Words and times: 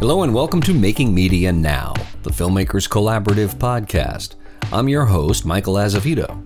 Hello 0.00 0.22
and 0.22 0.32
welcome 0.32 0.62
to 0.62 0.72
Making 0.72 1.14
Media 1.14 1.52
Now, 1.52 1.92
the 2.22 2.30
Filmmakers 2.30 2.88
Collaborative 2.88 3.56
podcast. 3.56 4.36
I'm 4.72 4.88
your 4.88 5.04
host, 5.04 5.44
Michael 5.44 5.74
Azevedo. 5.74 6.42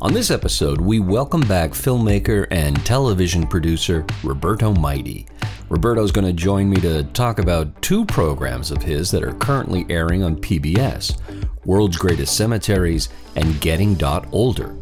On 0.00 0.14
this 0.14 0.30
episode, 0.30 0.80
we 0.80 0.98
welcome 0.98 1.42
back 1.42 1.72
filmmaker 1.72 2.46
and 2.50 2.74
television 2.86 3.46
producer 3.46 4.06
Roberto 4.24 4.72
Mighty. 4.72 5.26
Roberto's 5.68 6.10
going 6.10 6.26
to 6.26 6.32
join 6.32 6.70
me 6.70 6.80
to 6.80 7.04
talk 7.12 7.38
about 7.38 7.82
two 7.82 8.06
programs 8.06 8.70
of 8.70 8.82
his 8.82 9.10
that 9.10 9.24
are 9.24 9.34
currently 9.34 9.84
airing 9.90 10.22
on 10.22 10.36
PBS 10.36 11.20
World's 11.66 11.98
Greatest 11.98 12.34
Cemeteries 12.34 13.10
and 13.36 13.60
Getting 13.60 13.94
Dot 13.94 14.26
Older. 14.32 14.74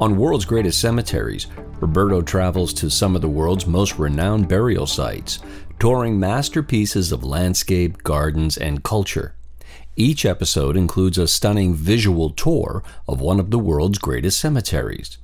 On 0.00 0.16
World's 0.16 0.46
Greatest 0.46 0.80
Cemeteries, 0.80 1.46
Roberto 1.80 2.22
travels 2.22 2.72
to 2.72 2.88
some 2.88 3.14
of 3.14 3.20
the 3.20 3.28
world's 3.28 3.66
most 3.66 3.98
renowned 3.98 4.48
burial 4.48 4.86
sites, 4.86 5.40
touring 5.78 6.18
masterpieces 6.18 7.12
of 7.12 7.22
landscape, 7.22 8.02
gardens, 8.02 8.56
and 8.56 8.82
culture. 8.82 9.34
Each 9.94 10.24
episode 10.24 10.76
includes 10.76 11.18
a 11.18 11.28
stunning 11.28 11.74
visual 11.74 12.30
tour 12.30 12.82
of 13.06 13.20
one 13.20 13.38
of 13.38 13.50
the 13.50 13.58
world's 13.58 13.98
greatest 13.98 14.40
cemeteries. 14.40 15.18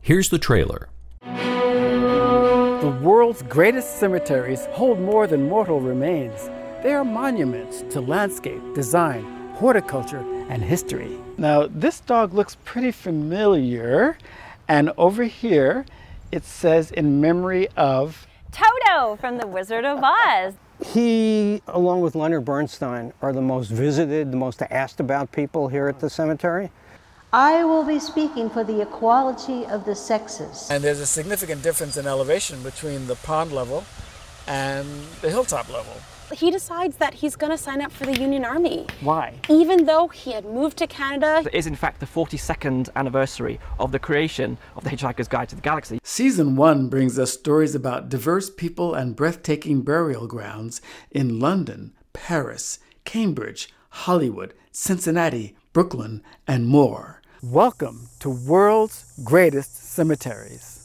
Here's 0.00 0.30
the 0.30 0.38
trailer. 0.38 0.88
The 1.22 2.98
world's 3.02 3.42
greatest 3.42 3.98
cemeteries 3.98 4.66
hold 4.66 5.00
more 5.00 5.26
than 5.26 5.48
mortal 5.48 5.80
remains. 5.80 6.48
They 6.82 6.92
are 6.92 7.04
monuments 7.04 7.82
to 7.90 8.00
landscape, 8.00 8.62
design, 8.74 9.24
horticulture, 9.56 10.24
and 10.48 10.62
history. 10.62 11.18
Now, 11.36 11.66
this 11.66 12.00
dog 12.00 12.32
looks 12.32 12.56
pretty 12.64 12.92
familiar, 12.92 14.16
and 14.68 14.92
over 14.96 15.24
here 15.24 15.84
it 16.30 16.44
says 16.44 16.90
in 16.92 17.20
memory 17.20 17.68
of 17.76 18.27
Toto 18.52 19.16
from 19.16 19.38
The 19.38 19.46
Wizard 19.46 19.84
of 19.84 20.02
Oz. 20.02 20.54
He, 20.84 21.62
along 21.66 22.00
with 22.02 22.14
Leonard 22.14 22.44
Bernstein, 22.44 23.12
are 23.20 23.32
the 23.32 23.42
most 23.42 23.68
visited, 23.70 24.32
the 24.32 24.36
most 24.36 24.62
asked 24.62 25.00
about 25.00 25.32
people 25.32 25.68
here 25.68 25.88
at 25.88 26.00
the 26.00 26.08
cemetery. 26.08 26.70
I 27.32 27.64
will 27.64 27.84
be 27.84 27.98
speaking 27.98 28.48
for 28.48 28.64
the 28.64 28.80
equality 28.80 29.66
of 29.66 29.84
the 29.84 29.94
sexes. 29.94 30.68
And 30.70 30.82
there's 30.82 31.00
a 31.00 31.06
significant 31.06 31.62
difference 31.62 31.96
in 31.96 32.06
elevation 32.06 32.62
between 32.62 33.06
the 33.06 33.16
pond 33.16 33.52
level 33.52 33.84
and 34.46 34.88
the 35.20 35.30
hilltop 35.30 35.68
level. 35.68 35.92
He 36.32 36.50
decides 36.50 36.96
that 36.98 37.14
he's 37.14 37.36
going 37.36 37.52
to 37.52 37.58
sign 37.58 37.80
up 37.80 37.90
for 37.90 38.04
the 38.04 38.18
Union 38.18 38.44
Army. 38.44 38.86
Why? 39.00 39.34
Even 39.48 39.86
though 39.86 40.08
he 40.08 40.32
had 40.32 40.44
moved 40.44 40.76
to 40.78 40.86
Canada. 40.86 41.42
It 41.46 41.54
is 41.54 41.66
in 41.66 41.74
fact 41.74 42.00
the 42.00 42.06
42nd 42.06 42.90
anniversary 42.96 43.58
of 43.78 43.92
the 43.92 43.98
creation 43.98 44.58
of 44.76 44.84
the 44.84 44.90
Hitchhiker's 44.90 45.28
Guide 45.28 45.48
to 45.48 45.56
the 45.56 45.62
Galaxy. 45.62 45.98
Season 46.02 46.54
1 46.54 46.88
brings 46.88 47.18
us 47.18 47.32
stories 47.32 47.74
about 47.74 48.10
diverse 48.10 48.50
people 48.50 48.94
and 48.94 49.16
breathtaking 49.16 49.82
burial 49.82 50.26
grounds 50.26 50.82
in 51.10 51.40
London, 51.40 51.94
Paris, 52.12 52.78
Cambridge, 53.04 53.70
Hollywood, 53.90 54.52
Cincinnati, 54.70 55.56
Brooklyn, 55.72 56.22
and 56.46 56.66
more. 56.66 57.22
Welcome 57.42 58.08
to 58.20 58.28
World's 58.28 59.14
Greatest 59.24 59.92
Cemeteries. 59.92 60.77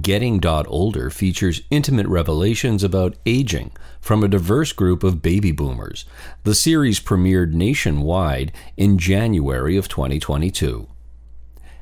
Getting 0.00 0.38
Dot 0.38 0.64
Older 0.70 1.10
features 1.10 1.60
intimate 1.70 2.06
revelations 2.06 2.82
about 2.82 3.16
aging 3.26 3.70
from 4.00 4.24
a 4.24 4.28
diverse 4.28 4.72
group 4.72 5.04
of 5.04 5.20
baby 5.20 5.52
boomers. 5.52 6.06
The 6.44 6.54
series 6.54 7.00
premiered 7.00 7.52
nationwide 7.52 8.52
in 8.78 8.96
January 8.96 9.76
of 9.76 9.88
2022. 9.88 10.88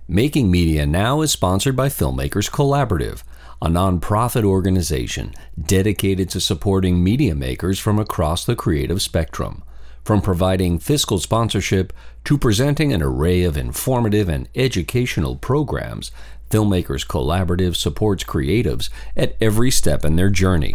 Making 0.08 0.50
Media 0.50 0.84
Now 0.84 1.20
is 1.20 1.30
sponsored 1.30 1.76
by 1.76 1.88
Filmmakers 1.88 2.50
Collaborative, 2.50 3.22
a 3.62 3.68
nonprofit 3.68 4.42
organization 4.42 5.32
dedicated 5.64 6.28
to 6.30 6.40
supporting 6.40 7.04
media 7.04 7.36
makers 7.36 7.78
from 7.78 8.00
across 8.00 8.44
the 8.44 8.56
creative 8.56 9.00
spectrum. 9.00 9.62
From 10.04 10.20
providing 10.20 10.80
fiscal 10.80 11.20
sponsorship 11.20 11.92
to 12.24 12.36
presenting 12.36 12.92
an 12.92 13.02
array 13.02 13.44
of 13.44 13.56
informative 13.56 14.28
and 14.28 14.48
educational 14.56 15.36
programs, 15.36 16.10
Filmmakers 16.52 17.04
Collaborative 17.06 17.76
supports 17.76 18.24
creatives 18.24 18.90
at 19.16 19.36
every 19.40 19.70
step 19.70 20.04
in 20.04 20.16
their 20.16 20.28
journey. 20.28 20.74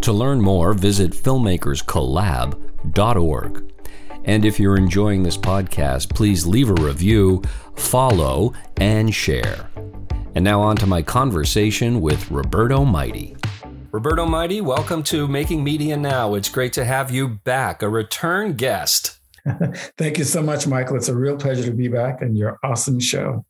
To 0.00 0.12
learn 0.12 0.40
more, 0.40 0.74
visit 0.74 1.12
filmmakerscollab.org. 1.12 3.72
And 4.24 4.44
if 4.44 4.58
you're 4.58 4.76
enjoying 4.76 5.22
this 5.22 5.38
podcast, 5.38 6.12
please 6.12 6.44
leave 6.44 6.70
a 6.70 6.74
review, 6.74 7.40
follow, 7.76 8.52
and 8.78 9.14
share. 9.14 9.70
And 10.34 10.44
now 10.44 10.60
on 10.60 10.74
to 10.78 10.88
my 10.88 11.02
conversation 11.02 12.00
with 12.00 12.28
Roberto 12.28 12.84
Mighty. 12.84 13.36
Roberto 13.92 14.26
Mighty, 14.26 14.60
welcome 14.60 15.04
to 15.04 15.28
Making 15.28 15.62
Media 15.62 15.96
Now. 15.96 16.34
It's 16.34 16.48
great 16.48 16.72
to 16.72 16.84
have 16.84 17.12
you 17.12 17.28
back, 17.28 17.82
a 17.82 17.88
return 17.88 18.54
guest. 18.54 19.20
Thank 19.96 20.18
you 20.18 20.24
so 20.24 20.42
much, 20.42 20.66
Michael. 20.66 20.96
It's 20.96 21.08
a 21.08 21.14
real 21.14 21.36
pleasure 21.36 21.62
to 21.62 21.70
be 21.70 21.86
back 21.86 22.22
and 22.22 22.36
your 22.36 22.58
awesome 22.64 22.98
show. 22.98 23.44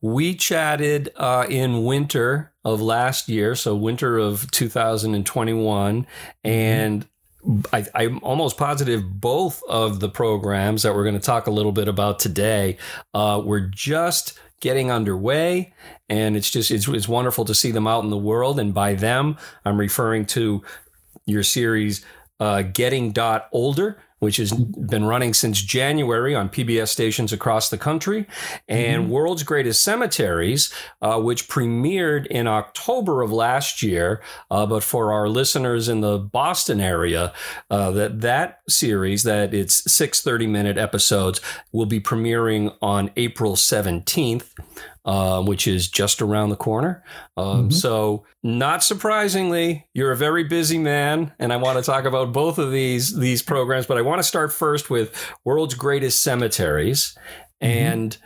We 0.00 0.34
chatted 0.34 1.10
uh, 1.16 1.46
in 1.48 1.84
winter 1.84 2.52
of 2.64 2.80
last 2.80 3.28
year, 3.28 3.54
so 3.54 3.74
winter 3.74 4.18
of 4.18 4.50
2021, 4.50 6.06
and 6.44 7.06
I, 7.72 7.86
am 7.94 8.20
almost 8.22 8.58
positive 8.58 9.20
both 9.20 9.62
of 9.68 10.00
the 10.00 10.08
programs 10.08 10.82
that 10.82 10.94
we're 10.94 11.04
going 11.04 11.14
to 11.14 11.20
talk 11.20 11.46
a 11.46 11.50
little 11.50 11.72
bit 11.72 11.88
about 11.88 12.18
today 12.18 12.76
uh, 13.14 13.40
were 13.44 13.60
just 13.60 14.38
getting 14.60 14.90
underway, 14.90 15.72
and 16.08 16.36
it's 16.36 16.50
just 16.50 16.70
it's, 16.70 16.86
it's 16.86 17.08
wonderful 17.08 17.44
to 17.46 17.54
see 17.54 17.70
them 17.70 17.86
out 17.86 18.04
in 18.04 18.10
the 18.10 18.18
world. 18.18 18.60
And 18.60 18.74
by 18.74 18.94
them, 18.94 19.38
I'm 19.64 19.78
referring 19.78 20.26
to 20.26 20.62
your 21.24 21.42
series, 21.42 22.04
uh, 22.40 22.62
Getting 22.62 23.12
Dot 23.12 23.48
Older 23.52 23.98
which 24.20 24.36
has 24.36 24.52
been 24.52 25.04
running 25.04 25.34
since 25.34 25.60
January 25.60 26.34
on 26.34 26.48
PBS 26.48 26.88
stations 26.88 27.32
across 27.32 27.68
the 27.68 27.78
country, 27.78 28.26
and 28.68 29.04
mm-hmm. 29.04 29.12
World's 29.12 29.42
Greatest 29.42 29.82
Cemeteries, 29.82 30.72
uh, 31.02 31.20
which 31.20 31.48
premiered 31.48 32.26
in 32.26 32.46
October 32.46 33.22
of 33.22 33.32
last 33.32 33.82
year. 33.82 34.22
Uh, 34.50 34.66
but 34.66 34.84
for 34.84 35.12
our 35.12 35.28
listeners 35.28 35.88
in 35.88 36.00
the 36.00 36.18
Boston 36.18 36.80
area, 36.80 37.32
uh, 37.70 37.90
that 37.90 38.20
that 38.20 38.60
series, 38.68 39.24
that 39.24 39.52
it's 39.52 39.90
six 39.90 40.20
30 40.20 40.46
minute 40.46 40.78
episodes, 40.78 41.40
will 41.72 41.86
be 41.86 42.00
premiering 42.00 42.74
on 42.80 43.10
April 43.16 43.56
17th 43.56 44.52
uh, 45.04 45.42
which 45.42 45.66
is 45.66 45.88
just 45.88 46.20
around 46.20 46.50
the 46.50 46.56
corner. 46.56 47.02
Um, 47.36 47.46
mm-hmm. 47.46 47.70
So, 47.70 48.24
not 48.42 48.82
surprisingly, 48.82 49.86
you're 49.94 50.12
a 50.12 50.16
very 50.16 50.44
busy 50.44 50.78
man, 50.78 51.32
and 51.38 51.52
I 51.52 51.56
want 51.56 51.78
to 51.78 51.84
talk 51.84 52.04
about 52.04 52.32
both 52.32 52.58
of 52.58 52.70
these 52.70 53.16
these 53.16 53.42
programs. 53.42 53.86
But 53.86 53.98
I 53.98 54.02
want 54.02 54.18
to 54.18 54.24
start 54.24 54.52
first 54.52 54.90
with 54.90 55.14
World's 55.44 55.74
Greatest 55.74 56.22
Cemeteries, 56.22 57.16
mm-hmm. 57.62 57.66
and 57.66 58.18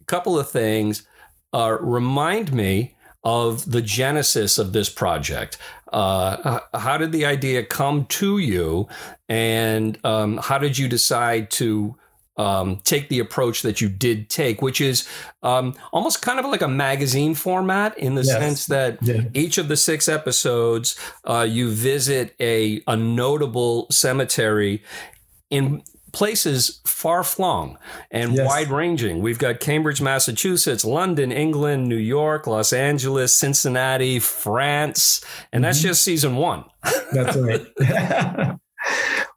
a 0.00 0.04
couple 0.04 0.38
of 0.38 0.50
things. 0.50 1.06
Uh, 1.52 1.78
remind 1.80 2.52
me 2.52 2.96
of 3.22 3.70
the 3.70 3.80
genesis 3.82 4.58
of 4.58 4.72
this 4.72 4.88
project. 4.88 5.56
Uh, 5.92 6.58
how 6.74 6.98
did 6.98 7.12
the 7.12 7.24
idea 7.24 7.64
come 7.64 8.06
to 8.06 8.38
you, 8.38 8.88
and 9.28 9.98
um, 10.04 10.38
how 10.38 10.58
did 10.58 10.76
you 10.76 10.88
decide 10.88 11.50
to 11.50 11.96
um, 12.36 12.80
take 12.84 13.08
the 13.08 13.20
approach 13.20 13.62
that 13.62 13.80
you 13.80 13.88
did 13.88 14.28
take, 14.28 14.62
which 14.62 14.80
is 14.80 15.08
um, 15.42 15.74
almost 15.92 16.22
kind 16.22 16.38
of 16.38 16.46
like 16.46 16.62
a 16.62 16.68
magazine 16.68 17.34
format 17.34 17.96
in 17.98 18.14
the 18.14 18.22
yes. 18.22 18.38
sense 18.38 18.66
that 18.66 18.98
yeah. 19.02 19.22
each 19.34 19.58
of 19.58 19.68
the 19.68 19.76
six 19.76 20.08
episodes, 20.08 20.98
uh, 21.24 21.46
you 21.48 21.70
visit 21.70 22.34
a, 22.40 22.82
a 22.86 22.96
notable 22.96 23.86
cemetery 23.90 24.82
in 25.50 25.82
places 26.14 26.80
far 26.86 27.24
flung 27.24 27.76
and 28.10 28.34
yes. 28.34 28.46
wide 28.46 28.68
ranging. 28.68 29.20
We've 29.20 29.38
got 29.38 29.60
Cambridge, 29.60 30.00
Massachusetts, 30.00 30.84
London, 30.84 31.30
England, 31.32 31.88
New 31.88 31.96
York, 31.96 32.46
Los 32.46 32.72
Angeles, 32.72 33.36
Cincinnati, 33.36 34.20
France, 34.20 35.24
and 35.52 35.62
mm-hmm. 35.62 35.68
that's 35.68 35.80
just 35.80 36.02
season 36.02 36.36
one. 36.36 36.64
That's 37.12 37.36
right. 37.36 38.58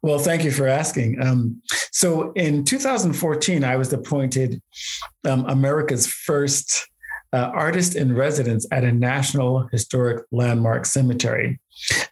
Well, 0.02 0.18
thank 0.18 0.44
you 0.44 0.50
for 0.50 0.66
asking. 0.66 1.20
Um, 1.20 1.60
so 1.92 2.32
in 2.32 2.64
2014, 2.64 3.64
I 3.64 3.76
was 3.76 3.92
appointed 3.92 4.62
um, 5.24 5.44
America's 5.46 6.06
first 6.06 6.88
uh, 7.32 7.50
artist 7.52 7.94
in 7.94 8.14
residence 8.14 8.66
at 8.70 8.84
a 8.84 8.92
National 8.92 9.68
Historic 9.72 10.24
Landmark 10.30 10.86
Cemetery. 10.86 11.58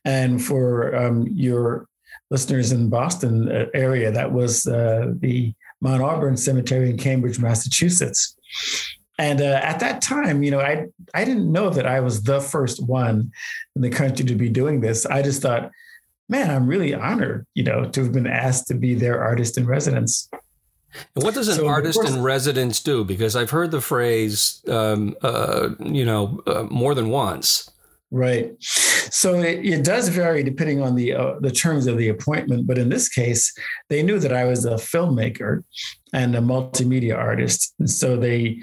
And 0.05 0.43
for 0.43 0.95
um, 0.95 1.27
your 1.33 1.89
listeners 2.31 2.73
in 2.73 2.91
Boston 2.91 3.51
uh, 3.51 3.67
area, 3.73 4.11
that 4.11 4.33
was 4.33 4.67
uh, 4.67 5.13
the 5.19 5.55
Mount 5.81 6.03
Auburn 6.03 6.37
Cemetery 6.37 6.91
in 6.91 6.99
Cambridge, 6.99 7.39
Massachusetts. 7.39 8.37
And 9.19 9.41
uh, 9.41 9.61
at 9.63 9.81
that 9.81 10.03
time, 10.03 10.43
you 10.43 10.51
know, 10.51 10.61
I 10.61 10.87
I 11.15 11.25
didn't 11.25 11.51
know 11.51 11.71
that 11.71 11.87
I 11.87 12.01
was 12.01 12.23
the 12.23 12.41
first 12.41 12.85
one 12.85 13.33
in 13.75 13.83
the 13.83 13.91
country 13.91 14.25
to 14.27 14.35
be 14.35 14.51
doing 14.51 14.81
this. 14.81 15.07
I 15.07 15.23
just 15.23 15.41
thought, 15.41 15.71
man, 16.29 16.51
I'm 16.51 16.67
really 16.67 16.95
honored, 16.95 17.47
you 17.55 17.63
know, 17.63 17.85
to 17.85 18.03
have 18.03 18.13
been 18.13 18.27
asked 18.27 18.69
to 18.69 18.75
be 18.75 18.95
their 18.95 19.23
artist 19.23 19.59
in 19.59 19.67
residence. 19.67 20.29
And 21.15 21.25
what 21.25 21.35
does 21.35 21.49
an 21.49 21.57
so 21.57 21.69
artist 21.69 21.99
course, 21.99 22.11
in 22.11 22.23
residence 22.23 22.83
do? 22.83 23.05
Because 23.05 23.37
I've 23.37 23.51
heard 23.51 23.71
the 23.71 23.81
phrase, 23.81 24.63
um, 24.69 25.15
uh, 25.23 25.71
you 25.81 26.05
know, 26.05 26.41
uh, 26.47 26.65
more 26.65 26.95
than 26.95 27.11
once. 27.11 27.71
Right. 28.11 28.55
So 28.61 29.35
it, 29.41 29.65
it, 29.65 29.85
does 29.85 30.09
vary 30.09 30.43
depending 30.43 30.81
on 30.81 30.95
the 30.95 31.13
uh, 31.13 31.35
the 31.41 31.51
terms 31.51 31.87
of 31.87 31.99
the 31.99 32.09
appointment. 32.09 32.67
But 32.67 32.79
in 32.79 32.89
this 32.89 33.09
case, 33.09 33.53
they 33.89 34.03
knew 34.03 34.19
that 34.21 34.33
I 34.33 34.45
was 34.45 34.65
a 34.65 34.75
filmmaker 34.75 35.65
and 36.13 36.35
a 36.37 36.41
multimedia 36.41 37.17
artist, 37.17 37.75
and 37.79 37.91
so 37.91 38.17
they 38.17 38.61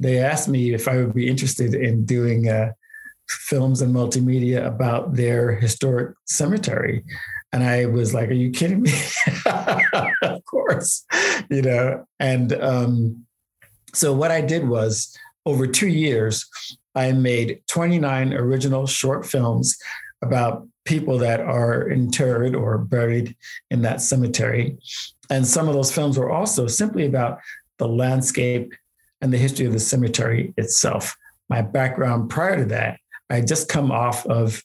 they 0.00 0.18
asked 0.18 0.48
me 0.48 0.72
if 0.72 0.88
I 0.88 0.96
would 0.96 1.14
be 1.14 1.28
interested 1.28 1.74
in 1.74 2.06
doing 2.06 2.48
uh, 2.48 2.72
films 3.28 3.82
and 3.82 3.94
multimedia 3.94 4.66
about 4.66 5.14
their 5.14 5.54
historic 5.54 6.16
cemetery. 6.24 7.04
And 7.52 7.62
I 7.62 7.86
was 7.86 8.12
like, 8.12 8.28
"Are 8.28 8.34
you 8.34 8.50
kidding 8.50 8.82
me?" 8.82 8.92
of 10.22 10.44
course, 10.44 11.04
you 11.50 11.62
know. 11.62 12.06
And 12.18 12.52
um, 12.54 13.26
so 13.94 14.12
what 14.12 14.30
I 14.30 14.40
did 14.40 14.68
was 14.68 15.16
over 15.46 15.66
two 15.66 15.88
years, 15.88 16.46
I 16.94 17.12
made 17.12 17.62
29 17.68 18.34
original 18.34 18.86
short 18.86 19.24
films 19.26 19.78
about 20.22 20.66
people 20.84 21.18
that 21.18 21.40
are 21.40 21.88
interred 21.88 22.54
or 22.54 22.78
buried 22.78 23.36
in 23.70 23.82
that 23.82 24.00
cemetery. 24.00 24.78
And 25.30 25.46
some 25.46 25.68
of 25.68 25.74
those 25.74 25.92
films 25.92 26.18
were 26.18 26.30
also 26.30 26.66
simply 26.66 27.04
about 27.04 27.40
the 27.78 27.88
landscape 27.88 28.72
and 29.20 29.32
the 29.32 29.38
history 29.38 29.66
of 29.66 29.72
the 29.72 29.80
cemetery 29.80 30.54
itself. 30.56 31.16
My 31.48 31.62
background 31.62 32.30
prior 32.30 32.56
to 32.56 32.64
that, 32.66 32.98
I 33.30 33.40
just 33.40 33.68
come 33.68 33.90
off 33.90 34.24
of 34.26 34.62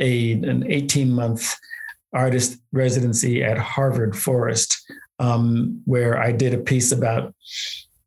a, 0.00 0.32
an 0.32 0.64
18 0.66 1.12
month 1.12 1.54
artist 2.12 2.58
residency 2.72 3.42
at 3.42 3.58
Harvard 3.58 4.16
Forest, 4.16 4.80
um, 5.18 5.82
where 5.84 6.18
I 6.18 6.32
did 6.32 6.54
a 6.54 6.58
piece 6.58 6.92
about 6.92 7.34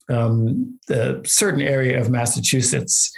um, 0.10 0.80
the 0.88 1.22
certain 1.26 1.62
area 1.62 2.00
of 2.00 2.10
Massachusetts 2.10 3.14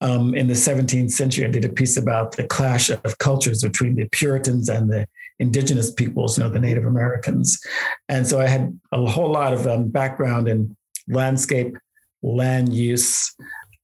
um, 0.00 0.34
in 0.34 0.46
the 0.46 0.54
17th 0.54 1.10
century. 1.10 1.44
I 1.44 1.50
did 1.50 1.64
a 1.64 1.68
piece 1.68 1.96
about 1.96 2.32
the 2.32 2.46
clash 2.46 2.90
of 2.90 3.18
cultures 3.18 3.62
between 3.62 3.96
the 3.96 4.08
Puritans 4.10 4.68
and 4.68 4.90
the 4.90 5.06
indigenous 5.38 5.92
peoples, 5.92 6.38
you 6.38 6.44
know, 6.44 6.50
the 6.50 6.60
Native 6.60 6.86
Americans. 6.86 7.60
And 8.08 8.26
so 8.26 8.40
I 8.40 8.46
had 8.46 8.78
a 8.92 9.04
whole 9.04 9.30
lot 9.30 9.52
of 9.52 9.66
um, 9.66 9.88
background 9.88 10.48
in 10.48 10.76
landscape, 11.08 11.76
land 12.22 12.72
use, 12.72 13.34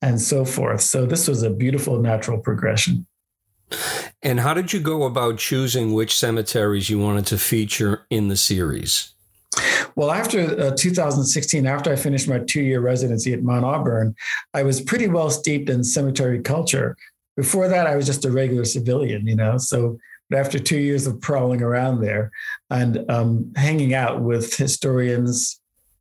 and 0.03 0.21
so 0.21 0.45
forth. 0.45 0.81
So 0.81 1.07
this 1.07 1.29
was 1.29 1.43
a 1.43 1.51
beautiful 1.51 2.01
natural 2.01 2.39
progression. 2.39 3.07
And 4.23 4.41
how 4.41 4.55
did 4.55 4.73
you 4.73 4.81
go 4.81 5.05
about 5.05 5.39
choosing 5.39 5.93
which 5.93 6.19
cemeteries 6.19 6.91
you 6.91 6.99
wanted 6.99 7.27
to 7.27 7.39
feature 7.39 8.07
in 8.11 8.29
the 8.29 8.37
series? 8.37 9.15
Well, 9.97 10.11
after 10.11 10.41
uh, 10.61 10.77
2016, 10.77 11.67
after 11.67 11.93
I 11.93 11.97
finished 11.97 12.29
my 12.29 12.39
two 12.41 12.63
year 12.63 12.81
residency 12.81 13.33
at 13.33 13.43
Mount 13.43 13.65
Auburn, 13.65 14.15
I 14.55 14.63
was 14.63 14.81
pretty 14.81 15.09
well 15.09 15.31
steeped 15.31 15.69
in 15.69 15.83
cemetery 15.83 16.41
culture. 16.41 16.97
Before 17.37 17.69
that, 17.69 17.87
I 17.87 17.97
was 17.97 18.07
just 18.07 18.25
a 18.25 18.31
regular 18.31 18.65
civilian, 18.65 19.27
you 19.27 19.37
know. 19.37 19.59
So 19.59 19.99
after 20.33 20.59
two 20.59 20.79
years 20.79 21.07
of 21.07 21.21
prowling 21.21 21.63
around 21.63 22.01
there 22.01 22.31
and 22.71 23.05
um, 23.11 23.53
hanging 23.57 23.95
out 23.95 24.21
with 24.21 24.57
historians, 24.57 25.60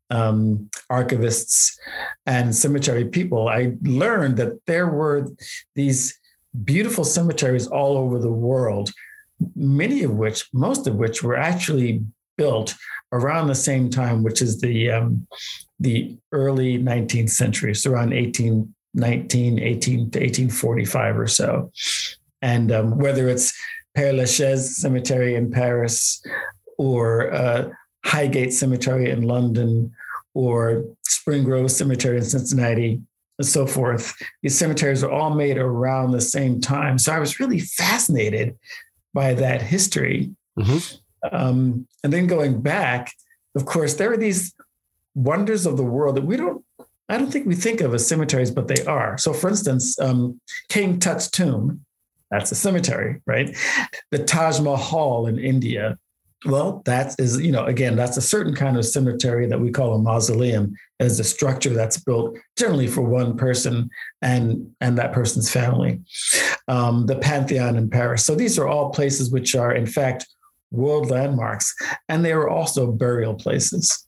um, 0.10 0.70
archivists, 0.92 1.78
and 2.26 2.56
cemetery 2.56 3.06
people, 3.06 3.48
I 3.48 3.74
learned 3.82 4.38
that 4.38 4.66
there 4.66 4.88
were 4.88 5.28
these 5.76 6.20
beautiful 6.64 7.04
cemeteries 7.04 7.68
all 7.68 7.98
over 7.98 8.20
the 8.20 8.32
world, 8.32 8.92
many 9.56 10.04
of 10.04 10.12
which, 10.12 10.48
most 10.54 10.88
of 10.88 10.96
which, 10.96 11.22
were 11.24 11.38
actually 11.38 12.04
built 12.38 12.76
around 13.12 13.48
the 13.48 13.56
same 13.56 13.90
time, 13.90 14.24
which 14.24 14.42
is 14.42 14.60
the 14.62 14.92
um, 14.92 15.28
the 15.80 16.18
early 16.32 16.78
19th 16.78 17.30
century, 17.30 17.74
so 17.74 17.92
around 17.92 18.12
1819, 18.12 19.60
18 19.60 19.98
to 20.12 20.20
1845 20.20 21.20
or 21.20 21.28
so. 21.28 21.72
And 22.42 22.72
um, 22.72 22.98
whether 22.98 23.30
it's 23.30 23.54
Père 23.98 24.16
Lachaise 24.16 24.78
Cemetery 24.78 25.36
in 25.36 25.52
Paris 25.52 26.22
or 26.78 27.34
uh, 27.34 27.70
Highgate 28.06 28.54
Cemetery 28.54 29.10
in 29.10 29.24
London 29.24 29.92
or 30.34 30.86
Spring 31.04 31.44
Grove 31.44 31.72
Cemetery 31.72 32.18
in 32.18 32.24
Cincinnati, 32.24 33.02
and 33.38 33.48
so 33.48 33.66
forth. 33.66 34.14
These 34.44 34.58
cemeteries 34.58 35.04
are 35.04 35.12
all 35.12 35.34
made 35.34 35.58
around 35.58 36.12
the 36.12 36.22
same 36.22 36.62
time. 36.62 36.98
So 37.00 37.14
I 37.14 37.20
was 37.20 37.40
really 37.40 37.60
fascinated 37.60 38.58
by 39.14 39.34
that 39.34 39.62
history. 39.62 40.32
Mm-hmm. 40.58 41.36
Um, 41.36 41.88
and 42.04 42.14
then 42.14 42.28
going 42.28 42.62
back, 42.62 43.12
of 43.56 43.66
course, 43.66 43.96
there 43.96 44.12
are 44.12 44.18
these 44.18 44.54
wonders 45.16 45.66
of 45.66 45.78
the 45.78 45.84
world 45.84 46.16
that 46.16 46.26
we 46.26 46.38
don't, 46.38 46.64
I 47.10 47.18
don't 47.18 47.32
think 47.32 47.48
we 47.48 47.56
think 47.56 47.82
of 47.82 47.94
as 47.94 48.06
cemeteries, 48.06 48.52
but 48.52 48.68
they 48.68 48.86
are. 48.86 49.18
So, 49.18 49.34
for 49.34 49.50
instance, 49.50 50.00
um, 50.00 50.40
King 50.70 51.00
Tut's 51.00 51.30
tomb, 51.30 51.86
that's 52.30 52.52
a 52.52 52.56
cemetery, 52.56 53.22
right? 53.26 53.58
The 54.12 54.24
Taj 54.24 54.60
Mahal 54.60 55.26
in 55.26 55.40
India, 55.40 55.98
well, 56.46 56.82
that 56.86 57.16
is, 57.20 57.40
you 57.42 57.52
know, 57.52 57.66
again, 57.66 57.96
that's 57.96 58.18
a 58.18 58.22
certain 58.22 58.56
kind 58.56 58.78
of 58.78 58.86
cemetery 58.86 59.46
that 59.48 59.60
we 59.60 59.72
call 59.72 59.94
a 59.94 60.00
mausoleum, 60.00 60.74
as 61.00 61.20
a 61.20 61.24
structure 61.24 61.74
that's 61.74 61.98
built 61.98 62.38
generally 62.58 62.88
for 62.88 63.02
one 63.02 63.38
person 63.38 63.90
and 64.22 64.70
and 64.82 64.98
that 64.98 65.14
person's 65.14 65.52
family. 65.52 66.02
Um, 66.68 67.06
the 67.06 67.18
Pantheon 67.18 67.78
in 67.78 67.90
Paris. 67.90 68.26
So 68.26 68.36
these 68.36 68.58
are 68.60 68.68
all 68.68 68.92
places 68.92 69.32
which 69.32 69.56
are, 69.56 69.74
in 69.74 69.86
fact, 69.86 70.28
world 70.72 71.10
landmarks, 71.10 71.74
and 72.08 72.24
they 72.24 72.32
are 72.32 72.50
also 72.50 72.92
burial 72.92 73.34
places. 73.34 74.06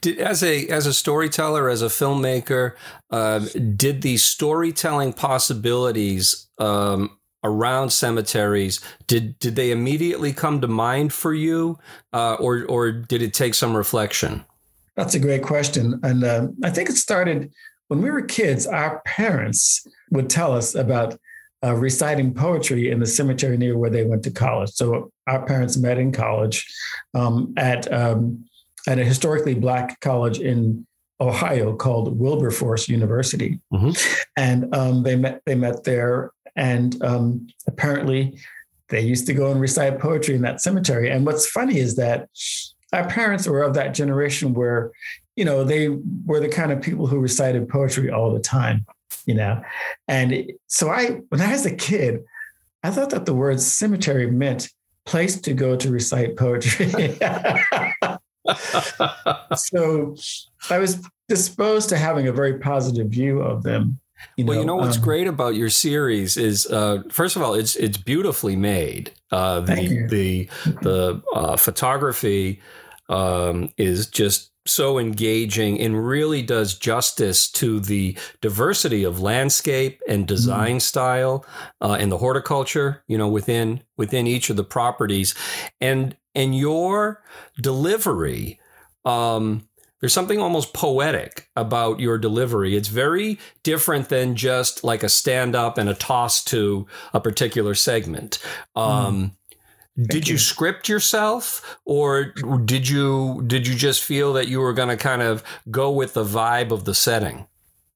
Did, 0.00 0.18
as 0.18 0.42
a 0.42 0.66
as 0.68 0.86
a 0.86 0.94
storyteller, 0.94 1.68
as 1.68 1.82
a 1.82 1.86
filmmaker, 1.86 2.74
uh, 3.10 3.40
did 3.76 4.02
the 4.02 4.16
storytelling 4.16 5.12
possibilities 5.12 6.48
um, 6.58 7.18
around 7.44 7.90
cemeteries 7.90 8.80
did 9.06 9.38
did 9.38 9.54
they 9.54 9.70
immediately 9.70 10.32
come 10.32 10.60
to 10.60 10.68
mind 10.68 11.12
for 11.12 11.32
you, 11.32 11.78
uh, 12.12 12.34
or 12.34 12.64
or 12.64 12.90
did 12.90 13.22
it 13.22 13.34
take 13.34 13.54
some 13.54 13.76
reflection? 13.76 14.44
That's 14.96 15.14
a 15.14 15.20
great 15.20 15.42
question, 15.42 16.00
and 16.02 16.24
uh, 16.24 16.48
I 16.62 16.70
think 16.70 16.88
it 16.88 16.96
started 16.96 17.52
when 17.88 18.00
we 18.02 18.10
were 18.10 18.22
kids. 18.22 18.66
Our 18.66 19.00
parents 19.04 19.86
would 20.10 20.30
tell 20.30 20.52
us 20.52 20.74
about 20.74 21.18
uh, 21.64 21.74
reciting 21.74 22.34
poetry 22.34 22.90
in 22.90 23.00
the 23.00 23.06
cemetery 23.06 23.56
near 23.56 23.78
where 23.78 23.90
they 23.90 24.04
went 24.04 24.22
to 24.24 24.30
college. 24.30 24.70
So 24.70 25.10
our 25.26 25.44
parents 25.46 25.76
met 25.76 25.98
in 25.98 26.12
college 26.12 26.66
um, 27.14 27.54
at 27.56 27.90
um, 27.92 28.44
at 28.86 28.98
a 28.98 29.04
historically 29.04 29.54
black 29.54 29.98
college 30.00 30.38
in 30.38 30.86
Ohio 31.20 31.74
called 31.74 32.18
Wilberforce 32.18 32.88
University, 32.88 33.60
mm-hmm. 33.72 33.90
and 34.36 34.74
um, 34.74 35.02
they 35.02 35.16
met 35.16 35.40
they 35.46 35.54
met 35.54 35.84
there, 35.84 36.32
and 36.56 37.02
um, 37.02 37.46
apparently 37.66 38.38
they 38.88 39.00
used 39.00 39.26
to 39.26 39.34
go 39.34 39.50
and 39.50 39.60
recite 39.60 39.98
poetry 39.98 40.34
in 40.34 40.42
that 40.42 40.60
cemetery. 40.60 41.10
And 41.10 41.26
what's 41.26 41.48
funny 41.48 41.78
is 41.78 41.96
that 41.96 42.28
our 42.92 43.08
parents 43.08 43.46
were 43.46 43.62
of 43.62 43.74
that 43.74 43.94
generation 43.94 44.54
where 44.54 44.92
you 45.36 45.44
know 45.44 45.64
they 45.64 45.88
were 46.26 46.40
the 46.40 46.48
kind 46.48 46.70
of 46.70 46.80
people 46.80 47.06
who 47.06 47.18
recited 47.18 47.68
poetry 47.68 48.10
all 48.10 48.32
the 48.32 48.40
time 48.40 48.86
you 49.26 49.34
know. 49.34 49.62
And 50.08 50.52
so 50.66 50.90
I, 50.90 51.20
when 51.28 51.40
I 51.40 51.52
was 51.52 51.64
a 51.66 51.74
kid, 51.74 52.24
I 52.82 52.90
thought 52.90 53.10
that 53.10 53.26
the 53.26 53.34
word 53.34 53.60
cemetery 53.60 54.30
meant 54.30 54.70
place 55.06 55.40
to 55.42 55.52
go 55.54 55.76
to 55.76 55.90
recite 55.90 56.36
poetry. 56.36 56.88
so 59.56 60.16
I 60.70 60.78
was 60.78 61.06
disposed 61.28 61.88
to 61.90 61.96
having 61.96 62.28
a 62.28 62.32
very 62.32 62.58
positive 62.58 63.08
view 63.08 63.40
of 63.40 63.62
them. 63.62 64.00
You 64.36 64.46
well, 64.46 64.58
you 64.58 64.64
know 64.64 64.76
what's 64.76 64.96
um, 64.96 65.02
great 65.02 65.26
about 65.26 65.54
your 65.54 65.70
series 65.70 66.36
is, 66.36 66.66
uh, 66.66 67.02
first 67.10 67.36
of 67.36 67.42
all, 67.42 67.54
it's 67.54 67.76
it's 67.76 67.96
beautifully 67.96 68.56
made. 68.56 69.12
Uh, 69.30 69.60
the 69.60 70.06
the 70.08 70.48
the 70.82 71.22
uh, 71.34 71.56
photography 71.56 72.60
um, 73.08 73.70
is 73.76 74.06
just 74.06 74.50
so 74.66 74.98
engaging 74.98 75.78
and 75.80 76.06
really 76.06 76.42
does 76.42 76.78
justice 76.78 77.50
to 77.50 77.80
the 77.80 78.16
diversity 78.40 79.04
of 79.04 79.20
landscape 79.20 80.00
and 80.08 80.26
design 80.26 80.76
mm. 80.78 80.82
style 80.82 81.44
uh, 81.82 81.96
and 82.00 82.10
the 82.10 82.18
horticulture 82.18 83.02
you 83.06 83.18
know 83.18 83.28
within 83.28 83.82
within 83.98 84.26
each 84.26 84.48
of 84.48 84.56
the 84.56 84.64
properties 84.64 85.34
and 85.80 86.16
and 86.34 86.56
your 86.56 87.22
delivery 87.60 88.58
um, 89.04 89.68
there's 90.04 90.12
something 90.12 90.38
almost 90.38 90.74
poetic 90.74 91.48
about 91.56 91.98
your 91.98 92.18
delivery. 92.18 92.76
It's 92.76 92.88
very 92.88 93.38
different 93.62 94.10
than 94.10 94.36
just 94.36 94.84
like 94.84 95.02
a 95.02 95.08
stand 95.08 95.56
up 95.56 95.78
and 95.78 95.88
a 95.88 95.94
toss 95.94 96.44
to 96.44 96.86
a 97.14 97.20
particular 97.22 97.74
segment. 97.74 98.38
Um, 98.76 99.16
mm 99.16 99.30
did 100.08 100.26
you. 100.26 100.32
you 100.32 100.38
script 100.38 100.88
yourself 100.88 101.78
or 101.84 102.24
did 102.64 102.88
you 102.88 103.44
did 103.46 103.64
you 103.64 103.76
just 103.76 104.02
feel 104.02 104.32
that 104.32 104.48
you 104.48 104.58
were 104.58 104.72
going 104.72 104.88
to 104.88 104.96
kind 104.96 105.22
of 105.22 105.44
go 105.70 105.92
with 105.92 106.14
the 106.14 106.24
vibe 106.24 106.72
of 106.72 106.84
the 106.84 106.96
setting? 106.96 107.46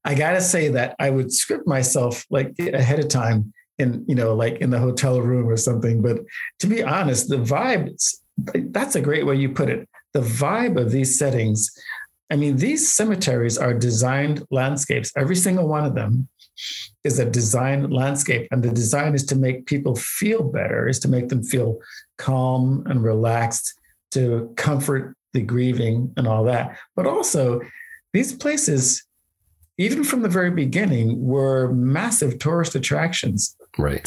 I 0.04 0.14
got 0.14 0.34
to 0.34 0.40
say 0.40 0.68
that 0.68 0.94
I 1.00 1.10
would 1.10 1.32
script 1.32 1.66
myself 1.66 2.24
like 2.30 2.54
ahead 2.60 3.00
of 3.00 3.08
time 3.08 3.52
in 3.78 4.04
you 4.06 4.14
know 4.14 4.32
like 4.32 4.58
in 4.58 4.70
the 4.70 4.78
hotel 4.78 5.20
room 5.20 5.48
or 5.48 5.56
something 5.56 6.00
but 6.00 6.20
to 6.60 6.68
be 6.68 6.84
honest 6.84 7.30
the 7.30 7.36
vibe 7.36 7.90
that's 8.70 8.94
a 8.94 9.00
great 9.00 9.26
way 9.26 9.34
you 9.34 9.48
put 9.48 9.68
it 9.68 9.88
the 10.12 10.20
vibe 10.20 10.80
of 10.80 10.90
these 10.90 11.18
settings 11.18 11.70
I 12.30 12.36
mean 12.36 12.56
these 12.56 12.92
cemeteries 12.92 13.58
are 13.58 13.74
designed 13.74 14.44
landscapes 14.50 15.12
every 15.16 15.36
single 15.36 15.66
one 15.66 15.84
of 15.84 15.94
them 15.94 16.28
is 17.04 17.18
a 17.18 17.24
design 17.24 17.90
landscape, 17.90 18.48
and 18.50 18.62
the 18.62 18.70
design 18.70 19.14
is 19.14 19.24
to 19.26 19.36
make 19.36 19.66
people 19.66 19.94
feel 19.96 20.42
better, 20.42 20.88
is 20.88 20.98
to 21.00 21.08
make 21.08 21.28
them 21.28 21.42
feel 21.42 21.78
calm 22.16 22.84
and 22.86 23.02
relaxed, 23.02 23.74
to 24.12 24.52
comfort 24.56 25.16
the 25.32 25.42
grieving 25.42 26.12
and 26.16 26.26
all 26.26 26.44
that. 26.44 26.76
But 26.96 27.06
also, 27.06 27.60
these 28.12 28.34
places, 28.34 29.04
even 29.76 30.02
from 30.04 30.22
the 30.22 30.28
very 30.28 30.50
beginning, 30.50 31.24
were 31.24 31.72
massive 31.72 32.38
tourist 32.38 32.74
attractions. 32.74 33.56
Right. 33.76 34.06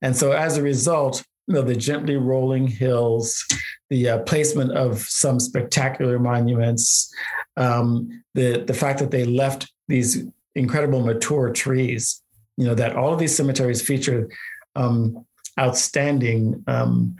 And 0.00 0.16
so, 0.16 0.32
as 0.32 0.56
a 0.56 0.62
result, 0.62 1.24
you 1.46 1.54
know, 1.54 1.62
the 1.62 1.76
gently 1.76 2.16
rolling 2.16 2.66
hills, 2.66 3.44
the 3.92 4.08
uh, 4.08 4.18
placement 4.20 4.72
of 4.72 5.00
some 5.00 5.38
spectacular 5.38 6.18
monuments, 6.18 7.14
um, 7.58 8.24
the 8.32 8.64
the 8.66 8.72
fact 8.72 8.98
that 9.00 9.10
they 9.10 9.26
left 9.26 9.70
these 9.86 10.24
incredible 10.54 11.04
mature 11.04 11.52
trees, 11.52 12.22
you 12.56 12.66
know, 12.66 12.74
that 12.74 12.96
all 12.96 13.12
of 13.12 13.18
these 13.18 13.36
cemeteries 13.36 13.82
feature 13.82 14.30
um, 14.76 15.26
outstanding 15.60 16.64
um, 16.66 17.14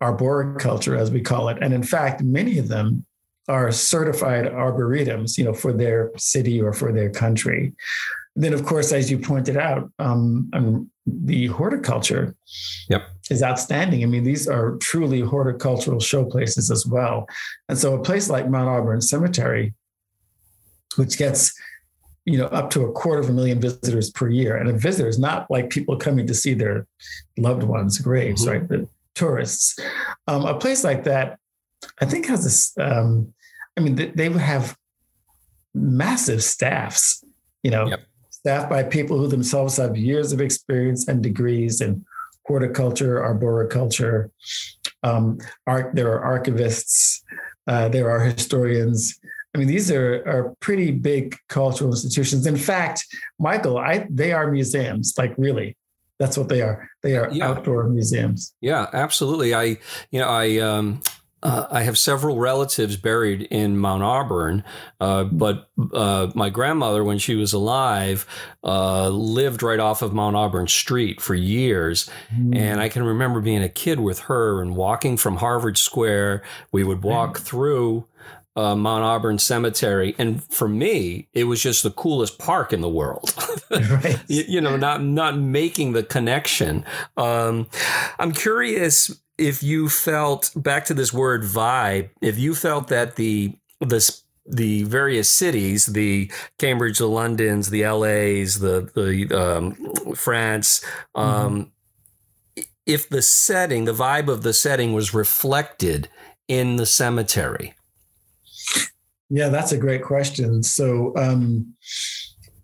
arboriculture, 0.00 0.96
as 0.96 1.08
we 1.12 1.20
call 1.20 1.50
it, 1.50 1.58
and 1.62 1.72
in 1.72 1.84
fact, 1.84 2.20
many 2.20 2.58
of 2.58 2.66
them 2.66 3.06
are 3.46 3.70
certified 3.70 4.46
arboretums, 4.46 5.38
you 5.38 5.44
know, 5.44 5.54
for 5.54 5.72
their 5.72 6.10
city 6.16 6.60
or 6.60 6.72
for 6.72 6.92
their 6.92 7.10
country. 7.10 7.72
Then, 8.38 8.54
of 8.54 8.64
course, 8.64 8.92
as 8.92 9.10
you 9.10 9.18
pointed 9.18 9.56
out, 9.56 9.90
um, 9.98 10.48
um, 10.52 10.88
the 11.04 11.48
horticulture 11.48 12.36
yep. 12.88 13.02
is 13.30 13.42
outstanding. 13.42 14.04
I 14.04 14.06
mean, 14.06 14.22
these 14.22 14.46
are 14.46 14.76
truly 14.76 15.20
horticultural 15.22 15.98
showplaces 15.98 16.70
as 16.70 16.86
well. 16.86 17.26
And 17.68 17.76
so, 17.76 17.96
a 17.96 18.02
place 18.02 18.30
like 18.30 18.48
Mount 18.48 18.68
Auburn 18.68 19.00
Cemetery, 19.00 19.74
which 20.94 21.18
gets 21.18 21.52
you 22.26 22.38
know 22.38 22.46
up 22.46 22.70
to 22.70 22.84
a 22.84 22.92
quarter 22.92 23.20
of 23.20 23.28
a 23.28 23.32
million 23.32 23.60
visitors 23.60 24.08
per 24.08 24.28
year, 24.28 24.56
and 24.56 24.70
a 24.70 24.72
visitor 24.72 25.08
is 25.08 25.18
not 25.18 25.50
like 25.50 25.68
people 25.68 25.96
coming 25.96 26.28
to 26.28 26.34
see 26.34 26.54
their 26.54 26.86
loved 27.38 27.64
ones' 27.64 27.98
graves, 27.98 28.46
mm-hmm. 28.46 28.52
right? 28.52 28.68
But 28.68 28.88
tourists. 29.16 29.80
Um, 30.28 30.44
a 30.44 30.56
place 30.56 30.84
like 30.84 31.02
that, 31.04 31.40
I 32.00 32.04
think, 32.04 32.26
has 32.26 32.44
this. 32.44 32.72
Um, 32.78 33.34
I 33.76 33.80
mean, 33.80 33.96
they, 33.96 34.06
they 34.10 34.28
would 34.28 34.40
have 34.40 34.76
massive 35.74 36.44
staffs. 36.44 37.24
You 37.64 37.72
know, 37.72 37.88
yep 37.88 38.02
staffed 38.48 38.70
by 38.70 38.82
people 38.82 39.18
who 39.18 39.26
themselves 39.28 39.76
have 39.76 39.94
years 39.94 40.32
of 40.32 40.40
experience 40.40 41.06
and 41.06 41.22
degrees 41.22 41.82
in 41.82 42.02
horticulture, 42.46 43.22
arboriculture. 43.22 44.30
Um, 45.02 45.36
art, 45.66 45.94
there 45.94 46.18
are 46.18 46.40
archivists, 46.40 47.20
uh, 47.66 47.90
there 47.90 48.10
are 48.10 48.20
historians. 48.20 49.20
I 49.54 49.58
mean, 49.58 49.68
these 49.68 49.90
are, 49.90 50.26
are 50.26 50.56
pretty 50.60 50.92
big 50.92 51.36
cultural 51.50 51.90
institutions. 51.90 52.46
In 52.46 52.56
fact, 52.56 53.04
Michael, 53.38 53.76
I, 53.76 54.06
they 54.08 54.32
are 54.32 54.50
museums, 54.50 55.12
like 55.18 55.34
really. 55.36 55.76
That's 56.18 56.38
what 56.38 56.48
they 56.48 56.62
are. 56.62 56.88
They 57.02 57.18
are 57.18 57.28
yeah. 57.30 57.48
outdoor 57.48 57.84
museums. 57.90 58.54
Yeah, 58.62 58.86
absolutely. 58.94 59.54
I, 59.54 59.76
you 60.10 60.20
know, 60.20 60.28
I, 60.28 60.56
um, 60.56 61.02
uh, 61.42 61.66
I 61.70 61.82
have 61.82 61.96
several 61.96 62.38
relatives 62.38 62.96
buried 62.96 63.42
in 63.42 63.78
Mount 63.78 64.02
Auburn, 64.02 64.64
uh, 65.00 65.24
but 65.24 65.70
uh, 65.92 66.30
my 66.34 66.50
grandmother, 66.50 67.04
when 67.04 67.18
she 67.18 67.36
was 67.36 67.52
alive, 67.52 68.26
uh, 68.64 69.08
lived 69.08 69.62
right 69.62 69.78
off 69.78 70.02
of 70.02 70.12
Mount 70.12 70.34
Auburn 70.34 70.66
Street 70.66 71.20
for 71.20 71.34
years. 71.34 72.10
Mm. 72.34 72.56
And 72.56 72.80
I 72.80 72.88
can 72.88 73.04
remember 73.04 73.40
being 73.40 73.62
a 73.62 73.68
kid 73.68 74.00
with 74.00 74.20
her 74.20 74.60
and 74.60 74.74
walking 74.74 75.16
from 75.16 75.36
Harvard 75.36 75.78
Square. 75.78 76.42
We 76.72 76.82
would 76.82 77.04
walk 77.04 77.38
mm. 77.38 77.42
through 77.42 78.06
uh, 78.56 78.74
Mount 78.74 79.04
Auburn 79.04 79.38
Cemetery, 79.38 80.16
and 80.18 80.42
for 80.52 80.68
me, 80.68 81.28
it 81.32 81.44
was 81.44 81.62
just 81.62 81.84
the 81.84 81.92
coolest 81.92 82.40
park 82.40 82.72
in 82.72 82.80
the 82.80 82.88
world. 82.88 83.32
right. 83.70 84.18
you, 84.26 84.44
you, 84.48 84.60
know, 84.60 84.76
not 84.76 85.00
not 85.02 85.38
making 85.38 85.92
the 85.92 86.02
connection. 86.02 86.84
Um, 87.16 87.68
I'm 88.18 88.32
curious 88.32 89.16
if 89.38 89.62
you 89.62 89.88
felt 89.88 90.50
back 90.56 90.84
to 90.86 90.94
this 90.94 91.12
word 91.12 91.42
vibe, 91.42 92.10
if 92.20 92.38
you 92.38 92.54
felt 92.54 92.88
that 92.88 93.16
the 93.16 93.56
this 93.80 94.22
the 94.44 94.82
various 94.84 95.28
cities, 95.28 95.86
the 95.86 96.30
Cambridge, 96.58 96.98
the 96.98 97.06
Londons, 97.06 97.70
the 97.70 97.86
LAs, 97.86 98.58
the 98.58 98.90
the 98.94 99.38
um, 99.38 100.14
France, 100.14 100.84
um, 101.14 101.70
mm-hmm. 102.56 102.62
if 102.86 103.08
the 103.08 103.22
setting, 103.22 103.84
the 103.84 103.92
vibe 103.92 104.28
of 104.28 104.42
the 104.42 104.52
setting 104.52 104.92
was 104.92 105.14
reflected 105.14 106.08
in 106.48 106.76
the 106.76 106.86
cemetery. 106.86 107.74
Yeah, 109.30 109.50
that's 109.50 109.72
a 109.72 109.78
great 109.78 110.02
question. 110.02 110.62
So, 110.62 111.12
um, 111.16 111.74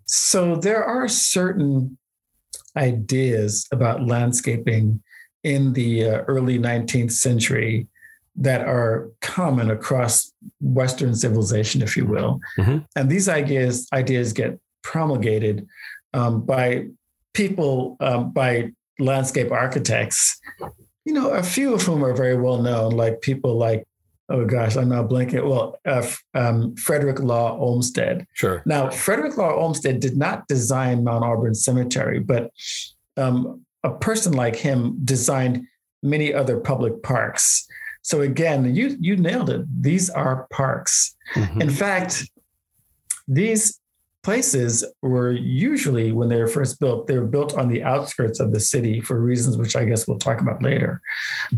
so 0.05 0.55
there 0.55 0.83
are 0.83 1.07
certain 1.07 1.97
ideas 2.75 3.67
about 3.71 4.07
landscaping 4.07 5.01
in 5.45 5.73
the 5.73 6.03
uh, 6.03 6.21
early 6.23 6.57
19th 6.57 7.11
century 7.11 7.87
that 8.35 8.61
are 8.61 9.09
common 9.21 9.69
across 9.69 10.33
Western 10.59 11.15
civilization, 11.15 11.83
if 11.83 11.95
you 11.95 12.05
will. 12.05 12.41
Mm-hmm. 12.57 12.79
And 12.95 13.09
these 13.09 13.29
ideas 13.29 13.87
ideas 13.93 14.33
get 14.33 14.59
promulgated 14.81 15.67
um, 16.13 16.41
by 16.41 16.87
people, 17.33 17.95
um, 17.99 18.31
by 18.31 18.71
landscape 18.99 19.51
architects. 19.51 20.41
You 21.05 21.13
know, 21.13 21.29
a 21.29 21.43
few 21.43 21.75
of 21.75 21.83
whom 21.83 22.03
are 22.03 22.15
very 22.15 22.35
well 22.35 22.61
known, 22.61 22.91
like 22.93 23.21
people 23.21 23.55
like 23.55 23.85
oh 24.27 24.43
gosh, 24.43 24.75
I'm 24.75 24.89
not 24.89 25.07
blanking. 25.07 25.47
Well, 25.47 25.77
uh, 25.85 26.07
um, 26.33 26.75
Frederick 26.77 27.19
Law 27.19 27.55
Olmsted. 27.59 28.25
Sure. 28.33 28.63
Now, 28.65 28.89
Frederick 28.89 29.37
Law 29.37 29.53
Olmsted 29.53 29.99
did 29.99 30.17
not 30.17 30.47
design 30.47 31.03
Mount 31.03 31.23
Auburn 31.23 31.53
Cemetery, 31.53 32.17
but 32.19 32.49
um, 33.17 33.63
a 33.85 33.91
person 33.91 34.33
like 34.33 34.55
him 34.55 34.99
designed 35.05 35.65
many 36.01 36.33
other 36.33 36.59
public 36.59 37.03
parks. 37.03 37.67
So 38.01 38.21
again, 38.21 38.75
you 38.75 38.97
you 38.99 39.15
nailed 39.15 39.49
it. 39.49 39.65
These 39.81 40.09
are 40.09 40.47
parks. 40.51 41.15
Mm-hmm. 41.33 41.61
In 41.61 41.69
fact, 41.69 42.29
these 43.27 43.79
places 44.23 44.83
were 45.01 45.31
usually 45.31 46.11
when 46.11 46.29
they 46.29 46.39
were 46.39 46.47
first 46.47 46.79
built, 46.79 47.07
they 47.07 47.17
were 47.17 47.27
built 47.27 47.55
on 47.55 47.69
the 47.69 47.83
outskirts 47.83 48.39
of 48.39 48.51
the 48.51 48.59
city 48.59 48.99
for 48.99 49.19
reasons 49.19 49.55
which 49.55 49.75
I 49.75 49.85
guess 49.85 50.07
we'll 50.07 50.17
talk 50.17 50.41
about 50.41 50.63
later. 50.63 51.01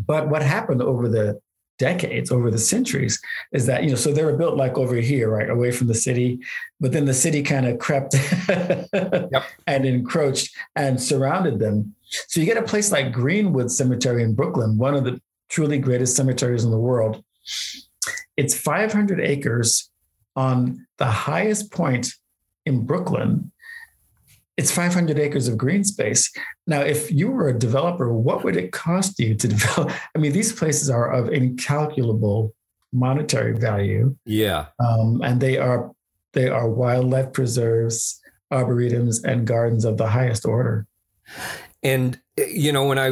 But 0.06 0.30
what 0.30 0.42
happened 0.42 0.82
over 0.82 1.08
the 1.08 1.40
decades 1.78 2.32
over 2.32 2.50
the 2.50 2.58
centuries 2.58 3.20
is 3.52 3.66
that 3.68 3.84
you 3.84 3.90
know 3.90 3.96
so 3.96 4.12
they 4.12 4.24
were 4.24 4.36
built 4.36 4.58
like 4.58 4.78
over 4.78 4.96
here 4.96 5.30
right 5.30 5.50
away 5.50 5.72
from 5.72 5.88
the 5.88 5.94
city 5.94 6.40
but 6.80 6.92
then 6.92 7.06
the 7.06 7.14
city 7.14 7.44
kind 7.44 7.68
of 7.68 7.78
crept 7.78 8.16
yep. 8.50 9.44
and 9.68 9.86
encroached 9.86 10.56
and 10.76 11.00
surrounded 11.00 11.60
them 11.60 11.94
so 12.10 12.40
you 12.40 12.46
get 12.46 12.58
a 12.58 12.64
place 12.64 12.92
like 12.92 13.12
greenwood 13.12 13.72
cemetery 13.72 14.24
in 14.24 14.34
brooklyn 14.34 14.78
one 14.78 14.96
of 14.96 15.04
the 15.04 15.22
truly 15.50 15.78
greatest 15.78 16.16
cemeteries 16.16 16.64
in 16.64 16.72
the 16.72 16.78
world 16.78 17.24
it's 18.36 18.56
500 18.56 19.20
acres 19.20 19.90
on 20.36 20.86
the 20.98 21.06
highest 21.06 21.72
point 21.72 22.14
in 22.66 22.86
brooklyn 22.86 23.52
it's 24.58 24.72
500 24.72 25.20
acres 25.20 25.48
of 25.48 25.58
green 25.58 25.84
space. 25.84 26.34
Now, 26.66 26.82
if 26.82 27.12
you 27.12 27.30
were 27.30 27.48
a 27.48 27.58
developer, 27.58 28.12
what 28.12 28.44
would 28.44 28.58
it 28.58 28.72
cost 28.72 29.20
you 29.20 29.36
to 29.36 29.48
develop? 29.56 29.92
I 30.16 30.20
mean, 30.20 30.34
these 30.34 30.52
places 30.52 30.90
are 30.90 31.12
of 31.12 31.30
incalculable 31.30 32.54
monetary 32.92 33.58
value. 33.58 34.16
Yeah, 34.26 34.66
um, 34.80 35.22
and 35.24 35.40
they 35.40 35.58
are 35.58 35.92
they 36.34 36.50
are 36.50 36.70
wildlife 36.70 37.34
preserves, 37.34 38.20
arboretums, 38.52 39.24
and 39.24 39.46
gardens 39.46 39.86
of 39.86 39.98
the 39.98 40.08
highest 40.08 40.46
order. 40.46 40.88
And 41.84 42.20
eh, 42.38 42.46
you 42.50 42.72
know, 42.72 42.86
when 42.86 43.00
I 43.00 43.12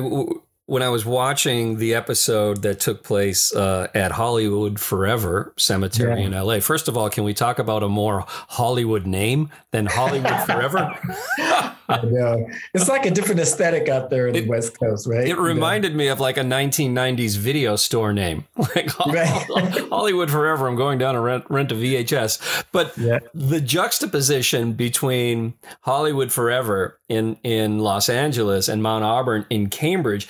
when 0.67 0.81
I 0.81 0.89
was 0.89 1.05
watching 1.05 1.77
the 1.77 1.93
episode 1.93 2.63
that 2.63 2.79
took 2.79 3.03
place 3.03 3.53
uh, 3.55 3.88
at 3.93 4.12
Hollywood 4.12 4.79
Forever 4.79 5.53
Cemetery 5.57 6.22
yeah. 6.22 6.25
in 6.25 6.31
LA, 6.31 6.60
first 6.60 6.88
of 6.88 6.98
all, 6.98 7.10
can 7.10 7.24
we 7.24 7.34
talk 7.34 7.60
about 7.60 7.84
a 7.84 7.89
more 7.89 8.25
Hollywood 8.27 9.05
name 9.05 9.51
than 9.72 9.86
Hollywood 9.86 10.41
Forever? 10.45 10.98
I 11.89 12.01
know. 12.03 12.48
It's 12.74 12.89
like 12.89 13.05
a 13.05 13.12
different 13.12 13.41
aesthetic 13.41 13.89
out 13.89 14.10
there 14.10 14.27
in 14.27 14.36
it, 14.36 14.41
the 14.41 14.48
West 14.48 14.79
Coast, 14.79 15.07
right? 15.07 15.27
It 15.27 15.38
reminded 15.38 15.91
yeah. 15.91 15.98
me 15.98 16.07
of 16.07 16.19
like 16.19 16.38
a 16.38 16.41
1990s 16.41 17.38
video 17.38 17.75
store 17.75 18.12
name, 18.12 18.45
like 18.57 18.98
right. 19.05 19.48
Hollywood 19.89 20.31
Forever. 20.31 20.67
I'm 20.67 20.75
going 20.75 20.98
down 20.98 21.13
to 21.13 21.19
rent, 21.19 21.45
rent 21.50 21.72
a 21.72 21.75
VHS. 21.75 22.65
But 22.72 22.98
yeah. 22.98 23.19
the 23.34 23.62
juxtaposition 23.62 24.74
between 24.74 25.53
Hollywood 25.81 26.31
Forever 26.31 26.98
in, 27.07 27.38
in 27.43 27.79
Los 27.79 28.10
Angeles 28.10 28.67
and 28.67 28.81
Mount 28.81 29.03
Auburn 29.03 29.45
in 29.50 29.69
Cambridge 29.69 30.27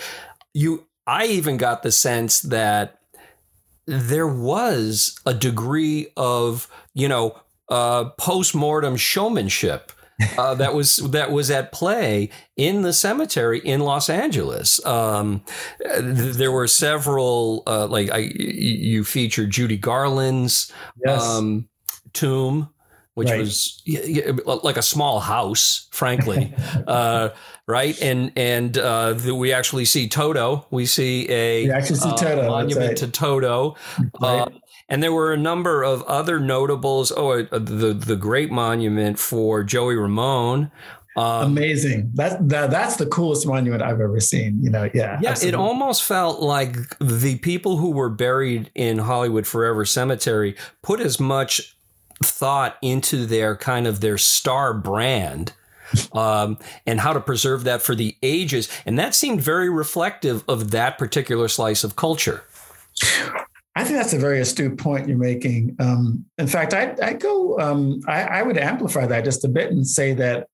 you 0.55 0.87
I 1.05 1.25
even 1.27 1.57
got 1.57 1.83
the 1.83 1.91
sense 1.91 2.41
that 2.41 2.99
there 3.85 4.27
was 4.27 5.19
a 5.25 5.33
degree 5.33 6.07
of, 6.17 6.67
you 6.95 7.07
know, 7.07 7.39
uh, 7.69 8.05
post-mortem 8.17 8.95
showmanship 8.95 9.91
uh, 10.37 10.55
that 10.55 10.73
was 10.73 10.97
that 11.11 11.31
was 11.31 11.51
at 11.51 11.71
play 11.71 12.29
in 12.55 12.81
the 12.81 12.93
cemetery 12.93 13.59
in 13.59 13.81
Los 13.81 14.09
Angeles. 14.09 14.83
Um, 14.85 15.43
there 15.99 16.51
were 16.51 16.67
several, 16.67 17.63
uh, 17.67 17.87
like 17.87 18.09
I, 18.11 18.31
you 18.33 19.03
featured 19.03 19.51
Judy 19.51 19.77
Garland's 19.77 20.71
yes. 21.05 21.21
um, 21.21 21.67
tomb 22.13 22.69
which 23.15 23.29
Right. 23.29 23.39
was 23.39 23.81
like 24.63 24.77
a 24.77 24.81
small 24.81 25.19
house, 25.19 25.87
frankly, 25.91 26.53
uh, 26.87 27.29
right? 27.65 27.99
And 28.01 28.31
and 28.35 28.77
uh, 28.77 29.13
the, 29.13 29.33
we 29.33 29.51
actually 29.51 29.85
see 29.85 30.07
Toto. 30.07 30.67
We 30.69 30.85
see 30.85 31.29
a 31.31 31.73
We 31.73 31.81
see 31.81 32.09
uh, 32.09 32.15
Toto, 32.15 32.47
monument 32.49 32.87
right. 32.89 32.97
to 32.97 33.07
Toto. 33.07 33.75
Right. 34.21 34.41
Uh, 34.41 34.49
and 34.87 35.01
there 35.01 35.13
were 35.13 35.33
a 35.33 35.37
number 35.37 35.83
of 35.83 36.03
other 36.03 36.39
notables. 36.39 37.11
Oh, 37.15 37.39
uh, 37.39 37.47
the 37.51 37.93
the 37.93 38.17
great 38.17 38.51
monument 38.51 39.17
for 39.17 39.63
Joey 39.63 39.95
Ramone. 39.95 40.71
Um, 41.17 41.51
Amazing. 41.51 42.11
That, 42.15 42.49
that 42.49 42.71
that's 42.71 42.97
the 42.97 43.05
coolest 43.05 43.47
monument 43.47 43.81
I've 43.81 44.01
ever 44.01 44.19
seen. 44.19 44.59
You 44.61 44.69
know, 44.69 44.89
yeah. 44.93 45.17
yeah, 45.21 45.29
absolutely. 45.29 45.47
it 45.47 45.55
almost 45.55 46.03
felt 46.03 46.41
like 46.41 46.75
the 46.99 47.37
people 47.37 47.77
who 47.77 47.91
were 47.91 48.09
buried 48.09 48.69
in 48.75 48.97
Hollywood 48.97 49.47
Forever 49.47 49.85
Cemetery 49.85 50.57
put 50.83 50.99
as 50.99 51.17
much 51.17 51.74
thought 52.23 52.77
into 52.81 53.25
their 53.25 53.55
kind 53.55 53.87
of 53.87 54.01
their 54.01 54.17
star 54.17 54.73
brand 54.73 55.53
um, 56.13 56.57
and 56.85 56.99
how 56.99 57.13
to 57.13 57.19
preserve 57.19 57.63
that 57.65 57.81
for 57.81 57.95
the 57.95 58.15
ages. 58.23 58.69
And 58.85 58.97
that 58.97 59.13
seemed 59.15 59.41
very 59.41 59.69
reflective 59.69 60.43
of 60.47 60.71
that 60.71 60.97
particular 60.97 61.47
slice 61.47 61.83
of 61.83 61.95
culture. 61.95 62.43
I 63.75 63.83
think 63.83 63.97
that's 63.97 64.13
a 64.13 64.17
very 64.17 64.39
astute 64.39 64.77
point 64.77 65.07
you're 65.07 65.17
making. 65.17 65.75
Um, 65.79 66.25
in 66.37 66.47
fact, 66.47 66.73
I, 66.73 66.95
I 67.01 67.13
go, 67.13 67.59
um, 67.59 68.01
I, 68.07 68.21
I 68.23 68.41
would 68.41 68.57
amplify 68.57 69.05
that 69.05 69.25
just 69.25 69.43
a 69.43 69.49
bit 69.49 69.71
and 69.71 69.85
say 69.85 70.13
that, 70.13 70.47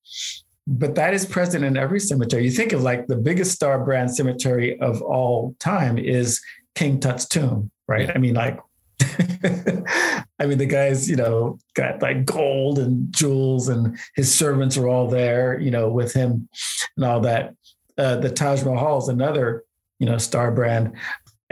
but 0.65 0.95
that 0.95 1.13
is 1.13 1.25
present 1.25 1.63
in 1.63 1.77
every 1.77 1.99
cemetery. 1.99 2.43
You 2.43 2.51
think 2.51 2.73
of 2.73 2.81
like 2.81 3.07
the 3.07 3.15
biggest 3.15 3.51
star 3.51 3.83
brand 3.83 4.15
cemetery 4.15 4.79
of 4.79 5.01
all 5.01 5.55
time 5.59 5.99
is 5.99 6.41
King 6.73 6.99
Tut's 6.99 7.27
tomb, 7.27 7.69
right? 7.87 8.09
I 8.13 8.17
mean, 8.17 8.33
like, 8.33 8.59
I 10.39 10.45
mean, 10.45 10.57
the 10.57 10.65
guy's, 10.65 11.09
you 11.09 11.15
know, 11.15 11.59
got 11.75 12.01
like 12.01 12.25
gold 12.25 12.79
and 12.79 13.13
jewels, 13.13 13.67
and 13.67 13.97
his 14.15 14.33
servants 14.33 14.77
are 14.77 14.87
all 14.87 15.07
there, 15.07 15.59
you 15.59 15.71
know, 15.71 15.89
with 15.89 16.13
him 16.13 16.49
and 16.95 17.05
all 17.05 17.19
that. 17.21 17.55
Uh, 17.97 18.15
the 18.15 18.29
Taj 18.29 18.63
Mahal 18.63 18.97
is 18.97 19.07
another, 19.07 19.63
you 19.99 20.07
know, 20.07 20.17
star 20.17 20.51
brand 20.51 20.95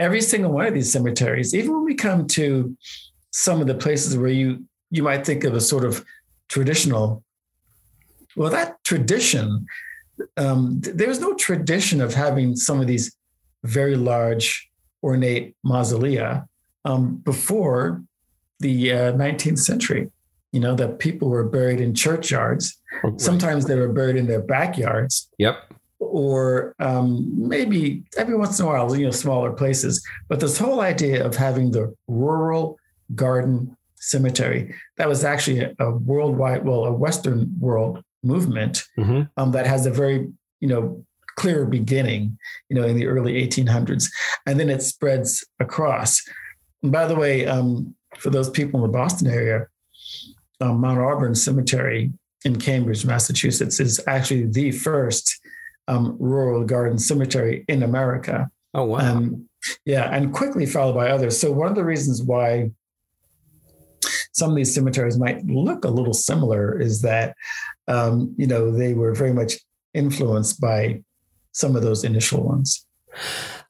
every 0.00 0.22
single 0.22 0.50
one 0.50 0.66
of 0.66 0.74
these 0.74 0.90
cemeteries, 0.90 1.54
even 1.54 1.72
when 1.74 1.84
we 1.84 1.94
come 1.94 2.26
to 2.26 2.76
some 3.32 3.60
of 3.60 3.68
the 3.68 3.74
places 3.74 4.16
where 4.16 4.30
you 4.30 4.64
you 4.90 5.04
might 5.04 5.24
think 5.24 5.44
of 5.44 5.54
a 5.54 5.60
sort 5.60 5.84
of 5.84 6.04
traditional, 6.48 7.22
well, 8.34 8.50
that 8.50 8.82
tradition, 8.82 9.66
um, 10.36 10.80
th- 10.82 10.96
there's 10.96 11.20
no 11.20 11.34
tradition 11.34 12.00
of 12.00 12.12
having 12.12 12.56
some 12.56 12.80
of 12.80 12.88
these 12.88 13.14
very 13.62 13.94
large, 13.94 14.68
ornate 15.04 15.54
mausolea 15.64 16.44
um, 16.84 17.16
before 17.24 18.02
the 18.60 18.92
uh, 18.92 19.12
19th 19.12 19.58
century. 19.58 20.10
You 20.52 20.58
know, 20.58 20.74
that 20.74 20.98
people 20.98 21.28
were 21.28 21.44
buried 21.44 21.80
in 21.80 21.94
churchyards. 21.94 22.76
Sometimes 23.18 23.66
they 23.66 23.76
were 23.76 23.86
buried 23.92 24.16
in 24.16 24.26
their 24.26 24.40
backyards 24.42 25.28
Yep. 25.38 25.54
or 26.00 26.74
um, 26.80 27.30
maybe 27.48 28.02
every 28.18 28.36
once 28.36 28.58
in 28.58 28.64
a 28.66 28.68
while, 28.68 28.96
you 28.96 29.04
know, 29.04 29.12
smaller 29.12 29.52
places. 29.52 30.04
But 30.28 30.40
this 30.40 30.58
whole 30.58 30.80
idea 30.80 31.24
of 31.24 31.36
having 31.36 31.70
the 31.70 31.94
rural 32.08 32.80
garden 33.14 33.76
cemetery, 33.94 34.74
that 34.96 35.08
was 35.08 35.22
actually 35.22 35.60
a, 35.60 35.72
a 35.78 35.92
worldwide, 35.92 36.64
well, 36.64 36.84
a 36.84 36.92
Western 36.92 37.54
world 37.60 38.02
movement 38.24 38.82
Mhm. 38.98 39.30
um, 39.36 39.52
that 39.52 39.68
has 39.68 39.86
a 39.86 39.90
very, 39.92 40.28
you 40.58 40.66
know, 40.68 41.04
clear 41.36 41.64
beginning, 41.64 42.36
you 42.68 42.74
know, 42.74 42.84
in 42.84 42.96
the 42.96 43.06
early 43.06 43.34
1800s. 43.34 44.10
And 44.46 44.58
then 44.58 44.68
it 44.68 44.82
spreads 44.82 45.44
across. 45.60 46.20
And 46.82 46.92
by 46.92 47.06
the 47.06 47.14
way, 47.14 47.46
um, 47.46 47.94
for 48.18 48.30
those 48.30 48.50
people 48.50 48.84
in 48.84 48.90
the 48.90 48.96
Boston 48.96 49.28
area, 49.28 49.66
um, 50.60 50.80
Mount 50.80 50.98
Auburn 50.98 51.34
Cemetery 51.34 52.12
in 52.44 52.58
Cambridge, 52.58 53.04
Massachusetts, 53.04 53.80
is 53.80 54.00
actually 54.06 54.46
the 54.46 54.72
first 54.72 55.38
um, 55.88 56.16
rural 56.18 56.64
garden 56.64 56.98
cemetery 56.98 57.64
in 57.68 57.82
America. 57.82 58.50
Oh, 58.74 58.84
wow. 58.84 58.98
Um, 58.98 59.48
yeah, 59.84 60.14
and 60.14 60.32
quickly 60.32 60.64
followed 60.64 60.94
by 60.94 61.10
others. 61.10 61.38
So 61.38 61.52
one 61.52 61.68
of 61.68 61.74
the 61.74 61.84
reasons 61.84 62.22
why 62.22 62.70
some 64.32 64.50
of 64.50 64.56
these 64.56 64.74
cemeteries 64.74 65.18
might 65.18 65.44
look 65.46 65.84
a 65.84 65.90
little 65.90 66.14
similar 66.14 66.80
is 66.80 67.02
that 67.02 67.34
um, 67.88 68.34
you 68.38 68.46
know 68.46 68.70
they 68.70 68.94
were 68.94 69.14
very 69.14 69.32
much 69.32 69.54
influenced 69.92 70.60
by 70.60 71.02
some 71.52 71.76
of 71.76 71.82
those 71.82 72.04
initial 72.04 72.42
ones. 72.42 72.86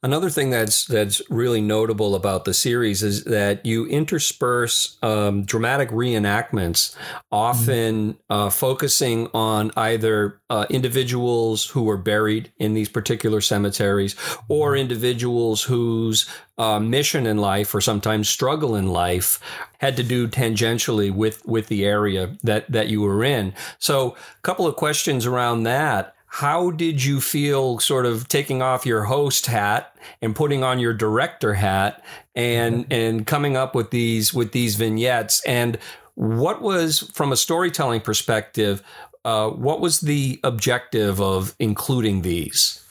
Another 0.03 0.31
thing 0.31 0.49
that's 0.49 0.87
that's 0.87 1.21
really 1.29 1.61
notable 1.61 2.15
about 2.15 2.47
the 2.47 2.55
series 2.55 3.03
is 3.03 3.25
that 3.25 3.67
you 3.67 3.85
intersperse 3.85 4.97
um, 5.03 5.45
dramatic 5.45 5.91
reenactments, 5.91 6.97
often 7.31 8.17
uh, 8.31 8.49
focusing 8.49 9.29
on 9.35 9.71
either 9.77 10.41
uh, 10.49 10.65
individuals 10.71 11.67
who 11.67 11.83
were 11.83 11.99
buried 11.99 12.51
in 12.57 12.73
these 12.73 12.89
particular 12.89 13.43
cemeteries 13.43 14.17
or 14.49 14.75
individuals 14.75 15.65
whose 15.65 16.27
uh, 16.57 16.81
mission 16.81 17.27
in 17.27 17.37
life 17.37 17.75
or 17.75 17.83
sometimes 17.83 18.27
struggle 18.27 18.75
in 18.75 18.87
life 18.87 19.39
had 19.81 19.99
to 19.99 20.03
do 20.03 20.27
tangentially 20.27 21.13
with 21.13 21.45
with 21.45 21.67
the 21.67 21.85
area 21.85 22.39
that 22.43 22.73
that 22.73 22.89
you 22.89 23.03
were 23.03 23.23
in. 23.23 23.53
So, 23.79 24.13
a 24.13 24.41
couple 24.41 24.67
of 24.67 24.77
questions 24.77 25.27
around 25.27 25.65
that 25.65 26.15
how 26.33 26.71
did 26.71 27.03
you 27.03 27.21
feel 27.21 27.81
sort 27.81 28.07
of 28.07 28.29
taking 28.29 28.62
off 28.62 28.87
your 28.87 29.03
host 29.05 29.47
hat 29.47 29.97
and 30.23 30.35
putting 30.35 30.62
on 30.62 30.79
your 30.79 30.95
director 30.95 31.55
hat 31.55 32.05
and 32.37 32.87
and 32.90 33.27
coming 33.27 33.57
up 33.57 33.75
with 33.75 33.90
these 33.90 34.33
with 34.33 34.53
these 34.53 34.77
vignettes? 34.77 35.43
And 35.45 35.77
what 36.14 36.62
was 36.62 37.01
from 37.14 37.33
a 37.33 37.37
storytelling 37.37 38.01
perspective 38.01 38.83
uh, 39.25 39.51
what 39.51 39.81
was 39.81 40.01
the 40.01 40.40
objective 40.45 41.21
of 41.21 41.55
including 41.59 42.23
these? 42.23 42.83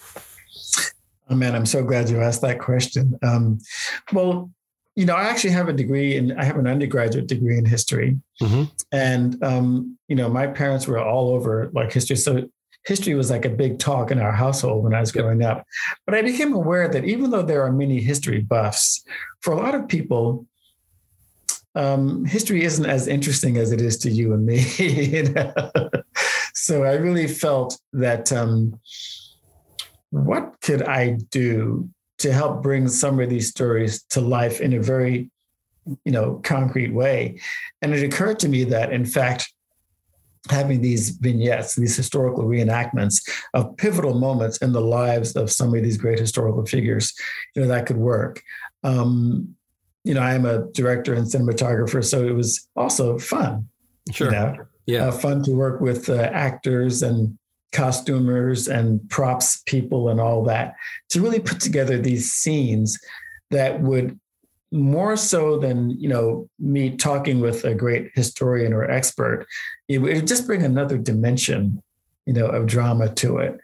Oh 1.29 1.35
man, 1.35 1.55
I'm 1.55 1.65
so 1.65 1.83
glad 1.83 2.09
you 2.09 2.21
asked 2.21 2.41
that 2.41 2.59
question. 2.59 3.17
Um, 3.23 3.59
well, 4.13 4.51
you 4.95 5.05
know, 5.05 5.15
I 5.15 5.23
actually 5.23 5.51
have 5.51 5.69
a 5.69 5.73
degree 5.73 6.17
in 6.17 6.37
I 6.37 6.43
have 6.43 6.57
an 6.57 6.67
undergraduate 6.67 7.27
degree 7.27 7.57
in 7.57 7.65
history, 7.65 8.19
Mhm. 8.41 8.69
and 8.91 9.41
um, 9.43 9.97
you 10.07 10.15
know, 10.15 10.27
my 10.29 10.45
parents 10.47 10.87
were 10.87 10.99
all 10.99 11.29
over 11.29 11.71
like 11.73 11.91
history, 11.93 12.15
so 12.17 12.47
history 12.89 13.13
was 13.13 13.29
like 13.29 13.45
a 13.45 13.49
big 13.49 13.77
talk 13.77 14.09
in 14.09 14.19
our 14.19 14.31
household 14.31 14.83
when 14.83 14.95
I 14.95 14.99
was 14.99 15.11
growing 15.11 15.43
up. 15.43 15.63
But 16.07 16.15
I 16.15 16.23
became 16.23 16.53
aware 16.53 16.87
that 16.87 17.05
even 17.05 17.29
though 17.29 17.43
there 17.43 17.61
are 17.63 17.71
many 17.71 18.01
history 18.01 18.41
buffs, 18.41 19.05
for 19.41 19.53
a 19.53 19.57
lot 19.57 19.75
of 19.75 19.87
people, 19.87 20.47
um, 21.75 22.25
history 22.25 22.63
isn't 22.63 22.85
as 22.85 23.07
interesting 23.07 23.57
as 23.57 23.71
it 23.71 23.79
is 23.79 23.97
to 23.99 24.09
you 24.09 24.33
and 24.33 24.43
me. 24.43 24.65
you 24.77 25.23
know? 25.23 25.53
so 26.55 26.83
I 26.83 26.93
really 26.93 27.27
felt 27.27 27.79
that 27.93 28.33
um, 28.33 28.79
what 30.09 30.55
could 30.61 30.81
I 30.81 31.19
do 31.29 31.87
to 32.17 32.33
help 32.33 32.63
bring 32.63 32.87
some 32.87 33.19
of 33.19 33.29
these 33.29 33.49
stories 33.49 34.01
to 34.09 34.19
life 34.19 34.61
in 34.61 34.73
a 34.73 34.81
very, 34.81 35.29
you 36.05 36.11
know, 36.11 36.41
concrete 36.43 36.91
way? 36.91 37.39
And 37.83 37.93
it 37.93 38.03
occurred 38.03 38.39
to 38.39 38.49
me 38.49 38.63
that, 38.63 38.91
in 38.91 39.05
fact, 39.05 39.53
having 40.49 40.81
these 40.81 41.09
vignettes, 41.09 41.75
these 41.75 41.95
historical 41.95 42.45
reenactments 42.45 43.27
of 43.53 43.75
pivotal 43.77 44.17
moments 44.17 44.57
in 44.57 44.71
the 44.71 44.81
lives 44.81 45.35
of 45.35 45.51
some 45.51 45.75
of 45.75 45.83
these 45.83 45.97
great 45.97 46.19
historical 46.19 46.65
figures, 46.65 47.13
you 47.55 47.61
know, 47.61 47.67
that 47.67 47.85
could 47.85 47.97
work. 47.97 48.41
Um, 48.83 49.55
you 50.05 50.13
know, 50.13 50.21
I 50.21 50.33
am 50.33 50.45
a 50.45 50.65
director 50.71 51.13
and 51.13 51.27
cinematographer, 51.27 52.03
so 52.03 52.25
it 52.25 52.33
was 52.33 52.67
also 52.75 53.19
fun. 53.19 53.67
sure 54.11 54.27
You 54.27 54.31
know, 54.31 54.55
yeah 54.85 55.07
uh, 55.07 55.11
fun 55.11 55.43
to 55.43 55.51
work 55.51 55.81
with 55.81 56.09
uh, 56.09 56.29
actors 56.33 57.03
and 57.03 57.37
costumers 57.71 58.67
and 58.67 59.07
props 59.09 59.61
people 59.67 60.09
and 60.09 60.19
all 60.19 60.43
that 60.43 60.73
to 61.09 61.21
really 61.21 61.39
put 61.39 61.59
together 61.59 61.99
these 61.99 62.31
scenes 62.31 62.97
that 63.51 63.81
would 63.81 64.19
more 64.71 65.17
so 65.17 65.57
than 65.57 65.89
you 65.91 66.07
know 66.07 66.47
me 66.59 66.95
talking 66.95 67.39
with 67.39 67.65
a 67.65 67.73
great 67.73 68.11
historian 68.13 68.73
or 68.73 68.89
expert 68.89 69.47
it 69.87 69.97
would 69.99 70.27
just 70.27 70.45
bring 70.45 70.63
another 70.63 70.97
dimension 70.97 71.81
you 72.25 72.33
know 72.33 72.45
of 72.45 72.67
drama 72.67 73.09
to 73.13 73.37
it 73.37 73.59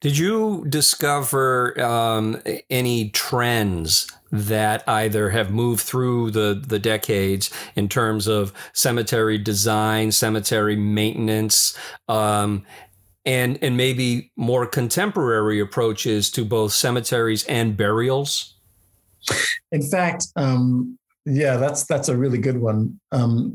Did 0.00 0.18
you 0.18 0.66
discover 0.68 1.80
um, 1.80 2.42
any 2.68 3.10
trends 3.10 4.10
that 4.32 4.82
either 4.88 5.30
have 5.30 5.50
moved 5.50 5.82
through 5.82 6.30
the, 6.30 6.60
the 6.66 6.78
decades 6.78 7.50
in 7.74 7.88
terms 7.88 8.26
of 8.26 8.52
cemetery 8.72 9.38
design, 9.38 10.12
cemetery 10.12 10.76
maintenance, 10.76 11.76
um, 12.08 12.64
and 13.26 13.58
and 13.62 13.76
maybe 13.76 14.32
more 14.36 14.66
contemporary 14.66 15.60
approaches 15.60 16.30
to 16.32 16.44
both 16.44 16.72
cemeteries 16.72 17.44
and 17.44 17.76
burials? 17.76 18.54
In 19.72 19.82
fact, 19.82 20.26
um, 20.36 20.98
yeah, 21.26 21.56
that's 21.56 21.84
that's 21.84 22.08
a 22.08 22.16
really 22.16 22.38
good 22.38 22.60
one. 22.60 22.98
Um, 23.12 23.54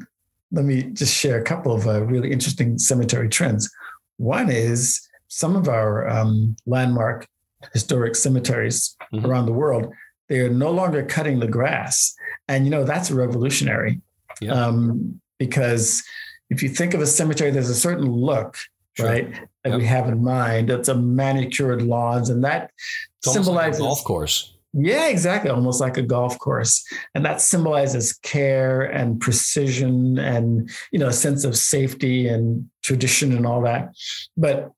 let 0.52 0.66
me 0.66 0.84
just 0.84 1.14
share 1.14 1.40
a 1.40 1.44
couple 1.44 1.74
of 1.74 1.88
uh, 1.88 2.04
really 2.04 2.32
interesting 2.32 2.78
cemetery 2.78 3.28
trends. 3.30 3.70
One 4.18 4.50
is 4.50 5.02
some 5.28 5.56
of 5.56 5.68
our 5.68 6.08
um, 6.08 6.56
landmark 6.66 7.28
historic 7.74 8.16
cemeteries 8.16 8.96
Mhm. 9.14 9.26
around 9.26 9.48
the 9.48 9.54
world. 9.54 9.92
They 10.30 10.40
are 10.40 10.50
no 10.50 10.72
longer 10.72 11.04
cutting 11.04 11.40
the 11.40 11.48
grass, 11.48 12.16
and 12.48 12.66
you 12.66 12.72
know 12.72 12.84
that's 12.84 13.12
revolutionary. 13.12 14.02
Yeah. 14.42 14.54
Um, 14.54 15.20
because 15.40 16.04
if 16.50 16.62
you 16.64 16.70
think 16.70 16.94
of 16.94 17.02
a 17.02 17.08
cemetery, 17.08 17.52
there's 17.52 17.70
a 17.70 17.76
certain 17.76 18.06
look, 18.10 18.58
Sure. 18.94 19.08
right, 19.08 19.32
that 19.64 19.72
Yep. 19.72 19.80
we 19.80 19.86
have 19.86 20.08
in 20.08 20.24
mind. 20.24 20.70
It's 20.70 20.88
a 20.88 20.96
manicured 20.96 21.82
lawns, 21.82 22.30
and 22.30 22.44
that 22.44 22.72
It's 23.18 23.28
almost 23.28 23.48
like 23.50 23.74
symbolizes 23.74 23.80
golf 23.82 24.04
course. 24.04 24.55
Yeah, 24.78 25.08
exactly. 25.08 25.50
Almost 25.50 25.80
like 25.80 25.98
a 25.98 26.02
golf 26.02 26.38
course. 26.38 26.86
And 27.14 27.24
that 27.26 27.40
symbolizes 27.40 28.14
care 28.14 28.82
and 28.82 29.20
precision 29.20 30.20
and, 30.20 30.70
you 30.92 31.00
know, 31.00 31.08
a 31.08 31.14
sense 31.14 31.46
of 31.46 31.56
safety 31.56 32.28
and 32.28 32.70
tradition 32.84 33.36
and 33.36 33.46
all 33.48 33.62
that. 33.62 33.96
But 34.36 34.72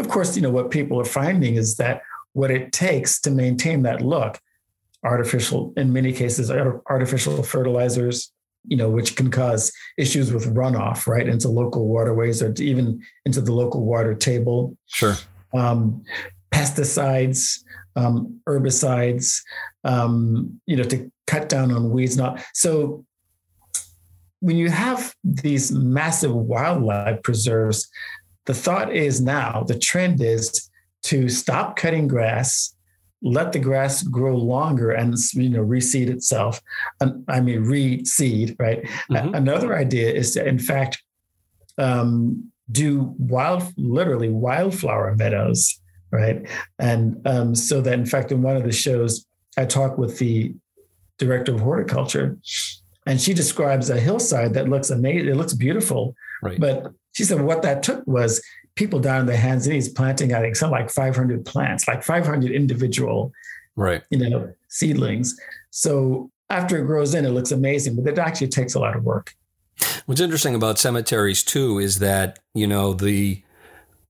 of 0.00 0.08
course, 0.08 0.34
you 0.34 0.42
know, 0.42 0.50
what 0.50 0.70
people 0.72 1.00
are 1.00 1.04
finding 1.04 1.54
is 1.54 1.76
that 1.76 2.02
what 2.32 2.50
it 2.50 2.72
takes 2.72 3.20
to 3.22 3.30
maintain 3.30 3.82
that 3.82 4.02
look, 4.02 4.40
artificial, 5.04 5.72
in 5.76 5.92
many 5.92 6.12
cases, 6.12 6.50
artificial 6.50 7.42
fertilizers, 7.44 8.32
you 8.66 8.76
know, 8.76 8.90
which 8.90 9.14
can 9.14 9.30
cause 9.30 9.72
issues 9.96 10.32
with 10.32 10.52
runoff, 10.54 11.06
right, 11.06 11.28
into 11.28 11.48
local 11.48 11.86
waterways 11.86 12.42
or 12.42 12.52
even 12.58 13.00
into 13.24 13.40
the 13.40 13.52
local 13.52 13.84
water 13.84 14.14
table 14.14 14.76
Sure. 14.86 15.14
um, 15.54 16.02
pesticides, 16.50 17.62
um, 17.96 18.40
herbicides, 18.46 19.40
um, 19.84 20.60
you 20.66 20.76
know, 20.76 20.84
to 20.84 21.10
cut 21.26 21.48
down 21.48 21.70
on 21.72 21.90
weeds. 21.90 22.16
Not 22.16 22.42
so. 22.54 23.04
When 24.40 24.56
you 24.56 24.70
have 24.70 25.16
these 25.24 25.72
massive 25.72 26.32
wildlife 26.32 27.24
preserves, 27.24 27.88
the 28.46 28.54
thought 28.54 28.94
is 28.94 29.20
now 29.20 29.64
the 29.66 29.76
trend 29.76 30.20
is 30.22 30.70
to 31.04 31.28
stop 31.28 31.74
cutting 31.74 32.06
grass, 32.06 32.74
let 33.20 33.52
the 33.52 33.58
grass 33.58 34.02
grow 34.04 34.36
longer 34.36 34.92
and 34.92 35.16
you 35.32 35.48
know 35.48 35.64
reseed 35.64 36.08
itself. 36.08 36.60
And 37.00 37.24
I 37.28 37.40
mean 37.40 37.64
reseed, 37.64 38.54
right? 38.60 38.84
Mhm. 39.10 39.36
Another 39.36 39.76
idea 39.76 40.12
is 40.12 40.34
to, 40.34 40.46
in 40.46 40.58
fact, 40.58 41.02
um, 41.78 42.52
do 42.70 43.14
wild, 43.18 43.64
literally 43.76 44.28
wildflower 44.28 45.16
meadows, 45.16 45.77
right? 46.10 46.48
And 46.78 47.20
um, 47.26 47.54
so 47.54 47.80
that, 47.80 47.94
in 47.94 48.06
fact, 48.06 48.32
in 48.32 48.42
one 48.42 48.56
of 48.56 48.64
the 48.64 48.72
shows, 48.72 49.26
I 49.56 49.64
talked 49.64 49.98
with 49.98 50.18
the 50.18 50.54
director 51.18 51.54
of 51.54 51.60
horticulture, 51.60 52.38
and 53.06 53.20
she 53.20 53.34
describes 53.34 53.90
a 53.90 53.98
hillside 53.98 54.54
that 54.54 54.68
looks 54.68 54.90
amazing. 54.90 55.28
It 55.28 55.36
looks 55.36 55.54
beautiful, 55.54 56.14
Right. 56.42 56.60
but 56.60 56.92
she 57.12 57.24
said 57.24 57.40
what 57.40 57.62
that 57.62 57.82
took 57.82 58.06
was 58.06 58.40
people 58.76 59.00
down 59.00 59.20
on 59.20 59.26
their 59.26 59.36
hands 59.36 59.66
and 59.66 59.74
knees 59.74 59.88
planting, 59.88 60.32
I 60.32 60.40
think, 60.40 60.54
something 60.54 60.78
like 60.78 60.90
500 60.90 61.44
plants, 61.44 61.88
like 61.88 62.04
500 62.04 62.52
individual 62.52 63.32
right. 63.74 64.02
you 64.10 64.18
know, 64.18 64.52
seedlings. 64.68 65.36
So 65.70 66.30
after 66.48 66.78
it 66.78 66.86
grows 66.86 67.14
in, 67.14 67.24
it 67.24 67.30
looks 67.30 67.50
amazing, 67.50 67.96
but 67.96 68.06
it 68.10 68.18
actually 68.18 68.48
takes 68.48 68.74
a 68.74 68.78
lot 68.78 68.94
of 68.96 69.02
work. 69.04 69.34
What's 70.06 70.20
interesting 70.20 70.54
about 70.54 70.78
cemeteries 70.78 71.42
too 71.42 71.78
is 71.78 71.98
that 71.98 72.38
you 72.54 72.66
know 72.66 72.94
the 72.94 73.42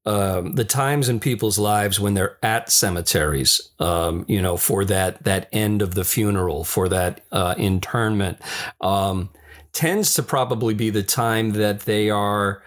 um, 0.09 0.53
the 0.53 0.65
times 0.65 1.11
in 1.11 1.21
people's 1.21 1.59
lives 1.59 2.01
when 2.01 2.15
they're 2.15 2.39
at 2.43 2.73
cemeteries, 2.73 3.61
um, 3.79 4.25
you 4.27 4.41
know, 4.41 4.57
for 4.57 4.87
that 4.87 5.23
that 5.25 5.51
end 5.53 5.83
of 5.83 5.95
the 5.95 6.05
funeral, 6.05 6.65
for 6.65 6.89
that 6.89 7.21
uh, 7.31 7.55
internment, 7.59 8.39
um, 8.81 9.29
tends 9.75 10.15
to 10.15 10.23
probably 10.23 10.73
be 10.73 10.89
the 10.89 11.03
time 11.03 11.51
that 11.51 11.81
they 11.81 12.09
are 12.09 12.63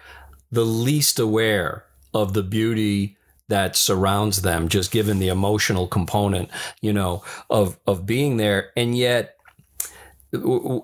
the 0.52 0.64
least 0.64 1.18
aware 1.18 1.84
of 2.14 2.32
the 2.32 2.44
beauty 2.44 3.16
that 3.48 3.74
surrounds 3.74 4.42
them, 4.42 4.68
just 4.68 4.92
given 4.92 5.18
the 5.18 5.26
emotional 5.26 5.88
component, 5.88 6.48
you 6.80 6.92
know, 6.92 7.24
of 7.50 7.76
of 7.88 8.06
being 8.06 8.36
there, 8.36 8.70
and 8.76 8.96
yet 8.96 9.36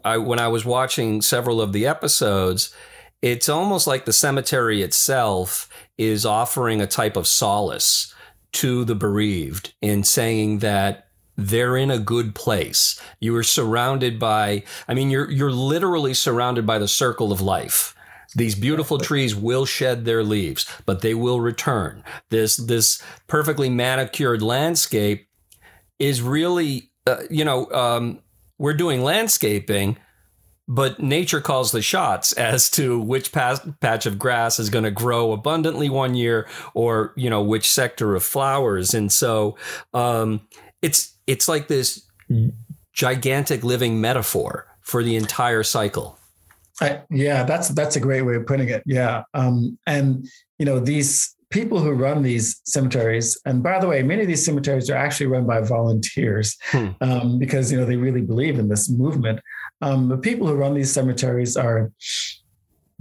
I, 0.05 0.19
when 0.19 0.41
I 0.41 0.49
was 0.49 0.65
watching 0.65 1.23
several 1.23 1.61
of 1.61 1.73
the 1.73 1.87
episodes, 1.87 2.75
it's 3.23 3.49
almost 3.49 3.87
like 3.87 4.05
the 4.05 4.13
cemetery 4.13 4.83
itself 4.83 5.69
is 5.97 6.25
offering 6.25 6.81
a 6.81 6.87
type 6.87 7.17
of 7.17 7.27
solace 7.27 8.15
to 8.53 8.85
the 8.85 8.95
bereaved 8.95 9.75
in 9.83 10.05
saying 10.05 10.61
that 10.61 11.09
they're 11.37 11.77
in 11.77 11.91
a 11.91 11.99
good 11.99 12.35
place. 12.35 13.01
You 13.21 13.37
are 13.37 13.45
surrounded 13.45 14.19
by, 14.19 14.65
I 14.89 14.95
mean, 14.95 15.11
you're, 15.11 15.31
you're 15.31 15.53
literally 15.53 16.15
surrounded 16.15 16.67
by 16.67 16.79
the 16.79 16.89
circle 16.89 17.31
of 17.33 17.41
life. 17.41 17.95
These 18.35 18.57
beautiful 18.57 18.99
trees 18.99 19.35
will 19.35 19.65
shed 19.65 20.05
their 20.05 20.23
leaves, 20.23 20.67
but 20.85 21.01
they 21.01 21.15
will 21.15 21.41
return. 21.41 22.03
This, 22.31 22.57
this 22.57 23.03
perfectly 23.27 23.71
manicured 23.71 24.43
landscape 24.43 25.29
is 25.99 26.21
really, 26.21 26.91
uh, 27.07 27.23
you 27.31 27.45
know, 27.45 27.71
um, 27.71 28.21
we're 28.59 28.75
doing 28.75 29.03
landscaping, 29.03 29.97
but 30.69 31.01
nature 31.01 31.41
calls 31.41 31.73
the 31.73 31.81
shots 31.81 32.33
as 32.33 32.69
to 32.71 33.01
which 33.01 33.33
patch 33.33 34.07
of 34.07 34.19
grass 34.19 34.59
is 34.59 34.69
going 34.69 34.85
to 34.85 34.91
grow 34.91 35.33
abundantly 35.33 35.89
one 35.89 36.15
year, 36.15 36.47
or 36.75 37.15
you 37.17 37.31
know 37.31 37.43
which 37.43 37.69
sector 37.71 38.15
of 38.15 38.23
flowers. 38.23 38.93
And 38.93 39.11
so 39.11 39.57
um, 39.95 40.47
it's 40.83 41.17
it's 41.27 41.49
like 41.49 41.69
this 41.69 42.07
gigantic 42.93 43.65
living 43.65 44.01
metaphor 44.01 44.67
for 44.83 45.03
the 45.03 45.17
entire 45.17 45.63
cycle. 45.63 46.19
I, 46.81 47.01
yeah, 47.11 47.45
that's 47.45 47.69
that's 47.71 47.97
a 47.97 48.01
great 48.01 48.23
way 48.23 48.37
of 48.37 48.47
putting 48.47 48.69
it. 48.69 48.83
Yeah, 48.85 49.23
um, 49.33 49.79
and 49.87 50.29
you 50.59 50.67
know 50.67 50.79
these 50.79 51.35
people 51.51 51.79
who 51.79 51.93
run 51.93 52.23
these 52.23 52.61
cemeteries, 52.65 53.41
and 53.45 53.63
by 53.63 53.79
the 53.79 53.87
way, 53.87 54.03
many 54.03 54.23
of 54.23 54.29
these 54.29 54.45
cemeteries 54.45 54.91
are 54.91 54.97
actually 54.97 55.27
run 55.27 55.47
by 55.47 55.61
volunteers 55.61 56.57
Hmm. 56.71 56.89
um, 57.01 57.39
because 57.39 57.73
you 57.73 57.79
know 57.79 57.87
they 57.87 57.97
really 57.97 58.23
believe 58.23 58.59
in 58.59 58.69
this 58.69 58.91
movement. 58.91 59.41
Um, 59.81 60.09
the 60.09 60.19
people 60.19 60.47
who 60.47 60.55
run 60.55 60.75
these 60.75 60.93
cemeteries 60.93 61.57
are 61.57 61.91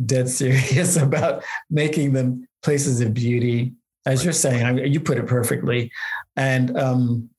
dead 0.05 0.29
serious 0.29 0.95
about 1.07 1.43
making 1.69 2.13
them 2.13 2.47
places 2.61 3.01
of 3.01 3.13
beauty, 3.13 3.73
as 4.05 4.23
you're 4.23 4.33
saying. 4.33 4.65
I 4.65 4.71
mean, 4.71 4.91
you 4.93 4.99
put 4.99 5.17
it 5.17 5.27
perfectly, 5.27 5.91
and 6.35 6.77
um, 6.77 7.29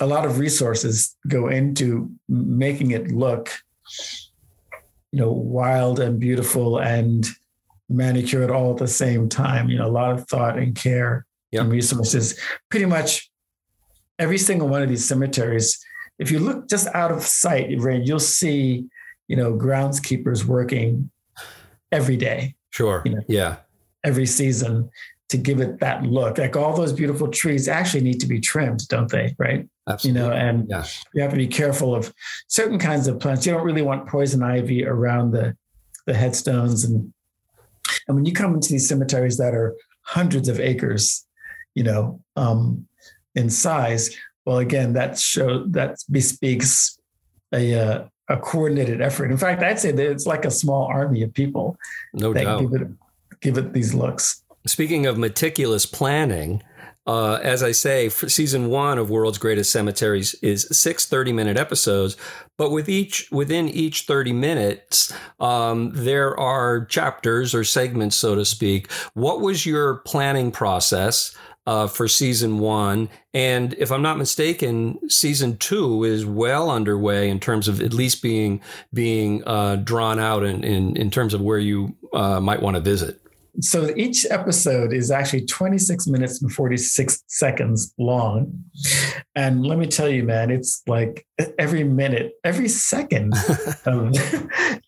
a 0.00 0.06
lot 0.06 0.24
of 0.24 0.38
resources 0.38 1.16
go 1.28 1.48
into 1.48 2.10
making 2.28 2.92
it 2.92 3.10
look 3.10 3.50
you 5.12 5.20
know, 5.20 5.30
wild 5.30 6.00
and 6.00 6.18
beautiful 6.18 6.78
and 6.78 7.26
manicured 7.88 8.50
all 8.50 8.72
at 8.72 8.78
the 8.78 8.88
same 8.88 9.28
time. 9.28 9.68
You 9.68 9.78
know, 9.78 9.86
a 9.86 9.90
lot 9.90 10.12
of 10.12 10.26
thought 10.28 10.58
and 10.58 10.74
care 10.74 11.26
Yep. 11.52 11.62
and 11.64 11.72
resources. 11.72 12.40
Pretty 12.70 12.86
much 12.86 13.30
every 14.18 14.38
single 14.38 14.68
one 14.68 14.82
of 14.82 14.88
these 14.88 15.06
cemeteries, 15.06 15.78
if 16.18 16.30
you 16.30 16.38
look 16.38 16.68
just 16.68 16.86
out 16.94 17.10
of 17.12 17.22
sight, 17.22 17.68
you'll 17.70 18.18
see, 18.20 18.86
you 19.28 19.36
know, 19.36 19.52
groundskeepers 19.52 20.44
working 20.44 21.10
every 21.90 22.16
day, 22.16 22.54
Sure. 22.70 23.02
You 23.04 23.16
know. 23.16 23.22
Yeah. 23.28 23.56
every 24.04 24.24
season 24.26 24.88
to 25.28 25.36
give 25.36 25.60
it 25.60 25.78
that 25.80 26.02
look. 26.04 26.38
Like 26.38 26.56
all 26.56 26.74
those 26.74 26.92
beautiful 26.92 27.28
trees 27.28 27.68
actually 27.68 28.02
need 28.02 28.20
to 28.20 28.26
be 28.26 28.40
trimmed, 28.40 28.86
don't 28.88 29.10
they? 29.10 29.34
Right. 29.38 29.68
Absolutely. 29.88 30.20
You 30.22 30.26
know, 30.28 30.32
and 30.34 30.66
yeah. 30.70 30.84
you 31.14 31.22
have 31.22 31.30
to 31.32 31.36
be 31.36 31.46
careful 31.46 31.94
of 31.94 32.12
certain 32.48 32.78
kinds 32.78 33.08
of 33.08 33.18
plants. 33.20 33.44
You 33.44 33.52
don't 33.52 33.64
really 33.64 33.82
want 33.82 34.08
poison 34.08 34.42
ivy 34.42 34.86
around 34.86 35.32
the 35.32 35.54
the 36.06 36.14
headstones 36.14 36.84
and 36.84 37.12
and 38.06 38.16
when 38.16 38.24
you 38.24 38.32
come 38.32 38.54
into 38.54 38.70
these 38.70 38.88
cemeteries 38.88 39.36
that 39.38 39.54
are 39.54 39.74
hundreds 40.02 40.48
of 40.48 40.60
acres, 40.60 41.26
you 41.74 41.82
know, 41.82 42.20
um, 42.36 42.86
in 43.34 43.50
size, 43.50 44.16
well, 44.44 44.58
again, 44.58 44.92
that 44.94 45.18
show 45.18 45.64
that 45.68 45.98
bespeaks 46.10 46.98
a 47.52 47.74
uh, 47.74 48.04
a 48.28 48.36
coordinated 48.36 49.00
effort. 49.00 49.30
In 49.30 49.36
fact, 49.36 49.62
I'd 49.62 49.78
say 49.78 49.92
that 49.92 50.10
it's 50.10 50.26
like 50.26 50.44
a 50.44 50.50
small 50.50 50.86
army 50.86 51.22
of 51.22 51.32
people 51.34 51.76
No 52.14 52.32
that 52.32 52.44
doubt. 52.44 52.60
give 52.60 52.80
it 52.80 52.88
give 53.40 53.58
it 53.58 53.72
these 53.72 53.94
looks. 53.94 54.42
Speaking 54.66 55.06
of 55.06 55.18
meticulous 55.18 55.86
planning, 55.86 56.62
uh, 57.06 57.40
as 57.42 57.62
I 57.62 57.72
say, 57.72 58.08
season 58.08 58.68
one 58.68 58.98
of 58.98 59.10
World's 59.10 59.38
Greatest 59.38 59.72
Cemeteries 59.72 60.34
is 60.34 60.68
six 60.70 61.04
30 61.04 61.32
minute 61.32 61.56
episodes, 61.56 62.16
but 62.56 62.70
with 62.70 62.88
each 62.88 63.28
within 63.32 63.68
each 63.68 64.02
30 64.02 64.32
minutes, 64.32 65.12
um, 65.40 65.90
there 65.94 66.38
are 66.38 66.84
chapters 66.84 67.54
or 67.54 67.64
segments, 67.64 68.16
so 68.16 68.36
to 68.36 68.44
speak. 68.44 68.90
What 69.14 69.40
was 69.40 69.66
your 69.66 69.96
planning 69.96 70.52
process? 70.52 71.34
Uh, 71.64 71.86
for 71.86 72.08
season 72.08 72.58
one, 72.58 73.08
and 73.32 73.74
if 73.74 73.92
I'm 73.92 74.02
not 74.02 74.18
mistaken, 74.18 74.98
season 75.08 75.58
two 75.58 76.02
is 76.02 76.26
well 76.26 76.68
underway 76.68 77.30
in 77.30 77.38
terms 77.38 77.68
of 77.68 77.80
at 77.80 77.92
least 77.92 78.20
being 78.20 78.60
being 78.92 79.44
uh, 79.46 79.76
drawn 79.76 80.18
out 80.18 80.42
in, 80.42 80.64
in 80.64 80.96
in 80.96 81.08
terms 81.08 81.34
of 81.34 81.40
where 81.40 81.60
you 81.60 81.94
uh, 82.12 82.40
might 82.40 82.60
want 82.60 82.74
to 82.74 82.80
visit. 82.80 83.21
So 83.60 83.92
each 83.96 84.24
episode 84.30 84.92
is 84.94 85.10
actually 85.10 85.44
26 85.44 86.06
minutes 86.06 86.40
and 86.42 86.50
46 86.50 87.22
seconds 87.26 87.92
long 87.98 88.50
and 89.34 89.66
let 89.66 89.78
me 89.78 89.86
tell 89.86 90.08
you 90.08 90.22
man 90.22 90.50
it's 90.50 90.82
like 90.86 91.26
every 91.58 91.84
minute 91.84 92.32
every 92.44 92.68
second 92.68 93.34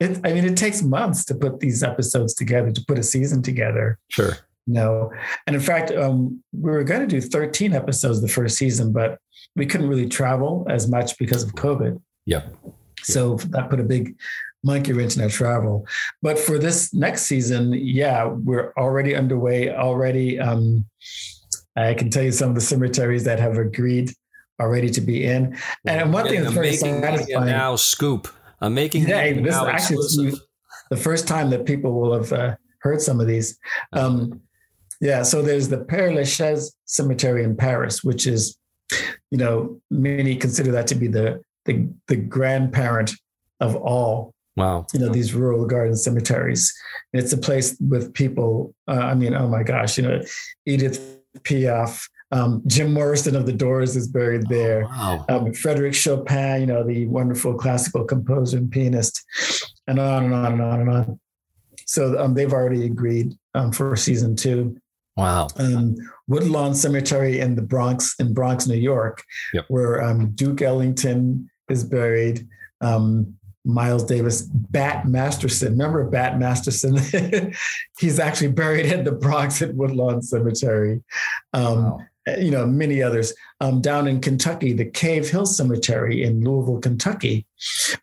it, 0.01 0.19
i 0.25 0.33
mean 0.33 0.45
it 0.45 0.57
takes 0.57 0.83
months 0.83 1.25
to 1.27 1.35
put 1.35 1.61
these 1.61 1.83
episodes 1.83 2.35
together 2.35 2.71
to 2.73 2.83
put 2.89 2.99
a 2.99 3.03
season 3.03 3.43
together 3.43 3.99
Sure. 4.09 4.33
no 4.67 5.11
and 5.47 5.55
in 5.55 5.63
fact 5.63 5.91
um, 5.93 6.43
we 6.53 6.71
were 6.71 6.85
going 6.85 7.01
to 7.03 7.07
do 7.07 7.21
13 7.21 7.75
episodes 7.75 8.23
the 8.23 8.29
first 8.29 8.57
season 8.57 8.93
but 8.93 9.19
we 9.57 9.67
couldn't 9.67 9.89
really 9.89 10.09
travel 10.09 10.67
as 10.71 10.89
much 10.89 11.19
because 11.19 11.43
of 11.43 11.53
covid 11.55 12.01
Yep. 12.27 12.55
so 13.03 13.37
that 13.51 13.69
put 13.69 13.79
a 13.81 13.85
big 13.85 14.17
monkey 14.65 14.93
wrench 14.93 15.17
in 15.17 15.23
our 15.23 15.29
travel. 15.29 15.87
But 16.23 16.39
for 16.39 16.59
this 16.59 16.93
next 16.93 17.23
season, 17.23 17.73
yeah, 17.73 18.25
we're 18.27 18.73
already 18.77 19.15
underway. 19.15 19.71
Already, 19.71 20.41
um, 20.41 20.85
I 21.77 21.95
can 21.95 22.11
tell 22.11 22.23
you 22.23 22.33
some 22.33 22.49
of 22.49 22.55
the 22.55 22.61
cemeteries 22.61 23.25
that 23.25 23.39
have 23.39 23.59
agreed 23.59 24.11
already 24.61 24.91
to 24.91 25.01
be 25.01 25.25
in. 25.25 25.57
And 25.87 26.13
one 26.13 26.27
thing 26.27 26.43
that's 26.43 26.55
very 26.55 26.75
satisfying 26.77 27.47
now 27.47 27.77
scoop. 27.77 28.29
I'm 28.61 28.75
making 28.75 29.07
yeah, 29.07 29.33
this 29.33 29.43
now 29.43 29.67
actually 29.67 30.33
the 30.91 30.97
first 30.97 31.29
time 31.29 31.51
that 31.51 31.67
people 31.67 31.93
will 31.93 32.15
have 32.15 32.33
uh, 32.33 32.57
heard 32.81 33.01
some 33.03 33.21
of 33.21 33.27
these. 33.27 33.59
Um, 33.93 34.41
yeah, 35.01 35.23
so 35.23 35.43
there's 35.43 35.69
the 35.69 35.79
Père 35.79 36.15
Lachaise 36.15 36.75
Cemetery 36.85 37.45
in 37.45 37.57
Paris, 37.57 38.05
which 38.05 38.27
is, 38.27 38.57
you 39.31 39.39
know, 39.39 39.81
many 39.91 40.37
consider 40.37 40.71
that 40.73 40.87
to 40.89 40.95
be 40.95 41.09
the 41.09 41.43
the, 41.65 41.89
the 42.09 42.17
grandparent 42.17 43.13
of 43.61 43.75
all. 43.77 44.34
Wow. 44.57 44.87
You 44.93 45.01
know, 45.01 45.09
these 45.09 45.35
rural 45.35 45.67
garden 45.67 45.97
cemeteries. 45.97 46.73
It's 47.13 47.33
a 47.33 47.39
place 47.39 47.77
with 47.81 48.15
people, 48.15 48.75
uh, 48.87 48.93
I 48.93 49.15
mean, 49.15 49.35
oh 49.35 49.49
my 49.49 49.63
gosh, 49.63 49.99
you 49.99 50.05
know, 50.05 50.21
Edith 50.65 51.19
Piaf, 51.41 52.09
um, 52.31 52.63
Jim 52.67 52.93
Morrison 52.93 53.37
of 53.37 53.47
the 53.47 53.53
Doors 53.53 53.97
is 53.97 54.09
buried 54.09 54.49
there. 54.49 54.85
Oh, 54.85 55.25
wow. 55.29 55.37
um, 55.37 55.53
Frederic 55.55 55.95
Chopin, 55.95 56.61
you 56.61 56.67
know, 56.67 56.85
the 56.85 57.07
wonderful 57.07 57.55
classical 57.55 58.05
composer 58.05 58.59
and 58.59 58.71
pianist, 58.71 59.25
and 59.87 59.99
on 59.99 60.25
and 60.25 60.35
on 60.35 60.53
and 60.53 60.63
on 60.63 60.81
and 60.81 60.91
on. 60.91 61.21
So 61.87 62.19
um, 62.19 62.35
they've 62.35 62.53
already 62.53 62.87
agreed 62.87 63.35
um, 63.55 63.73
for 63.73 63.95
season 63.97 64.37
two. 64.37 64.77
Wow. 65.17 65.49
Um, 65.59 65.97
Woodlawn 66.27 66.75
Cemetery 66.75 67.41
in 67.41 67.55
the 67.55 67.63
Bronx, 67.63 68.15
in 68.19 68.35
Bronx, 68.35 68.67
New 68.67 68.75
York, 68.75 69.23
yep. 69.53 69.65
where 69.69 70.03
um, 70.03 70.31
Duke 70.33 70.63
Ellington 70.63 71.49
is 71.69 71.85
buried. 71.85 72.49
Um, 72.81 73.37
Miles 73.65 74.05
Davis, 74.05 74.43
Bat 74.43 75.07
Masterson. 75.07 75.73
Remember 75.73 76.05
Bat 76.05 76.39
Masterson? 76.39 76.99
He's 77.99 78.19
actually 78.19 78.49
buried 78.49 78.87
in 78.87 79.05
the 79.05 79.13
Bronx 79.13 79.63
at 79.63 79.75
Woodlawn 79.75 80.23
Cemetery. 80.23 81.03
Um, 81.53 81.85
wow. 81.85 81.99
You 82.39 82.51
know, 82.51 82.67
many 82.67 83.03
others. 83.03 83.35
Um, 83.61 83.81
down 83.81 84.07
in 84.09 84.21
Kentucky, 84.21 84.73
the 84.73 84.87
Cave 84.87 85.29
Hill 85.29 85.47
Cemetery 85.47 86.23
in 86.23 86.43
Louisville, 86.43 86.81
Kentucky, 86.81 87.47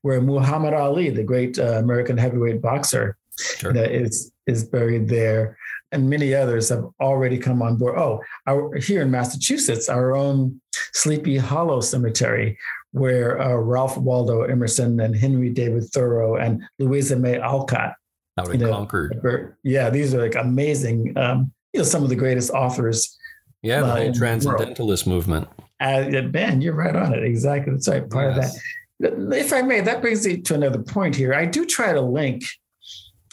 where 0.02 0.22
Muhammad 0.22 0.74
Ali, 0.74 1.10
the 1.10 1.24
great 1.24 1.58
uh, 1.58 1.80
American 1.80 2.18
heavyweight 2.18 2.62
boxer, 2.62 3.18
sure. 3.40 3.72
you 3.72 3.82
know, 3.82 3.84
is 3.84 4.32
is 4.46 4.64
buried 4.64 5.08
there 5.08 5.58
and 5.92 6.10
many 6.10 6.34
others 6.34 6.70
have 6.70 6.86
already 7.00 7.38
come 7.38 7.62
on 7.62 7.76
board. 7.76 7.98
Oh, 7.98 8.22
our, 8.48 8.76
here 8.76 9.02
in 9.02 9.12
Massachusetts, 9.12 9.90
our 9.90 10.16
own 10.16 10.62
Sleepy 10.94 11.38
Hollow 11.38 11.82
Cemetery, 11.82 12.58
where 12.92 13.42
uh, 13.42 13.56
Ralph 13.56 13.98
Waldo 13.98 14.44
Emerson 14.44 15.00
and 15.00 15.16
Henry 15.16 15.50
David 15.50 15.86
Thoreau 15.86 16.36
and 16.36 16.62
Louisa 16.80 17.16
May 17.16 17.40
Alcott 17.40 17.94
out 18.38 18.54
in 18.54 18.62
know, 18.62 18.72
Concord. 18.72 19.56
Yeah, 19.64 19.90
these 19.90 20.14
are 20.14 20.22
like 20.22 20.36
amazing. 20.36 21.18
Um, 21.18 21.52
you 21.74 21.80
know, 21.80 21.86
some 21.86 22.04
of 22.04 22.10
the 22.10 22.16
greatest 22.16 22.52
authors. 22.52 23.18
Yeah, 23.62 23.82
the 23.82 23.88
uh, 23.88 23.96
whole 23.98 24.14
transcendentalist 24.14 25.08
movement. 25.08 25.48
Uh, 25.80 26.22
ben, 26.22 26.62
you're 26.62 26.76
right 26.76 26.96
on 26.96 27.14
it. 27.14 27.24
Exactly. 27.24 27.74
That's 27.74 27.88
right. 27.88 28.10
Part 28.10 28.36
yes. 28.36 28.56
of 28.56 28.62
that. 29.00 29.38
If 29.38 29.52
I 29.52 29.62
may, 29.62 29.82
that 29.82 30.02
brings 30.02 30.26
me 30.28 30.38
to 30.42 30.54
another 30.54 30.80
point 30.80 31.16
here. 31.16 31.34
I 31.34 31.46
do 31.46 31.66
try 31.66 31.92
to 31.92 32.02
link, 32.02 32.44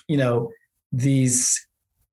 you 0.07 0.17
know, 0.17 0.51
these 0.93 1.67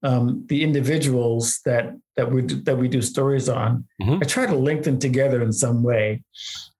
um, 0.03 0.45
the 0.47 0.61
individuals 0.63 1.61
that 1.65 1.95
that 2.15 2.31
we 2.31 2.41
do, 2.43 2.61
that 2.61 2.77
we 2.77 2.87
do 2.87 3.01
stories 3.01 3.49
on. 3.49 3.85
Mm-hmm. 4.01 4.19
I 4.21 4.25
try 4.25 4.45
to 4.45 4.55
link 4.55 4.83
them 4.83 4.99
together 4.99 5.41
in 5.41 5.51
some 5.51 5.83
way, 5.83 6.23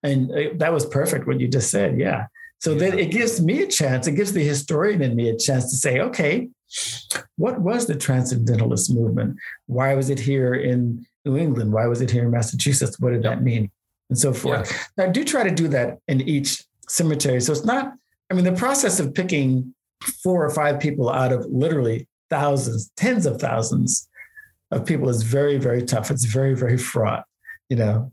and 0.06 0.32
uh, 0.32 0.54
that 0.56 0.72
was 0.72 0.86
perfect 0.86 1.28
what 1.28 1.40
you 1.40 1.48
just 1.48 1.70
said. 1.72 1.98
Yeah. 1.98 2.28
So 2.60 2.72
yeah. 2.72 2.80
then 2.80 3.00
it 3.00 3.12
gives 3.12 3.42
me 3.42 3.64
a 3.64 3.68
chance. 3.68 4.08
It 4.08 4.14
gives 4.14 4.34
the 4.34 4.44
historian 4.44 5.02
in 5.02 5.16
me 5.16 5.30
a 5.30 5.38
chance 5.38 5.70
to 5.72 5.76
say, 5.76 6.00
okay, 6.00 6.50
what 7.38 7.60
was 7.60 7.86
the 7.86 7.96
transcendentalist 7.96 8.94
movement? 8.94 9.38
Why 9.68 9.94
was 9.94 10.10
it 10.10 10.20
here 10.20 10.54
in 10.54 11.06
New 11.26 11.38
England? 11.38 11.74
Why 11.74 11.88
was 11.88 12.02
it 12.02 12.12
here 12.12 12.24
in 12.24 12.32
Massachusetts? 12.32 13.00
What 13.00 13.12
did 13.14 13.24
that 13.24 13.44
mean? 13.44 13.72
And 14.10 14.18
so 14.18 14.34
forth. 14.34 14.72
Yeah. 14.98 15.06
I 15.06 15.10
do 15.10 15.24
try 15.24 15.44
to 15.44 15.52
do 15.52 15.68
that 15.70 15.98
in 16.08 16.22
each 16.22 16.64
cemetery. 16.88 17.42
So 17.42 17.52
it's 17.52 17.66
not. 17.66 17.94
I 18.30 18.34
mean, 18.34 18.46
the 18.46 18.54
process 18.54 19.00
of 19.00 19.14
picking 19.14 19.74
four 20.24 20.46
or 20.46 20.50
five 20.50 20.80
people 20.80 21.10
out 21.10 21.32
of 21.32 21.46
literally 21.46 22.08
thousands, 22.30 22.92
tens 22.96 23.26
of 23.26 23.40
thousands 23.40 24.08
of 24.72 24.86
people 24.86 25.10
is 25.10 25.24
very, 25.24 25.58
very 25.58 25.84
tough. 25.84 26.12
It's 26.12 26.26
very, 26.26 26.56
very 26.56 26.78
fraught, 26.78 27.24
you 27.70 27.78
know. 27.78 28.12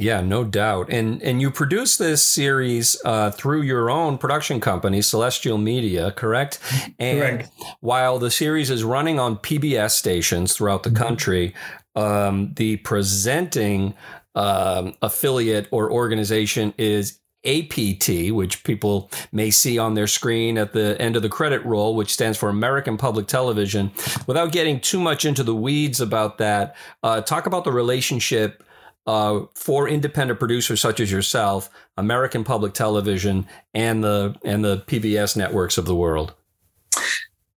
Yeah, 0.00 0.22
no 0.22 0.44
doubt. 0.44 0.88
And 0.90 1.22
and 1.22 1.42
you 1.42 1.50
produce 1.50 1.98
this 1.98 2.24
series 2.24 2.96
uh, 3.04 3.32
through 3.32 3.62
your 3.62 3.90
own 3.90 4.16
production 4.16 4.58
company, 4.58 5.02
Celestial 5.02 5.58
Media, 5.58 6.10
correct? 6.12 6.58
And 6.98 7.20
correct. 7.20 7.52
while 7.80 8.18
the 8.18 8.30
series 8.30 8.70
is 8.70 8.82
running 8.82 9.20
on 9.20 9.36
PBS 9.36 9.90
stations 9.90 10.56
throughout 10.56 10.84
the 10.84 10.90
mm-hmm. 10.90 11.02
country, 11.02 11.54
um, 11.94 12.54
the 12.54 12.78
presenting 12.78 13.92
um, 14.34 14.94
affiliate 15.02 15.68
or 15.70 15.92
organization 15.92 16.72
is 16.78 17.18
APT, 17.44 18.32
which 18.32 18.64
people 18.64 19.10
may 19.32 19.50
see 19.50 19.78
on 19.78 19.94
their 19.94 20.06
screen 20.06 20.56
at 20.56 20.72
the 20.72 20.96
end 20.98 21.14
of 21.14 21.20
the 21.20 21.28
credit 21.28 21.62
roll, 21.66 21.94
which 21.94 22.12
stands 22.12 22.38
for 22.38 22.48
American 22.48 22.96
Public 22.96 23.26
Television. 23.26 23.90
Without 24.26 24.50
getting 24.50 24.80
too 24.80 24.98
much 24.98 25.26
into 25.26 25.42
the 25.42 25.54
weeds 25.54 26.00
about 26.00 26.38
that, 26.38 26.74
uh, 27.02 27.20
talk 27.20 27.44
about 27.44 27.64
the 27.64 27.72
relationship 27.72 28.64
uh, 29.06 29.40
for 29.54 29.88
independent 29.88 30.38
producers 30.38 30.80
such 30.80 31.00
as 31.00 31.10
yourself, 31.10 31.70
American 31.96 32.44
Public 32.44 32.74
Television, 32.74 33.46
and 33.74 34.04
the 34.04 34.36
and 34.44 34.64
the 34.64 34.78
PBS 34.86 35.36
networks 35.36 35.78
of 35.78 35.86
the 35.86 35.94
world. 35.94 36.34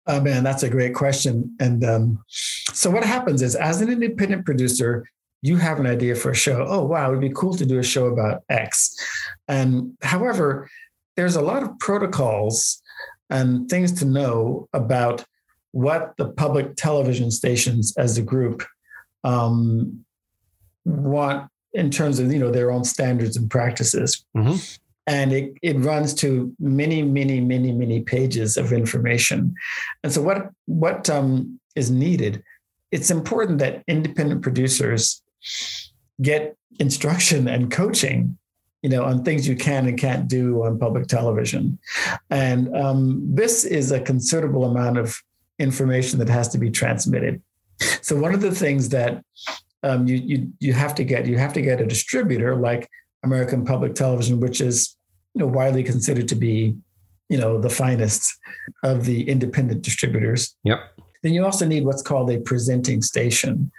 Oh 0.07 0.21
man, 0.21 0.43
that's 0.43 0.63
a 0.63 0.71
great 0.71 0.95
question. 0.95 1.55
And 1.61 1.85
um, 1.85 2.25
so 2.29 2.91
what 2.91 3.05
happens 3.05 3.43
is, 3.43 3.55
as 3.55 3.81
an 3.81 3.91
independent 3.91 4.45
producer, 4.45 5.07
you 5.43 5.57
have 5.57 5.79
an 5.79 5.87
idea 5.87 6.15
for 6.15 6.31
a 6.31 6.35
show. 6.37 6.65
Oh, 6.69 6.85
wow, 6.85 7.09
it'd 7.09 7.21
be 7.21 7.31
cool 7.31 7.55
to 7.55 7.67
do 7.67 7.79
a 7.79 7.85
show 7.85 8.07
about 8.07 8.43
X. 8.49 8.95
And 9.49 9.97
however, 10.03 10.69
there's 11.17 11.37
a 11.37 11.43
lot 11.43 11.63
of 11.63 11.79
protocols 11.79 12.81
and 13.29 13.69
things 13.69 13.93
to 14.01 14.05
know 14.05 14.69
about 14.73 15.25
what 15.73 16.15
the 16.17 16.29
public 16.29 16.77
television 16.77 17.31
stations 17.31 17.95
as 17.97 18.19
a 18.19 18.23
group 18.23 18.65
um, 19.25 20.05
want 20.85 21.51
in 21.73 21.91
terms 21.91 22.19
of 22.19 22.33
you 22.33 22.39
know 22.39 22.51
their 22.51 22.71
own 22.71 22.85
standards 22.85 23.37
and 23.37 23.51
practices. 23.51 24.25
Mm-hmm. 24.37 24.57
And 25.09 25.33
it, 25.33 25.55
it 25.63 25.77
runs 25.81 26.15
to 26.15 26.55
many, 26.61 27.03
many, 27.03 27.41
many, 27.41 27.73
many 27.73 28.03
pages 28.03 28.57
of 28.57 28.73
information. 28.73 29.55
And 30.05 30.13
so 30.13 30.23
what 30.23 30.51
what 30.67 31.11
um, 31.11 31.59
is 31.75 31.91
needed? 31.91 32.43
It's 32.93 33.11
important 33.11 33.59
that 33.59 33.83
independent 33.89 34.43
producers 34.43 35.23
get 36.21 36.57
instruction 36.79 37.49
and 37.49 37.71
coaching 37.71 38.39
you 38.83 38.91
know 38.91 39.05
on 39.05 39.25
things 39.25 39.47
you 39.47 39.57
can 39.57 39.87
and 39.87 39.99
can't 39.99 40.29
do 40.29 40.65
on 40.65 40.79
public 40.79 41.07
television 41.07 41.79
and 42.31 42.75
um, 42.77 43.23
this 43.35 43.65
is 43.65 43.93
a 43.93 44.01
considerable 44.01 44.65
amount 44.65 44.99
of 44.99 45.23
information 45.59 46.19
that 46.19 46.29
has 46.29 46.49
to 46.49 46.59
be 46.59 46.71
transmitted 46.71 47.41
so 48.01 48.17
one 48.17 48.35
of 48.35 48.41
the 48.41 48.55
things 48.55 48.89
that 48.89 49.23
um, 49.83 50.07
you, 50.07 50.17
you 50.17 50.53
you 50.61 50.73
have 50.73 50.95
to 50.95 51.05
get 51.05 51.27
you 51.27 51.39
have 51.39 51.53
to 51.53 51.63
get 51.63 51.81
a 51.81 51.87
distributor 51.87 52.55
like 52.55 52.89
american 53.25 53.65
public 53.65 53.95
television 53.95 54.41
which 54.41 54.61
is 54.61 54.97
you 55.35 55.41
know 55.41 55.47
widely 55.47 55.83
considered 55.83 56.29
to 56.29 56.35
be 56.35 56.77
you 57.33 57.39
know 57.39 57.59
the 57.59 57.71
finest 57.71 58.39
of 58.83 59.07
the 59.07 59.29
independent 59.29 59.83
distributors. 59.83 60.55
Yep. 60.65 60.81
Then 61.23 61.33
you 61.33 61.45
also 61.45 61.67
need 61.67 61.85
what's 61.85 62.03
called 62.03 62.31
a 62.31 62.41
presenting 62.41 63.01
station. 63.01 63.73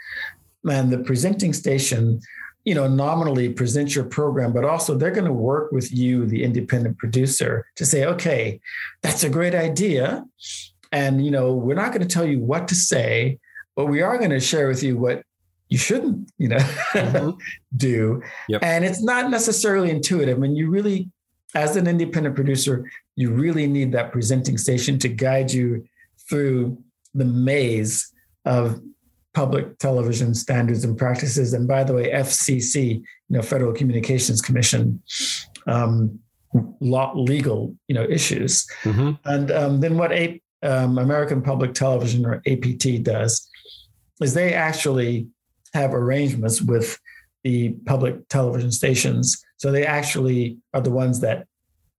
And 0.67 0.91
the 0.91 0.99
presenting 0.99 1.53
station 1.53 2.19
you 2.65 2.73
know 2.73 2.87
nominally 2.87 3.49
present 3.49 3.93
your 3.93 4.05
program 4.05 4.53
but 4.53 4.63
also 4.63 4.95
they're 4.95 5.11
going 5.11 5.25
to 5.25 5.33
work 5.33 5.73
with 5.73 5.91
you 5.91 6.25
the 6.25 6.43
independent 6.43 6.97
producer 6.97 7.65
to 7.75 7.85
say 7.85 8.05
okay 8.05 8.61
that's 9.01 9.23
a 9.23 9.29
great 9.29 9.53
idea. 9.53 10.25
And 10.91 11.23
you 11.23 11.31
know 11.31 11.53
we're 11.53 11.81
not 11.83 11.91
going 11.91 12.07
to 12.07 12.13
tell 12.15 12.25
you 12.25 12.39
what 12.39 12.67
to 12.69 12.75
say 12.75 13.37
but 13.75 13.85
we 13.85 14.01
are 14.01 14.17
going 14.17 14.29
to 14.31 14.39
share 14.39 14.67
with 14.67 14.81
you 14.81 14.97
what 14.97 15.23
you 15.73 15.79
shouldn't 15.79 16.31
you 16.37 16.47
know 16.47 16.57
mm-hmm. 16.57 17.31
do 17.77 18.21
yep. 18.47 18.61
and 18.63 18.85
it's 18.85 19.01
not 19.01 19.29
necessarily 19.29 19.89
intuitive 19.89 20.41
and 20.41 20.55
you 20.55 20.69
really 20.69 21.09
as 21.55 21.75
an 21.75 21.87
independent 21.87 22.35
producer 22.35 22.89
you 23.15 23.31
really 23.31 23.67
need 23.67 23.91
that 23.91 24.11
presenting 24.11 24.57
station 24.57 24.99
to 24.99 25.09
guide 25.09 25.51
you 25.51 25.83
through 26.29 26.77
the 27.13 27.25
maze 27.25 28.11
of 28.45 28.81
public 29.33 29.77
television 29.79 30.33
standards 30.35 30.83
and 30.83 30.97
practices. 30.97 31.53
And 31.53 31.67
by 31.67 31.83
the 31.83 31.93
way, 31.93 32.11
FCC, 32.11 32.99
you 32.99 33.03
know, 33.29 33.41
Federal 33.41 33.73
Communications 33.73 34.41
Commission, 34.41 35.01
um, 35.67 36.19
law, 36.79 37.13
legal, 37.15 37.75
you 37.87 37.95
know, 37.95 38.03
issues. 38.03 38.67
Mm-hmm. 38.83 39.11
And 39.25 39.51
um, 39.51 39.79
then 39.79 39.97
what 39.97 40.11
A- 40.11 40.41
um, 40.61 40.97
American 40.97 41.41
Public 41.41 41.73
Television 41.73 42.25
or 42.25 42.41
APT 42.47 43.03
does 43.03 43.49
is 44.21 44.33
they 44.33 44.53
actually 44.53 45.27
have 45.73 45.93
arrangements 45.93 46.61
with 46.61 46.99
the 47.43 47.69
public 47.85 48.27
television 48.29 48.71
stations. 48.71 49.43
So 49.57 49.71
they 49.71 49.85
actually 49.85 50.57
are 50.73 50.81
the 50.81 50.91
ones 50.91 51.19
that 51.21 51.45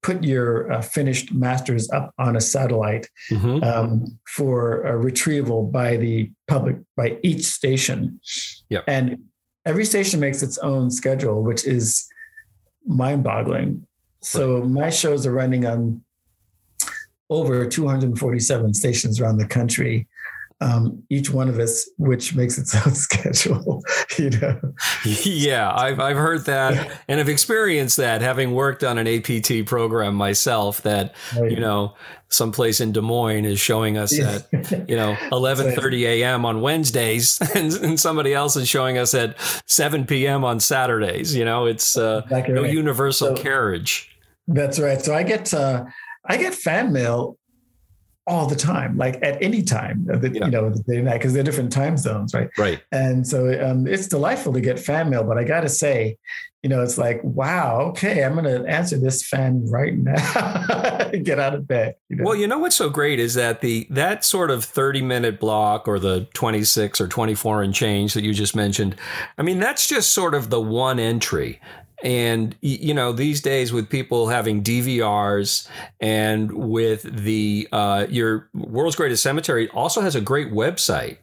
put 0.03 0.23
your 0.23 0.71
uh, 0.71 0.83
finished 0.83 1.33
masters 1.33 1.91
up 1.91 2.13
on 2.19 2.37
a 2.37 2.41
satellite 2.41 3.09
Mhm. 3.31 3.65
um, 3.65 4.19
for 4.27 4.83
a 4.83 4.97
retrieval 4.97 5.65
by 5.67 5.97
the 5.97 6.31
public 6.47 6.77
by 6.97 7.19
each 7.23 7.45
station. 7.45 8.21
Yep. 8.69 8.85
And 8.87 9.19
every 9.65 9.85
station 9.87 10.21
makes 10.21 10.43
its 10.43 10.59
own 10.59 10.91
schedule, 10.91 11.43
which 11.43 11.65
is 11.65 12.07
mind-boggling. 12.87 13.87
So 14.21 14.63
my 14.63 14.91
shows 14.91 15.27
are 15.27 15.33
running 15.33 15.65
on 15.67 16.03
over 17.31 17.67
247 17.67 18.75
stations 18.75 19.21
around 19.21 19.39
the 19.39 19.47
country. 19.47 20.07
Um, 20.61 21.03
each 21.11 21.31
one 21.31 21.49
of 21.49 21.59
us, 21.59 21.89
which 21.99 22.35
makes 22.35 22.57
its 22.59 22.75
own 22.87 22.95
schedule, 22.95 23.83
you 24.19 24.31
know. 24.31 24.59
Yeah, 25.05 25.71
I've 25.75 26.01
I've 26.01 26.17
heard 26.17 26.45
that 26.47 26.91
and 27.09 27.21
I've 27.21 27.29
experienced 27.29 27.97
that 27.99 28.23
having 28.23 28.55
worked 28.55 28.83
on 28.85 28.97
an 28.97 29.07
APT 29.09 29.67
program 29.67 30.15
myself. 30.15 30.81
That 30.83 31.15
you 31.35 31.59
know, 31.61 31.95
someplace 32.29 32.81
in 32.81 32.93
Des 32.93 33.01
Moines 33.03 33.45
is 33.45 33.59
showing 33.61 33.99
us 33.99 34.19
at 34.19 34.47
you 34.89 34.97
know 34.97 35.15
11:30 35.33 36.03
a.m. 36.07 36.45
on 36.47 36.61
Wednesdays, 36.61 37.39
and, 37.55 37.73
and 37.75 38.01
somebody 38.01 38.33
else 38.33 38.57
is 38.57 38.69
showing 38.69 38.97
us 38.97 39.13
at 39.13 39.37
7 39.67 40.07
p.m. 40.07 40.45
on 40.45 40.61
Saturdays. 40.61 41.35
You 41.35 41.45
know, 41.45 41.67
it's 41.67 41.97
uh, 41.99 42.23
Exactly 42.25 42.55
no 42.55 42.63
right. 42.63 42.73
universal 42.73 43.37
So- 43.37 43.43
carriage. 43.43 44.11
That's 44.47 44.79
right. 44.79 45.01
So 45.03 45.15
I 45.15 45.25
get 45.25 45.53
uh, 45.53 45.85
I 46.27 46.37
get 46.37 46.55
fan 46.55 46.93
mail 46.93 47.37
all 48.27 48.47
the 48.47 48.57
time, 48.57 48.97
like 48.97 49.19
at 49.23 49.43
any 49.43 49.63
time, 49.63 50.07
of 50.09 50.23
the, 50.23 50.31
Yeah. 50.31 50.47
you 50.47 50.51
know, 50.51 50.71
the 50.71 50.83
day 50.85 50.97
and 50.97 51.05
night, 51.05 51.19
because 51.19 51.35
they're 51.35 51.43
different 51.43 51.73
time 51.73 51.97
zones, 51.99 52.33
right? 52.33 52.49
Right. 52.57 52.81
And 52.91 53.27
so 53.27 53.47
um, 53.63 53.87
it's 53.87 54.09
delightful 54.09 54.53
to 54.55 54.61
get 54.61 54.79
fan 54.79 55.11
mail, 55.11 55.25
but 55.25 55.37
I 55.37 55.45
got 55.45 55.61
to 55.61 55.69
say, 55.69 56.17
you 56.63 56.71
know, 56.71 56.83
it's 56.83 56.97
like, 56.97 57.21
wow, 57.23 57.81
okay, 57.91 58.25
I'm 58.25 58.33
going 58.33 58.47
to 58.47 58.67
answer 58.67 58.97
this 58.97 59.23
fan 59.23 59.67
right 59.71 59.93
now. 59.95 61.11
get 61.23 61.39
out 61.39 61.55
of 61.55 61.69
bed. 61.69 61.97
You 62.09 62.17
know? 62.17 62.25
Well, 62.25 62.35
you 62.35 62.47
know 62.47 62.59
what's 62.59 62.77
so 62.77 62.89
great 62.89 63.21
is 63.21 63.35
that 63.35 63.61
the 63.61 63.87
that 63.91 64.25
sort 64.25 64.51
of 64.51 64.65
30 64.65 65.03
minute 65.03 65.39
block 65.39 65.87
or 65.87 65.99
the 65.99 66.27
26 66.33 67.03
or 67.03 67.09
24 67.09 67.63
and 67.63 67.75
change 67.75 68.15
that 68.15 68.25
you 68.25 68.33
just 68.33 68.57
mentioned, 68.57 68.97
I 69.37 69.43
mean, 69.43 69.59
that's 69.59 69.87
just 69.87 70.15
sort 70.15 70.35
of 70.35 70.49
the 70.49 70.61
one 70.61 70.99
entry. 70.99 71.61
And 72.05 72.55
you 72.61 72.93
know, 72.93 73.13
these 73.13 73.41
days 73.41 73.73
with 73.73 73.89
people 73.89 74.29
having 74.29 74.63
DVRs 74.63 75.67
and 76.01 76.53
with 76.53 77.03
the 77.03 77.67
uh, 77.73 78.07
your 78.11 78.51
world's 78.53 78.95
greatest 78.95 79.23
cemetery 79.23 79.71
also 79.71 80.03
has 80.03 80.15
a 80.15 80.21
great 80.21 80.53
website. 80.53 81.17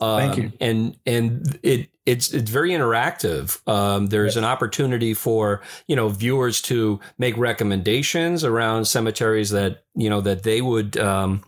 Um, 0.00 0.18
Thank 0.18 0.36
you. 0.36 0.52
And 0.60 0.98
and 1.06 1.58
it 1.62 1.88
it's 2.04 2.34
it's 2.34 2.50
very 2.50 2.70
interactive. 2.70 3.66
Um, 3.68 4.06
there's 4.06 4.36
an 4.36 4.44
opportunity 4.44 5.14
for 5.14 5.62
you 5.86 5.96
know 5.96 6.08
viewers 6.08 6.60
to 6.62 7.00
make 7.16 7.36
recommendations 7.36 8.44
around 8.44 8.86
cemeteries 8.86 9.50
that 9.50 9.84
you 9.94 10.10
know 10.10 10.20
that 10.20 10.42
they 10.42 10.60
would 10.60 10.96
um, 10.96 11.42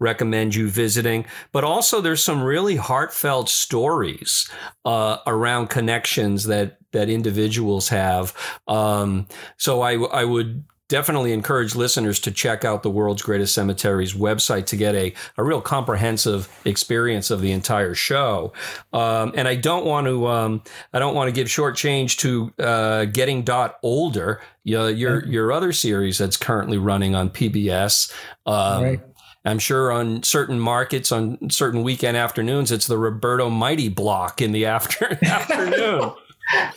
recommend 0.00 0.54
you 0.54 0.68
visiting. 0.68 1.24
But 1.52 1.64
also, 1.64 2.00
there's 2.00 2.22
some 2.22 2.42
really 2.42 2.76
heartfelt 2.76 3.48
stories 3.48 4.50
uh, 4.84 5.18
around 5.26 5.68
connections 5.68 6.44
that 6.44 6.81
that 6.92 7.08
individuals 7.08 7.88
have. 7.88 8.34
Um, 8.68 9.26
so 9.56 9.82
I 9.82 9.94
I 9.94 10.24
would 10.24 10.64
definitely 10.92 11.32
encourage 11.32 11.74
listeners 11.74 12.20
to 12.20 12.30
check 12.30 12.66
out 12.66 12.82
the 12.82 12.90
world's 12.90 13.22
greatest 13.22 13.54
cemeteries 13.54 14.12
website 14.12 14.66
to 14.66 14.76
get 14.76 14.94
a, 14.94 15.10
a 15.38 15.42
real 15.42 15.62
comprehensive 15.62 16.50
experience 16.66 17.30
of 17.30 17.40
the 17.40 17.50
entire 17.50 17.94
show 17.94 18.52
um, 18.92 19.32
and 19.34 19.48
i 19.48 19.54
don't 19.54 19.86
want 19.86 20.06
to 20.06 20.26
um, 20.26 20.62
i 20.92 20.98
don't 20.98 21.14
want 21.14 21.28
to 21.28 21.32
give 21.32 21.50
short 21.50 21.76
change 21.76 22.18
to 22.18 22.52
uh, 22.58 23.06
getting 23.06 23.42
dot 23.42 23.78
older 23.82 24.38
your 24.64 24.90
your, 24.90 25.24
your 25.24 25.50
other 25.50 25.72
series 25.72 26.18
that's 26.18 26.36
currently 26.36 26.76
running 26.76 27.14
on 27.14 27.30
pbs 27.30 28.12
um, 28.44 28.82
Right. 28.82 29.00
I'm 29.44 29.58
sure 29.58 29.90
on 29.90 30.22
certain 30.22 30.60
markets, 30.60 31.10
on 31.10 31.50
certain 31.50 31.82
weekend 31.82 32.16
afternoons, 32.16 32.70
it's 32.70 32.86
the 32.86 32.96
Roberto 32.96 33.50
Mighty 33.50 33.88
block 33.88 34.40
in 34.40 34.52
the 34.52 34.66
after, 34.66 35.18
afternoon. 35.24 36.12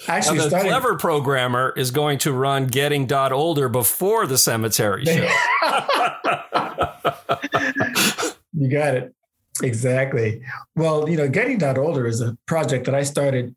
Actually, 0.08 0.38
Now, 0.38 0.44
the 0.44 0.50
starting, 0.50 0.72
clever 0.72 0.96
programmer 0.98 1.74
is 1.76 1.92
going 1.92 2.20
to 2.20 2.32
run 2.32 2.68
Getting 2.68 3.06
Dot 3.06 3.32
Older 3.32 3.68
before 3.70 4.28
the 4.28 4.38
cemetery 4.38 5.06
show. 5.06 5.14
you 8.54 8.70
got 8.70 8.96
it. 8.96 9.14
Exactly. 9.64 10.42
Well, 10.76 11.10
you 11.10 11.18
know, 11.18 11.28
Getting 11.28 11.58
Dot 11.58 11.78
Older 11.78 12.08
is 12.08 12.22
a 12.22 12.38
project 12.46 12.86
that 12.86 12.96
I 12.96 13.04
started 13.04 13.56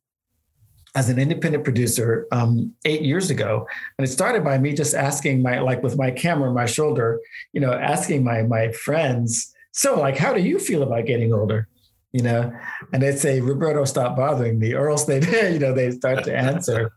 as 0.94 1.08
an 1.08 1.18
independent 1.18 1.64
producer 1.64 2.26
um, 2.32 2.74
eight 2.84 3.02
years 3.02 3.30
ago, 3.30 3.66
and 3.98 4.06
it 4.06 4.10
started 4.10 4.42
by 4.42 4.58
me 4.58 4.72
just 4.72 4.94
asking 4.94 5.42
my, 5.42 5.60
like, 5.60 5.82
with 5.82 5.96
my 5.96 6.10
camera 6.10 6.48
on 6.48 6.54
my 6.54 6.66
shoulder, 6.66 7.20
you 7.52 7.60
know, 7.60 7.72
asking 7.72 8.24
my 8.24 8.42
my 8.42 8.72
friends, 8.72 9.54
so 9.72 9.98
like, 10.00 10.16
how 10.16 10.32
do 10.32 10.40
you 10.40 10.58
feel 10.58 10.82
about 10.82 11.06
getting 11.06 11.32
older? 11.32 11.68
You 12.12 12.22
know, 12.22 12.52
and 12.92 13.02
they'd 13.02 13.18
say, 13.18 13.40
Roberto, 13.40 13.84
stop 13.84 14.16
bothering 14.16 14.58
me, 14.58 14.72
or 14.74 14.88
else 14.88 15.04
they, 15.04 15.20
you 15.52 15.58
know, 15.58 15.74
they 15.74 15.90
start 15.90 16.24
to 16.24 16.34
answer. 16.34 16.90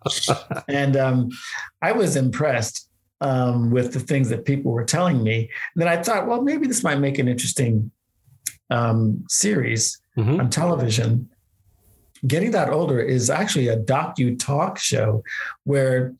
and 0.69 0.95
um, 0.95 1.29
I 1.81 1.91
was 1.91 2.15
impressed 2.15 2.87
um, 3.19 3.71
with 3.71 3.91
the 3.93 3.99
things 3.99 4.29
that 4.29 4.45
people 4.45 4.71
were 4.71 4.85
telling 4.85 5.21
me. 5.21 5.49
And 5.75 5.81
then 5.81 5.87
I 5.89 6.01
thought, 6.01 6.27
well, 6.27 6.41
maybe 6.41 6.65
this 6.65 6.81
might 6.83 6.99
make 6.99 7.19
an 7.19 7.27
interesting 7.27 7.91
um, 8.69 9.25
series 9.27 9.99
Mhm. 10.17 10.39
on 10.39 10.49
television. 10.49 11.29
Getting 12.27 12.51
Dot 12.51 12.69
Older 12.69 12.99
is 12.99 13.29
actually 13.29 13.69
a 13.69 13.77
docu 13.77 14.37
talk 14.37 14.77
show 14.77 15.23
where 15.63 16.13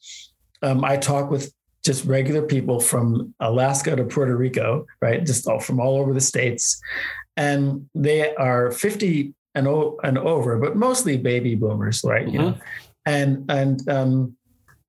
um, 0.61 0.83
I 0.83 0.97
talk 0.97 1.29
with 1.29 1.53
just 1.83 2.05
regular 2.05 2.41
people 2.43 2.79
from 2.79 3.33
Alaska 3.39 3.95
to 3.95 4.03
Puerto 4.05 4.35
Rico, 4.35 4.85
right? 5.01 5.25
Just 5.25 5.47
all 5.47 5.59
from 5.59 5.79
all 5.79 5.97
over 5.97 6.13
the 6.13 6.21
states. 6.21 6.79
And 7.37 7.89
they 7.95 8.35
are 8.35 8.71
50 8.71 9.33
and, 9.55 9.67
o- 9.67 9.97
and 10.03 10.17
over, 10.17 10.57
but 10.57 10.75
mostly 10.75 11.17
baby 11.17 11.55
boomers, 11.55 12.03
right? 12.03 12.27
You 12.27 12.39
know, 12.39 12.57
and 13.05 13.49
and 13.49 13.89
um, 13.89 14.35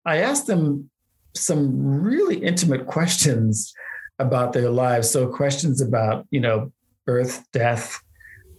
I 0.04 0.18
asked 0.18 0.46
them 0.46 0.90
some 1.34 2.02
really 2.02 2.36
intimate 2.36 2.86
questions 2.86 3.72
about 4.18 4.52
their 4.52 4.70
lives. 4.70 5.10
So 5.10 5.26
questions 5.28 5.80
about 5.80 6.26
you 6.30 6.40
know 6.40 6.72
birth, 7.06 7.44
death, 7.52 7.98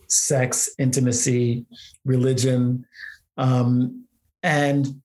sex, 0.08 0.70
intimacy, 0.80 1.66
religion, 2.06 2.86
um, 3.38 4.06
and 4.42 5.02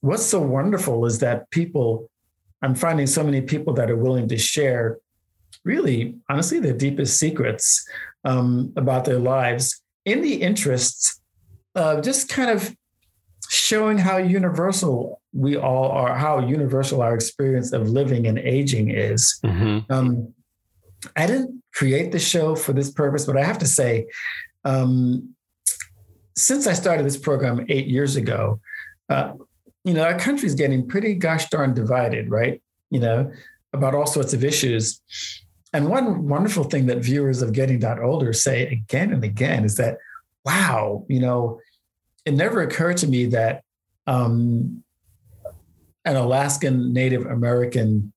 what's 0.00 0.24
so 0.26 0.40
wonderful 0.40 1.04
is 1.06 1.18
that 1.20 1.50
people. 1.50 2.08
I'm 2.62 2.74
finding 2.74 3.06
so 3.06 3.24
many 3.24 3.40
people 3.40 3.72
that 3.74 3.90
are 3.90 3.96
willing 3.96 4.28
to 4.28 4.36
share, 4.36 4.98
really, 5.64 6.16
honestly, 6.28 6.60
their 6.60 6.74
deepest 6.76 7.16
secrets 7.16 7.88
um, 8.24 8.72
about 8.76 9.04
their 9.04 9.18
lives 9.18 9.82
in 10.04 10.22
the 10.22 10.42
interests 10.42 11.20
of 11.74 12.02
just 12.02 12.28
kind 12.28 12.50
of 12.50 12.74
showing 13.48 13.98
how 13.98 14.16
universal 14.16 15.20
we 15.32 15.56
all 15.56 15.90
are, 15.90 16.16
how 16.16 16.38
universal 16.38 17.02
our 17.02 17.14
experience 17.14 17.72
of 17.72 17.88
living 17.88 18.26
and 18.26 18.38
aging 18.38 18.90
is. 18.90 19.40
Mhm. 19.44 19.84
Um, 19.90 20.34
I 21.16 21.26
didn't 21.26 21.62
create 21.72 22.12
the 22.12 22.18
show 22.18 22.54
for 22.54 22.72
this 22.72 22.90
purpose, 22.90 23.24
but 23.24 23.36
I 23.36 23.44
have 23.44 23.58
to 23.58 23.66
say, 23.66 24.06
um, 24.64 25.34
since 26.36 26.66
I 26.66 26.74
started 26.74 27.06
this 27.06 27.16
program 27.16 27.64
eight 27.68 27.86
years 27.86 28.16
ago, 28.16 28.60
uh, 29.08 29.32
you 29.84 29.94
know, 29.94 30.04
our 30.04 30.18
country's 30.18 30.54
getting 30.54 30.86
pretty 30.86 31.14
gosh 31.14 31.48
darn 31.48 31.74
divided, 31.74 32.30
right? 32.30 32.62
You 32.90 33.00
know, 33.00 33.32
about 33.72 33.94
all 33.94 34.06
sorts 34.06 34.34
of 34.34 34.44
issues. 34.44 35.00
And 35.72 35.88
one 35.88 36.26
wonderful 36.28 36.64
thing 36.64 36.86
that 36.86 36.98
viewers 36.98 37.42
of 37.42 37.52
Getting 37.52 37.78
Dot 37.78 38.02
Older 38.02 38.32
say 38.32 38.66
again 38.66 39.12
and 39.12 39.22
again 39.22 39.64
is 39.64 39.76
that, 39.76 39.98
wow, 40.44 41.04
you 41.08 41.20
know, 41.20 41.60
it 42.24 42.34
never 42.34 42.60
occurred 42.62 42.96
to 42.98 43.06
me 43.06 43.26
that 43.26 43.62
um, 44.06 44.82
an 46.04 46.16
Alaskan 46.16 46.92
Native 46.92 47.26
American 47.26 48.12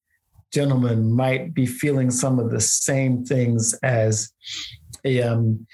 gentleman 0.52 1.12
might 1.14 1.54
be 1.54 1.66
feeling 1.66 2.10
some 2.12 2.40
of 2.40 2.52
the 2.52 2.62
same 2.62 3.24
things 3.26 3.74
as 3.84 4.32
a 5.06 5.22
um, 5.22 5.66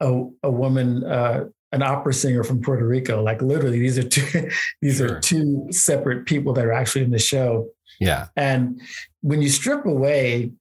a, 0.00 0.24
a 0.42 0.50
woman, 0.50 1.04
uh, 1.04 1.44
an 1.72 1.82
opera 1.82 2.12
singer 2.12 2.44
from 2.44 2.60
Puerto 2.62 2.86
Rico. 2.86 3.22
Like 3.22 3.40
literally, 3.42 3.78
these 3.78 3.98
are 3.98 4.08
two 4.08 4.50
these 4.82 4.98
Sure. 4.98 5.16
are 5.16 5.20
two 5.20 5.68
separate 5.70 6.26
people 6.26 6.52
that 6.54 6.64
are 6.64 6.72
actually 6.72 7.04
in 7.04 7.10
the 7.10 7.18
show. 7.18 7.68
Yeah. 8.00 8.26
And 8.36 8.80
when 9.22 9.40
you 9.40 9.48
strip 9.48 9.86
away 9.86 10.52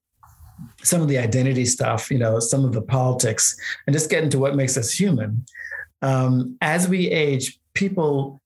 some 0.84 1.01
of 1.01 1.08
the 1.08 1.18
identity 1.18 1.66
stuff, 1.66 2.10
you 2.12 2.18
know, 2.18 2.39
some 2.39 2.64
of 2.66 2.74
the 2.74 2.82
politics, 2.82 3.56
and 3.86 3.93
just 3.93 4.10
get 4.10 4.24
into 4.24 4.39
what 4.39 4.56
makes 4.56 4.78
us 4.78 4.91
human, 4.91 5.45
um, 6.01 6.58
as 6.62 6.88
we 6.88 7.10
age, 7.10 7.60
people, 7.74 8.41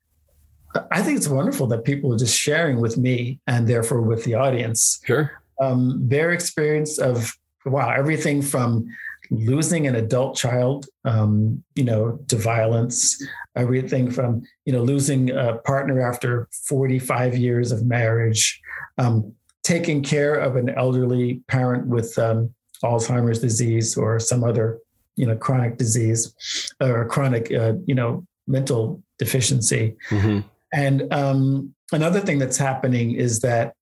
I 0.92 1.02
think 1.02 1.18
it's 1.18 1.28
wonderful 1.28 1.68
that 1.68 1.84
people 1.84 2.14
are 2.14 2.18
just 2.18 2.38
sharing 2.38 2.80
with 2.80 2.98
me 2.98 3.40
and 3.48 3.68
therefore 3.68 4.02
with 4.02 4.24
the 4.24 4.36
audience 4.36 5.00
Sure. 5.06 5.32
um, 5.62 6.08
their 6.08 6.32
experience 6.32 6.98
of 7.00 7.34
wow, 7.66 7.90
everything 7.92 8.42
from 8.42 8.88
losing 9.32 9.86
an 9.86 9.96
adult 9.96 10.36
child, 10.36 10.88
um, 11.06 11.64
you 11.76 11.84
know, 11.84 12.20
to 12.30 12.36
violence, 12.36 13.22
everything 13.56 14.10
from 14.10 14.42
you 14.66 14.74
know 14.74 14.82
losing 14.82 15.30
a 15.32 15.58
partner 15.66 16.00
after 16.02 16.48
45 16.68 17.38
years 17.38 17.72
of 17.72 17.86
marriage, 17.86 18.62
um, 18.98 19.34
taking 19.70 20.02
care 20.02 20.34
of 20.34 20.56
an 20.56 20.68
elderly 20.84 21.30
parent 21.48 21.86
with 21.86 22.18
um, 22.18 22.52
Alzheimer's 22.84 23.40
disease 23.40 23.96
or 23.96 24.20
some 24.20 24.44
other, 24.44 24.80
you 25.16 25.28
know, 25.28 25.38
chronic 25.38 25.78
disease 25.78 26.34
or 26.82 27.06
chronic, 27.08 27.54
uh, 27.54 27.74
you 27.86 27.94
know, 27.94 28.26
mental 28.48 29.04
deficiency. 29.20 29.96
Mm-hmm. 30.10 30.40
And 30.74 31.14
um, 31.14 31.76
another 31.92 32.20
thing 32.20 32.40
that's 32.40 32.58
happening 32.58 33.12
is 33.12 33.42
that 33.42 33.76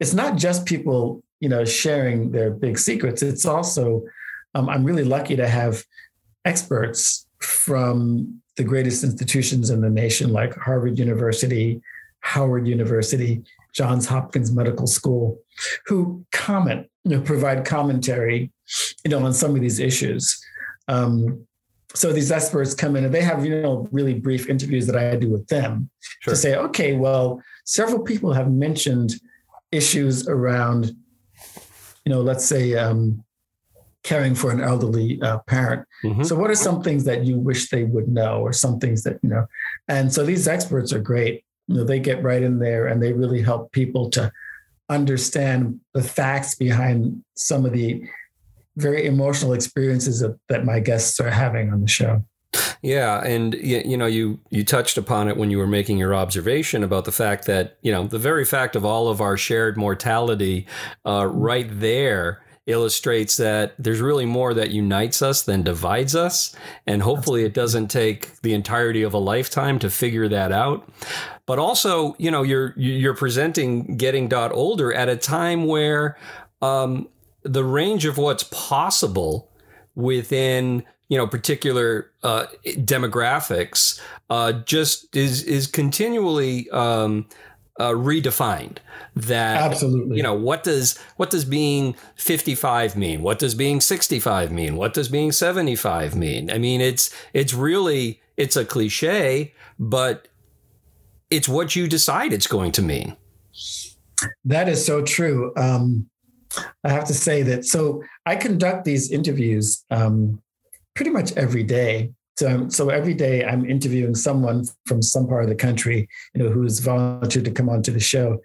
it's 0.00 0.14
not 0.14 0.38
just 0.38 0.64
people, 0.64 1.22
you 1.40 1.50
know, 1.50 1.66
sharing 1.66 2.32
their 2.32 2.50
big 2.50 2.78
secrets. 2.78 3.20
It's 3.20 3.44
also, 3.44 4.02
um, 4.54 4.70
I'm 4.70 4.82
really 4.82 5.04
lucky 5.04 5.36
to 5.36 5.46
have 5.46 5.84
experts 6.46 7.26
from 7.40 8.40
the 8.56 8.64
greatest 8.64 9.04
institutions 9.04 9.68
in 9.68 9.82
the 9.82 9.90
nation, 9.90 10.32
like 10.32 10.56
Harvard 10.56 10.98
University, 10.98 11.82
Howard 12.20 12.66
University, 12.66 13.42
Johns 13.74 14.06
Hopkins 14.06 14.52
Medical 14.52 14.86
School, 14.86 15.38
who 15.86 16.24
comment, 16.32 16.88
you 17.04 17.16
know, 17.16 17.22
provide 17.22 17.64
commentary, 17.64 18.52
you 19.04 19.10
know, 19.10 19.24
on 19.24 19.32
some 19.32 19.54
of 19.54 19.60
these 19.60 19.78
issues. 19.78 20.40
Um, 20.88 21.46
so 21.94 22.12
these 22.12 22.32
experts 22.32 22.74
come 22.74 22.96
in 22.96 23.04
and 23.04 23.14
they 23.14 23.22
have, 23.22 23.44
you 23.44 23.60
know, 23.60 23.88
really 23.90 24.14
brief 24.14 24.48
interviews 24.48 24.86
that 24.86 24.96
I 24.96 25.16
do 25.16 25.30
with 25.30 25.46
them 25.48 25.90
sure. 26.20 26.32
to 26.32 26.36
say, 26.36 26.56
okay, 26.56 26.96
well, 26.96 27.42
several 27.64 28.00
people 28.00 28.32
have 28.32 28.50
mentioned 28.50 29.14
issues 29.70 30.26
around, 30.28 30.92
you 32.04 32.12
know, 32.12 32.22
let's 32.22 32.44
say 32.44 32.74
um, 32.74 33.22
caring 34.02 34.34
for 34.34 34.50
an 34.50 34.60
elderly 34.60 35.20
uh, 35.22 35.38
parent. 35.46 35.86
Mm-hmm. 36.04 36.22
So, 36.24 36.36
what 36.36 36.50
are 36.50 36.54
some 36.54 36.82
things 36.82 37.04
that 37.04 37.24
you 37.24 37.38
wish 37.38 37.70
they 37.70 37.84
would 37.84 38.08
know, 38.08 38.40
or 38.40 38.52
some 38.52 38.78
things 38.78 39.02
that 39.04 39.18
you 39.22 39.28
know? 39.28 39.46
And 39.88 40.12
so 40.12 40.24
these 40.24 40.48
experts 40.48 40.92
are 40.92 40.98
great. 40.98 41.44
You 41.68 41.76
know, 41.76 41.84
they 41.84 42.00
get 42.00 42.22
right 42.22 42.42
in 42.42 42.58
there 42.58 42.86
and 42.86 43.02
they 43.02 43.12
really 43.12 43.42
help 43.42 43.72
people 43.72 44.10
to 44.10 44.32
understand 44.88 45.80
the 45.94 46.02
facts 46.02 46.54
behind 46.54 47.22
some 47.34 47.64
of 47.64 47.72
the 47.72 48.02
very 48.76 49.06
emotional 49.06 49.52
experiences 49.52 50.20
that, 50.20 50.38
that 50.48 50.64
my 50.64 50.80
guests 50.80 51.20
are 51.20 51.30
having 51.30 51.72
on 51.72 51.80
the 51.80 51.88
show. 51.88 52.24
Yeah, 52.82 53.24
and 53.24 53.54
you 53.54 53.96
know, 53.96 54.06
you 54.06 54.40
you 54.50 54.64
touched 54.64 54.98
upon 54.98 55.28
it 55.28 55.36
when 55.36 55.50
you 55.50 55.58
were 55.58 55.68
making 55.68 55.98
your 55.98 56.14
observation 56.14 56.82
about 56.82 57.04
the 57.04 57.12
fact 57.12 57.46
that 57.46 57.78
you 57.80 57.92
know 57.92 58.06
the 58.06 58.18
very 58.18 58.44
fact 58.44 58.74
of 58.74 58.84
all 58.84 59.08
of 59.08 59.20
our 59.20 59.36
shared 59.36 59.76
mortality, 59.76 60.66
uh, 61.06 61.26
right 61.26 61.68
there 61.70 62.42
illustrates 62.66 63.36
that 63.38 63.74
there's 63.78 64.00
really 64.00 64.26
more 64.26 64.54
that 64.54 64.70
unites 64.70 65.20
us 65.20 65.42
than 65.42 65.62
divides 65.62 66.14
us. 66.14 66.54
And 66.86 67.02
hopefully 67.02 67.44
it 67.44 67.54
doesn't 67.54 67.88
take 67.88 68.40
the 68.42 68.54
entirety 68.54 69.02
of 69.02 69.14
a 69.14 69.18
lifetime 69.18 69.78
to 69.80 69.90
figure 69.90 70.28
that 70.28 70.52
out. 70.52 70.88
But 71.52 71.58
also, 71.58 72.16
you 72.18 72.30
know, 72.30 72.42
you're 72.42 72.72
you're 72.78 73.14
presenting 73.14 73.98
getting 73.98 74.26
dot 74.26 74.52
older 74.52 74.90
at 74.90 75.10
a 75.10 75.16
time 75.16 75.66
where 75.66 76.16
um, 76.62 77.10
the 77.42 77.62
range 77.62 78.06
of 78.06 78.16
what's 78.16 78.44
possible 78.44 79.50
within 79.94 80.82
you 81.10 81.18
know 81.18 81.26
particular 81.26 82.10
uh, 82.22 82.46
demographics 82.64 84.00
uh, 84.30 84.52
just 84.64 85.14
is 85.14 85.42
is 85.42 85.66
continually 85.66 86.70
um, 86.70 87.28
uh, 87.78 87.90
redefined 87.90 88.78
that 89.14 89.60
absolutely. 89.60 90.16
you 90.16 90.22
know 90.22 90.32
what 90.32 90.62
does 90.62 90.98
what 91.18 91.28
does 91.28 91.44
being 91.44 91.94
55 92.16 92.96
mean? 92.96 93.22
What 93.22 93.38
does 93.38 93.54
being 93.54 93.82
65 93.82 94.50
mean? 94.50 94.76
What 94.76 94.94
does 94.94 95.10
being 95.10 95.32
75 95.32 96.16
mean? 96.16 96.50
I 96.50 96.56
mean 96.56 96.80
it's 96.80 97.14
it's 97.34 97.52
really 97.52 98.22
it's 98.38 98.56
a 98.56 98.64
cliche 98.64 99.52
but 99.78 100.28
it's 101.32 101.48
what 101.48 101.74
you 101.74 101.88
decide 101.88 102.32
it's 102.32 102.46
going 102.46 102.70
to 102.70 102.82
mean 102.82 103.16
that 104.44 104.68
is 104.68 104.84
so 104.84 105.02
true 105.02 105.52
um, 105.56 106.06
i 106.84 106.90
have 106.90 107.04
to 107.04 107.14
say 107.14 107.42
that 107.42 107.64
so 107.64 108.02
i 108.26 108.36
conduct 108.36 108.84
these 108.84 109.10
interviews 109.10 109.84
um, 109.90 110.40
pretty 110.94 111.10
much 111.10 111.32
every 111.32 111.62
day 111.62 112.10
so, 112.38 112.68
so 112.68 112.88
every 112.88 113.14
day 113.14 113.44
I'm 113.44 113.68
interviewing 113.68 114.14
someone 114.14 114.64
from 114.86 115.02
some 115.02 115.28
part 115.28 115.42
of 115.44 115.50
the 115.50 115.54
country, 115.54 116.08
you 116.34 116.42
know, 116.42 116.50
who's 116.50 116.78
volunteered 116.78 117.44
to 117.44 117.50
come 117.50 117.68
onto 117.68 117.92
the 117.92 118.00
show. 118.00 118.40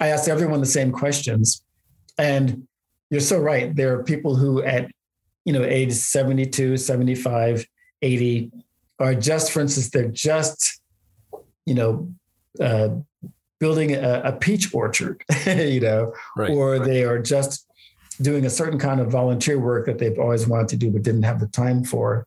I 0.00 0.08
ask 0.08 0.28
everyone 0.28 0.60
the 0.60 0.66
same 0.66 0.92
questions. 0.92 1.64
And 2.18 2.68
you're 3.10 3.20
so 3.20 3.38
right. 3.38 3.74
There 3.74 3.98
are 3.98 4.04
people 4.04 4.36
who 4.36 4.62
at, 4.62 4.90
you 5.44 5.52
know, 5.52 5.64
age 5.64 5.92
72, 5.92 6.76
75, 6.76 7.66
80 8.02 8.50
are 8.98 9.14
just, 9.14 9.50
for 9.50 9.60
instance, 9.60 9.90
they're 9.90 10.08
just, 10.08 10.80
you 11.66 11.74
know, 11.74 12.12
uh, 12.60 12.88
building 13.58 13.94
a, 13.94 14.22
a, 14.24 14.32
peach 14.32 14.74
orchard, 14.74 15.22
you 15.46 15.80
know, 15.80 16.12
right, 16.36 16.50
or 16.50 16.72
right. 16.72 16.84
they 16.84 17.04
are 17.04 17.20
just 17.20 17.66
doing 18.20 18.44
a 18.44 18.50
certain 18.50 18.78
kind 18.78 19.00
of 19.00 19.10
volunteer 19.10 19.58
work 19.58 19.86
that 19.86 19.98
they've 19.98 20.18
always 20.18 20.46
wanted 20.46 20.68
to 20.68 20.76
do 20.76 20.90
but 20.90 21.02
didn't 21.02 21.22
have 21.22 21.40
the 21.40 21.46
time 21.48 21.84
for. 21.84 22.26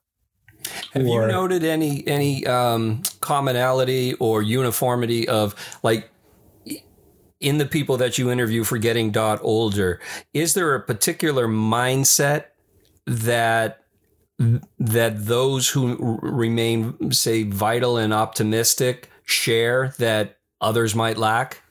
Have 0.94 1.06
or, 1.06 1.24
you 1.24 1.28
noted 1.28 1.64
any 1.64 2.06
any 2.08 2.46
um, 2.48 3.04
commonality 3.20 4.14
or 4.16 4.42
uniformity 4.42 5.28
of 5.28 5.56
like 5.84 6.10
in 7.40 7.58
the 7.58 7.66
people 7.66 7.98
that 7.98 8.18
you 8.18 8.32
interview 8.32 8.64
for 8.64 8.78
getting 8.78 9.12
dot 9.12 9.40
older? 9.44 10.00
Is 10.34 10.54
there 10.54 10.74
a 10.74 10.82
particular 10.82 11.48
mindset 11.48 12.46
that 13.06 13.84
that 14.80 15.26
those 15.26 15.70
who 15.70 16.20
remain, 16.22 17.12
say, 17.12 17.44
vital 17.44 17.98
and 17.98 18.14
optimistic 18.14 19.10
share 19.26 19.94
that 20.00 20.38
others 20.62 20.96
might 20.96 21.18
lack? 21.18 21.62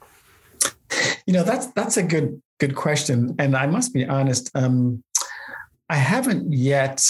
You 1.26 1.32
know, 1.32 1.42
that's 1.42 1.66
that's 1.68 1.96
a 1.96 2.02
good 2.02 2.40
good 2.60 2.74
question, 2.76 3.34
and 3.38 3.56
I 3.56 3.66
must 3.66 3.92
be 3.94 4.06
honest. 4.06 4.50
Um, 4.54 5.02
I 5.88 5.96
haven't 5.96 6.52
yet 6.52 7.00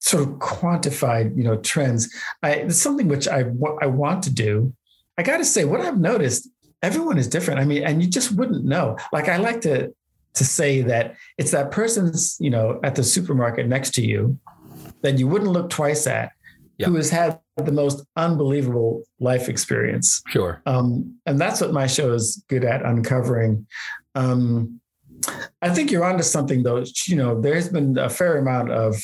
sort 0.00 0.22
of 0.22 0.34
quantified, 0.36 1.36
you 1.36 1.42
know, 1.42 1.56
trends. 1.56 2.12
I, 2.42 2.52
it's 2.52 2.76
something 2.76 3.08
which 3.08 3.26
I 3.26 3.44
I 3.80 3.86
want 3.86 4.22
to 4.24 4.30
do. 4.32 4.74
I 5.18 5.22
got 5.22 5.38
to 5.38 5.44
say, 5.44 5.64
what 5.64 5.80
I've 5.80 5.98
noticed, 5.98 6.48
everyone 6.82 7.18
is 7.18 7.28
different. 7.28 7.58
I 7.58 7.64
mean, 7.64 7.82
and 7.82 8.02
you 8.02 8.08
just 8.08 8.32
wouldn't 8.32 8.64
know. 8.64 8.96
Like 9.12 9.28
I 9.28 9.38
like 9.38 9.62
to 9.62 9.92
to 10.34 10.44
say 10.44 10.82
that 10.82 11.16
it's 11.38 11.50
that 11.50 11.70
person's, 11.70 12.36
you 12.38 12.50
know, 12.50 12.78
at 12.84 12.94
the 12.94 13.02
supermarket 13.02 13.66
next 13.66 13.94
to 13.94 14.06
you 14.06 14.38
that 15.02 15.18
you 15.18 15.26
wouldn't 15.26 15.50
look 15.50 15.70
twice 15.70 16.06
at, 16.06 16.32
yep. 16.78 16.88
who 16.88 16.96
has 16.96 17.10
had 17.10 17.40
the 17.56 17.72
most 17.72 18.04
unbelievable 18.16 19.02
life 19.20 19.48
experience. 19.48 20.22
Sure. 20.28 20.62
Um, 20.66 21.18
and 21.26 21.40
that's 21.40 21.60
what 21.60 21.72
my 21.72 21.86
show 21.86 22.12
is 22.12 22.42
good 22.48 22.64
at 22.64 22.84
uncovering. 22.84 23.66
Um, 24.14 24.80
I 25.62 25.70
think 25.70 25.90
you're 25.90 26.04
onto 26.04 26.22
something 26.22 26.62
though. 26.62 26.84
You 27.06 27.16
know, 27.16 27.40
there's 27.40 27.68
been 27.68 27.98
a 27.98 28.10
fair 28.10 28.38
amount 28.38 28.70
of 28.70 29.02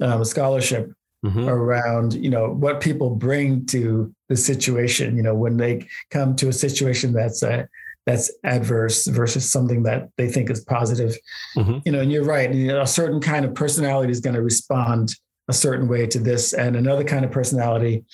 um, 0.00 0.24
scholarship 0.24 0.92
mm-hmm. 1.24 1.48
around 1.48 2.14
you 2.14 2.30
know 2.30 2.52
what 2.52 2.80
people 2.80 3.10
bring 3.10 3.66
to 3.66 4.14
the 4.28 4.36
situation. 4.36 5.16
You 5.16 5.22
know, 5.22 5.34
when 5.34 5.56
they 5.56 5.86
come 6.10 6.36
to 6.36 6.48
a 6.48 6.52
situation 6.52 7.12
that's 7.12 7.42
a 7.42 7.52
uh, 7.52 7.66
that's 8.06 8.30
adverse 8.42 9.06
versus 9.06 9.50
something 9.50 9.82
that 9.82 10.08
they 10.16 10.28
think 10.28 10.48
is 10.48 10.64
positive. 10.64 11.14
Mm-hmm. 11.56 11.78
You 11.84 11.92
know, 11.92 12.00
and 12.00 12.10
you're 12.10 12.24
right. 12.24 12.52
You 12.52 12.68
know, 12.68 12.80
a 12.80 12.86
certain 12.86 13.20
kind 13.20 13.44
of 13.44 13.54
personality 13.54 14.12
is 14.12 14.20
going 14.20 14.34
to 14.34 14.42
respond 14.42 15.14
a 15.48 15.52
certain 15.52 15.88
way 15.88 16.06
to 16.06 16.18
this, 16.18 16.52
and 16.52 16.76
another 16.76 17.04
kind 17.04 17.24
of 17.24 17.30
personality, 17.30 18.04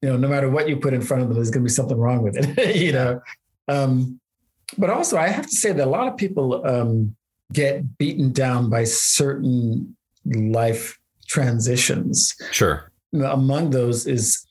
you 0.00 0.08
know, 0.08 0.16
no 0.16 0.28
matter 0.28 0.48
what 0.48 0.68
you 0.68 0.76
put 0.76 0.94
in 0.94 1.02
front 1.02 1.22
of 1.22 1.28
them, 1.28 1.36
there's 1.36 1.50
going 1.50 1.62
to 1.62 1.68
be 1.68 1.74
something 1.74 1.98
wrong 1.98 2.22
with 2.22 2.36
it. 2.36 2.76
you 2.76 2.92
know, 2.92 3.20
um, 3.68 4.20
but 4.78 4.90
also 4.90 5.16
I 5.16 5.28
have 5.28 5.46
to 5.46 5.56
say 5.56 5.72
that 5.72 5.86
a 5.86 5.90
lot 5.90 6.08
of 6.08 6.16
people 6.16 6.66
um, 6.66 7.16
get 7.52 7.98
beaten 7.98 8.32
down 8.32 8.70
by 8.70 8.84
certain 8.84 9.96
life 10.24 10.98
transitions. 11.28 12.34
Sure. 12.50 12.90
Among 13.12 13.70
those 13.70 14.06
is 14.06 14.44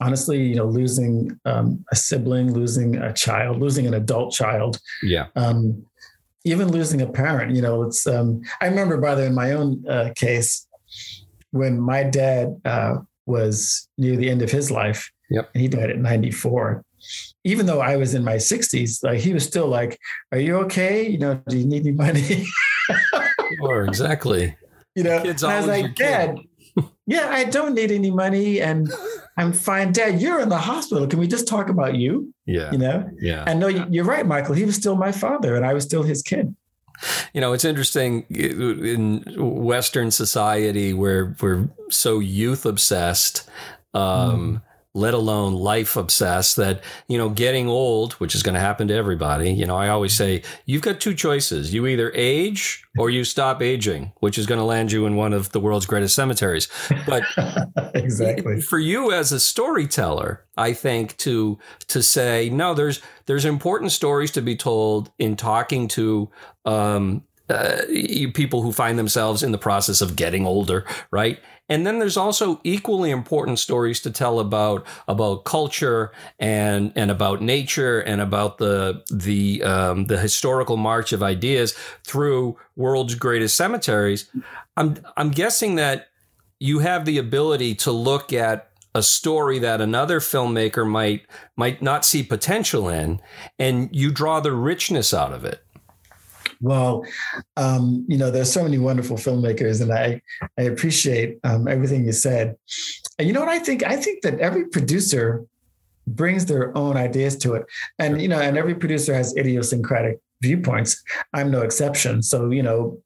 honestly, 0.00 0.42
you 0.42 0.56
know, 0.56 0.66
losing 0.66 1.38
um, 1.44 1.84
a 1.90 1.96
sibling, 1.96 2.52
losing 2.52 2.96
a 2.96 3.12
child, 3.12 3.60
losing 3.60 3.86
an 3.86 3.94
adult 3.94 4.32
child. 4.32 4.78
Yeah. 5.02 5.26
Um, 5.36 5.86
even 6.44 6.68
losing 6.68 7.02
a 7.02 7.06
parent, 7.06 7.56
you 7.56 7.62
know, 7.62 7.82
it's, 7.82 8.06
um, 8.06 8.40
I 8.60 8.66
remember 8.66 8.98
by 8.98 9.16
the 9.16 9.22
way 9.22 9.26
in 9.26 9.34
my 9.34 9.52
own 9.52 9.84
uh, 9.88 10.10
case, 10.14 10.66
when 11.56 11.80
my 11.80 12.02
dad 12.02 12.60
uh, 12.64 12.96
was 13.26 13.88
near 13.98 14.16
the 14.16 14.30
end 14.30 14.42
of 14.42 14.50
his 14.50 14.70
life, 14.70 15.10
yep. 15.30 15.50
and 15.54 15.60
he 15.60 15.68
died 15.68 15.90
at 15.90 15.98
94. 15.98 16.82
Even 17.44 17.66
though 17.66 17.80
I 17.80 17.96
was 17.96 18.14
in 18.14 18.24
my 18.24 18.36
60s, 18.36 19.02
like 19.04 19.20
he 19.20 19.32
was 19.32 19.44
still 19.44 19.68
like, 19.68 19.98
Are 20.32 20.38
you 20.38 20.56
okay? 20.64 21.06
You 21.06 21.18
know, 21.18 21.42
do 21.48 21.58
you 21.58 21.66
need 21.66 21.82
any 21.82 21.92
money? 21.92 22.46
Or 23.60 23.84
exactly 23.84 24.56
you 24.96 25.04
know, 25.04 25.22
Kids 25.22 25.44
I 25.44 25.58
was 25.58 25.66
like, 25.68 25.94
Dad, 25.94 26.38
yeah, 27.06 27.28
I 27.28 27.44
don't 27.44 27.74
need 27.74 27.92
any 27.92 28.10
money 28.10 28.60
and 28.60 28.90
I'm 29.36 29.52
fine. 29.52 29.92
Dad, 29.92 30.20
you're 30.20 30.40
in 30.40 30.48
the 30.48 30.58
hospital. 30.58 31.06
Can 31.06 31.20
we 31.20 31.28
just 31.28 31.46
talk 31.46 31.68
about 31.68 31.94
you? 31.94 32.32
Yeah. 32.46 32.72
You 32.72 32.78
know? 32.78 33.08
Yeah. 33.20 33.44
And 33.46 33.60
no, 33.60 33.68
you're 33.68 34.06
right, 34.06 34.26
Michael. 34.26 34.54
He 34.54 34.64
was 34.64 34.74
still 34.74 34.96
my 34.96 35.12
father 35.12 35.54
and 35.54 35.64
I 35.64 35.74
was 35.74 35.84
still 35.84 36.02
his 36.02 36.22
kid. 36.22 36.56
You 37.32 37.40
know, 37.40 37.52
it's 37.52 37.64
interesting 37.64 38.22
in 38.30 39.24
Western 39.36 40.10
society 40.10 40.92
where 40.92 41.36
we're 41.40 41.68
so 41.90 42.18
youth 42.18 42.66
obsessed. 42.66 43.48
Um, 43.94 44.62
mm. 44.62 44.62
Let 44.96 45.14
alone 45.14 45.54
life 45.54 45.96
obsessed 45.96 46.56
that 46.56 46.82
you 47.06 47.18
know 47.18 47.28
getting 47.28 47.68
old 47.68 48.14
which 48.14 48.34
is 48.34 48.42
going 48.42 48.54
to 48.54 48.60
happen 48.60 48.88
to 48.88 48.94
everybody 48.94 49.52
you 49.52 49.66
know 49.66 49.76
i 49.76 49.88
always 49.88 50.12
say 50.12 50.42
you've 50.64 50.82
got 50.82 51.00
two 51.00 51.14
choices. 51.14 51.74
You 51.74 51.86
either 51.86 52.10
age 52.14 52.84
or 52.98 53.10
you 53.10 53.24
stop 53.24 53.62
aging 53.62 54.12
which 54.20 54.38
is 54.38 54.46
going 54.46 54.58
to 54.58 54.64
land 54.64 54.90
you 54.90 55.06
in 55.06 55.16
one 55.16 55.32
of 55.32 55.52
the 55.52 55.60
world's 55.60 55.86
greatest 55.86 56.14
cemeteries. 56.14 56.68
But 57.06 57.24
exactly. 57.94 58.60
for 58.60 58.78
you 58.78 59.12
as 59.12 59.32
a 59.32 59.40
storyteller 59.40 60.44
i 60.56 60.72
think 60.72 61.16
to 61.18 61.58
to 61.88 62.02
say 62.02 62.48
no 62.50 62.74
there's 62.74 63.00
there's 63.26 63.44
important 63.44 63.92
stories 63.92 64.30
to 64.32 64.40
be 64.40 64.56
told 64.56 65.10
in 65.18 65.36
talking 65.36 65.88
to 65.88 66.30
um, 66.64 67.22
uh, 67.48 67.82
people 68.34 68.62
who 68.62 68.72
find 68.72 68.98
themselves 68.98 69.42
in 69.42 69.52
the 69.52 69.58
process 69.58 70.00
of 70.00 70.16
getting 70.16 70.44
older, 70.44 70.84
right? 71.10 71.38
And 71.68 71.86
then 71.86 71.98
there's 71.98 72.16
also 72.16 72.60
equally 72.62 73.10
important 73.10 73.58
stories 73.58 74.00
to 74.02 74.10
tell 74.10 74.38
about 74.38 74.86
about 75.08 75.44
culture 75.44 76.12
and 76.38 76.92
and 76.94 77.10
about 77.10 77.42
nature 77.42 78.00
and 78.00 78.20
about 78.20 78.58
the 78.58 79.02
the 79.10 79.62
um, 79.62 80.06
the 80.06 80.18
historical 80.18 80.76
march 80.76 81.12
of 81.12 81.22
ideas 81.22 81.72
through 82.04 82.56
world's 82.76 83.16
greatest 83.16 83.56
cemeteries. 83.56 84.30
I'm 84.76 84.96
I'm 85.16 85.30
guessing 85.30 85.74
that 85.76 86.08
you 86.60 86.78
have 86.78 87.04
the 87.04 87.18
ability 87.18 87.74
to 87.74 87.92
look 87.92 88.32
at 88.32 88.70
a 88.94 89.02
story 89.02 89.58
that 89.58 89.80
another 89.80 90.20
filmmaker 90.20 90.88
might 90.88 91.26
might 91.56 91.82
not 91.82 92.04
see 92.04 92.22
potential 92.22 92.88
in, 92.88 93.20
and 93.58 93.90
you 93.92 94.10
draw 94.10 94.40
the 94.40 94.52
richness 94.52 95.12
out 95.12 95.32
of 95.32 95.44
it. 95.44 95.65
Well, 96.60 97.04
um, 97.56 98.04
you 98.08 98.16
know, 98.18 98.30
there's 98.30 98.52
so 98.52 98.62
many 98.62 98.78
wonderful 98.78 99.16
filmmakers, 99.16 99.82
and 99.82 99.92
I 99.92 100.20
I 100.58 100.62
appreciate 100.62 101.38
um, 101.44 101.68
everything 101.68 102.04
you 102.04 102.12
said. 102.12 102.56
And 103.18 103.26
you 103.26 103.34
know 103.34 103.40
what 103.40 103.48
I 103.48 103.58
think? 103.58 103.84
I 103.84 103.96
think 103.96 104.22
that 104.22 104.40
every 104.40 104.66
producer 104.66 105.44
brings 106.06 106.46
their 106.46 106.76
own 106.76 106.96
ideas 106.96 107.36
to 107.38 107.54
it, 107.54 107.66
and 107.98 108.20
you 108.20 108.28
know, 108.28 108.40
and 108.40 108.56
every 108.56 108.74
producer 108.74 109.14
has 109.14 109.36
idiosyncratic 109.36 110.20
viewpoints. 110.42 111.02
I'm 111.32 111.50
no 111.50 111.62
exception. 111.62 112.22
So 112.22 112.50
you 112.50 112.62
know, 112.62 113.02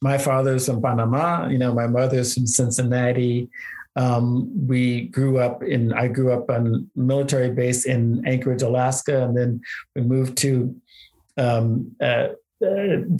my 0.00 0.18
father's 0.18 0.66
from 0.66 0.82
Panama. 0.82 1.48
You 1.48 1.58
know, 1.58 1.74
my 1.74 1.86
mother's 1.86 2.34
from 2.34 2.46
Cincinnati. 2.46 3.50
Um, 3.96 4.66
we 4.66 5.08
grew 5.08 5.38
up 5.38 5.62
in. 5.62 5.92
I 5.92 6.08
grew 6.08 6.32
up 6.32 6.48
on 6.48 6.90
military 6.96 7.50
base 7.50 7.84
in 7.84 8.26
Anchorage, 8.26 8.62
Alaska, 8.62 9.24
and 9.24 9.36
then 9.36 9.60
we 9.94 10.02
moved 10.02 10.38
to 10.38 10.74
um, 11.36 11.94
uh, 12.00 12.04
uh, 12.04 12.28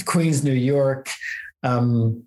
Queens, 0.05 0.45
New 0.45 0.53
York. 0.53 1.09
Um, 1.63 2.25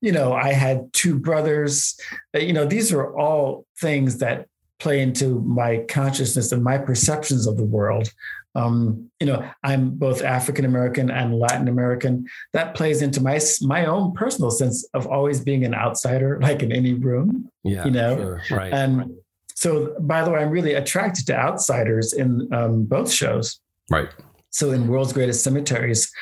you 0.00 0.12
know, 0.12 0.32
I 0.32 0.52
had 0.52 0.92
two 0.92 1.18
brothers. 1.18 1.98
Uh, 2.34 2.38
you 2.38 2.52
know, 2.52 2.64
these 2.64 2.92
are 2.92 3.16
all 3.16 3.66
things 3.80 4.18
that 4.18 4.46
play 4.78 5.00
into 5.00 5.40
my 5.40 5.84
consciousness 5.88 6.52
and 6.52 6.62
my 6.62 6.78
perceptions 6.78 7.46
of 7.46 7.56
the 7.56 7.64
world. 7.64 8.10
Um, 8.56 9.10
you 9.18 9.26
know, 9.26 9.48
I'm 9.64 9.90
both 9.90 10.22
African 10.22 10.64
American 10.64 11.10
and 11.10 11.38
Latin 11.38 11.68
American. 11.68 12.26
That 12.52 12.74
plays 12.74 13.02
into 13.02 13.20
my 13.20 13.40
my 13.62 13.84
own 13.86 14.12
personal 14.12 14.50
sense 14.50 14.86
of 14.94 15.06
always 15.06 15.40
being 15.40 15.64
an 15.64 15.74
outsider, 15.74 16.38
like 16.42 16.62
in 16.62 16.72
any 16.72 16.94
room. 16.94 17.50
Yeah, 17.62 17.84
you 17.84 17.90
know, 17.90 18.38
sure. 18.46 18.58
right. 18.58 18.72
And 18.72 19.16
so, 19.54 19.96
by 20.00 20.22
the 20.22 20.30
way, 20.30 20.40
I'm 20.40 20.50
really 20.50 20.74
attracted 20.74 21.26
to 21.26 21.36
outsiders 21.36 22.12
in 22.12 22.52
um, 22.52 22.84
both 22.84 23.10
shows. 23.10 23.60
Right. 23.90 24.08
So, 24.50 24.70
in 24.70 24.86
World's 24.86 25.12
Greatest 25.12 25.42
Cemeteries, 25.42 26.12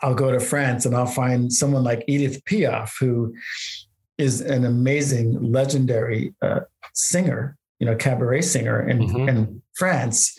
I'll 0.00 0.14
go 0.14 0.30
to 0.30 0.40
France 0.40 0.86
and 0.86 0.94
I'll 0.94 1.06
find 1.06 1.52
someone 1.52 1.84
like 1.84 2.04
Edith 2.06 2.44
Piaf, 2.44 2.92
who 3.00 3.34
is 4.16 4.40
an 4.40 4.64
amazing, 4.64 5.40
legendary 5.52 6.34
uh, 6.42 6.60
singer, 6.94 7.56
you 7.78 7.86
know, 7.86 7.96
cabaret 7.96 8.42
singer 8.42 8.88
in, 8.88 8.98
mm-hmm. 8.98 9.28
in 9.28 9.62
France, 9.74 10.36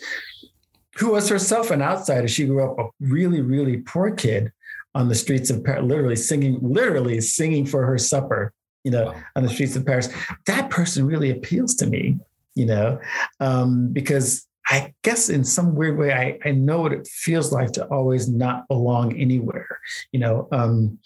who 0.96 1.12
was 1.12 1.28
herself 1.28 1.70
an 1.70 1.82
outsider. 1.82 2.28
She 2.28 2.46
grew 2.46 2.64
up 2.64 2.78
a 2.78 2.88
really, 3.00 3.40
really 3.40 3.78
poor 3.78 4.10
kid 4.14 4.52
on 4.94 5.08
the 5.08 5.14
streets 5.14 5.50
of 5.50 5.64
Paris, 5.64 5.84
literally 5.84 6.16
singing, 6.16 6.58
literally 6.60 7.20
singing 7.20 7.64
for 7.64 7.86
her 7.86 7.96
supper, 7.96 8.52
you 8.84 8.90
know, 8.90 9.06
wow. 9.06 9.22
on 9.36 9.42
the 9.42 9.48
streets 9.48 9.76
of 9.76 9.86
Paris. 9.86 10.08
That 10.46 10.68
person 10.70 11.06
really 11.06 11.30
appeals 11.30 11.74
to 11.76 11.86
me, 11.86 12.18
you 12.54 12.66
know, 12.66 12.98
um, 13.38 13.92
because 13.92 14.46
I 14.66 14.94
guess 15.02 15.28
in 15.28 15.44
some 15.44 15.74
weird 15.74 15.98
way, 15.98 16.12
I, 16.12 16.38
I 16.48 16.52
know 16.52 16.82
what 16.82 16.92
it 16.92 17.06
feels 17.06 17.52
like 17.52 17.72
to 17.72 17.86
always 17.86 18.28
not 18.28 18.68
belong 18.68 19.18
anywhere, 19.18 19.80
you 20.12 20.20
know. 20.20 20.48
Um, 20.52 20.98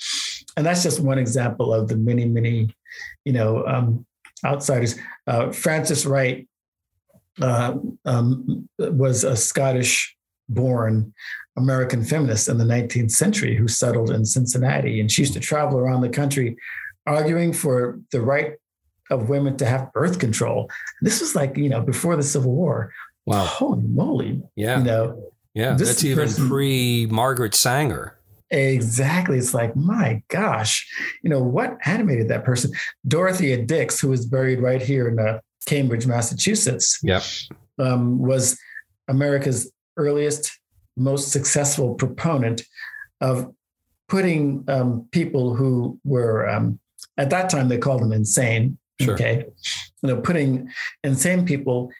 and 0.57 0.67
that's 0.67 0.83
just 0.83 1.01
one 1.01 1.19
example 1.19 1.73
of 1.73 1.89
the 1.89 1.97
many, 1.97 2.27
many, 2.27 2.75
you 3.25 3.33
know, 3.33 3.65
um, 3.67 4.07
outsiders. 4.45 4.97
Uh, 5.27 5.51
Frances 5.51 6.05
Wright 6.05 6.47
uh, 7.41 7.75
um, 8.05 8.69
was 8.79 9.25
a 9.25 9.37
Scottish 9.37 10.15
born 10.49 11.13
American 11.57 12.05
feminist 12.05 12.49
in 12.49 12.59
the 12.59 12.65
19th 12.65 13.13
century 13.13 13.57
who 13.57 13.69
settled 13.69 14.11
in 14.11 14.25
Cincinnati. 14.25 15.01
And 15.01 15.11
she 15.11 15.23
used 15.23 15.35
to 15.35 15.41
travel 15.41 15.79
around 15.79 16.01
the 16.01 16.09
country 16.09 16.57
arguing 17.07 17.53
for 17.53 18.01
the 18.13 18.21
right 18.21 18.55
of 19.11 19.29
women 19.29 19.57
to 19.59 19.67
have 19.67 19.93
birth 19.93 20.19
control. 20.19 20.71
This 21.03 21.21
was 21.21 21.35
like, 21.35 21.57
you 21.57 21.69
know, 21.69 21.81
before 21.81 22.17
the 22.17 22.23
Civil 22.23 22.53
War. 22.53 22.93
Wow. 23.27 23.45
Holy 23.45 23.83
moly. 23.83 24.43
Yeah. 24.57 24.79
You 24.79 24.85
know, 24.85 25.33
yeah. 25.55 25.75
That's 25.75 26.05
even 26.05 26.29
pre 26.49 27.07
Margaret 27.07 27.55
Sanger. 27.55 28.19
Exactly. 28.51 29.39
It's 29.39 29.55
like, 29.55 29.75
my 29.75 30.23
gosh, 30.29 30.87
you 31.23 31.31
know, 31.31 31.43
what 31.43 31.77
animated 31.87 32.29
that 32.29 32.45
person? 32.45 32.73
Dorothea 33.07 33.65
Dix, 33.65 33.99
who 34.01 34.13
is 34.13 34.27
buried 34.27 34.61
right 34.61 34.83
here 34.83 35.09
in 35.09 35.19
uh, 35.19 35.41
Cambridge, 35.67 36.07
Massachusetts, 36.07 37.01
yep. 37.03 37.23
um, 37.79 38.19
was 38.19 38.59
America's 39.09 39.73
earliest, 39.97 40.53
most 40.97 41.33
successful 41.33 41.95
proponent 41.95 42.63
of 43.21 43.53
putting 44.09 44.65
um, 44.69 45.09
people 45.11 45.55
who 45.55 45.99
were, 46.05 46.49
um, 46.49 46.79
at 47.17 47.31
that 47.31 47.49
time, 47.49 47.69
they 47.69 47.79
called 47.79 48.03
them 48.03 48.13
insane. 48.13 48.79
Sure. 49.01 49.15
Okay. 49.15 49.47
You 50.03 50.09
know, 50.09 50.21
putting 50.21 50.71
insane 51.03 51.45
people 51.45 51.91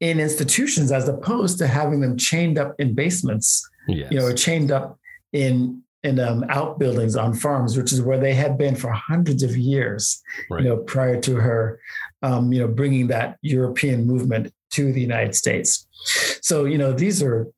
in 0.00 0.20
institutions 0.20 0.92
as 0.92 1.08
opposed 1.08 1.58
to 1.58 1.66
having 1.66 2.00
them 2.00 2.16
chained 2.16 2.58
up 2.58 2.74
in 2.78 2.94
basements, 2.94 3.68
yes. 3.88 4.10
you 4.10 4.18
know, 4.18 4.32
chained 4.32 4.70
up 4.70 4.98
in 5.32 5.82
in 6.02 6.20
um, 6.20 6.44
outbuildings 6.50 7.16
on 7.16 7.34
farms, 7.34 7.76
which 7.76 7.92
is 7.92 8.00
where 8.00 8.18
they 8.18 8.32
had 8.32 8.56
been 8.56 8.76
for 8.76 8.92
hundreds 8.92 9.42
of 9.42 9.56
years, 9.56 10.22
right. 10.50 10.62
you 10.62 10.68
know, 10.68 10.76
prior 10.76 11.20
to 11.20 11.34
her, 11.34 11.80
um, 12.22 12.52
you 12.52 12.60
know, 12.60 12.68
bringing 12.68 13.08
that 13.08 13.38
European 13.42 14.06
movement 14.06 14.52
to 14.70 14.92
the 14.92 15.00
United 15.00 15.34
States. 15.34 15.86
So, 16.42 16.64
you 16.64 16.78
know, 16.78 16.92
these 16.92 17.22
are, 17.22 17.48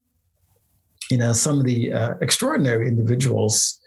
you 1.10 1.18
know, 1.18 1.32
some 1.34 1.58
of 1.58 1.64
the 1.64 1.92
uh, 1.92 2.14
extraordinary 2.22 2.88
individuals 2.88 3.80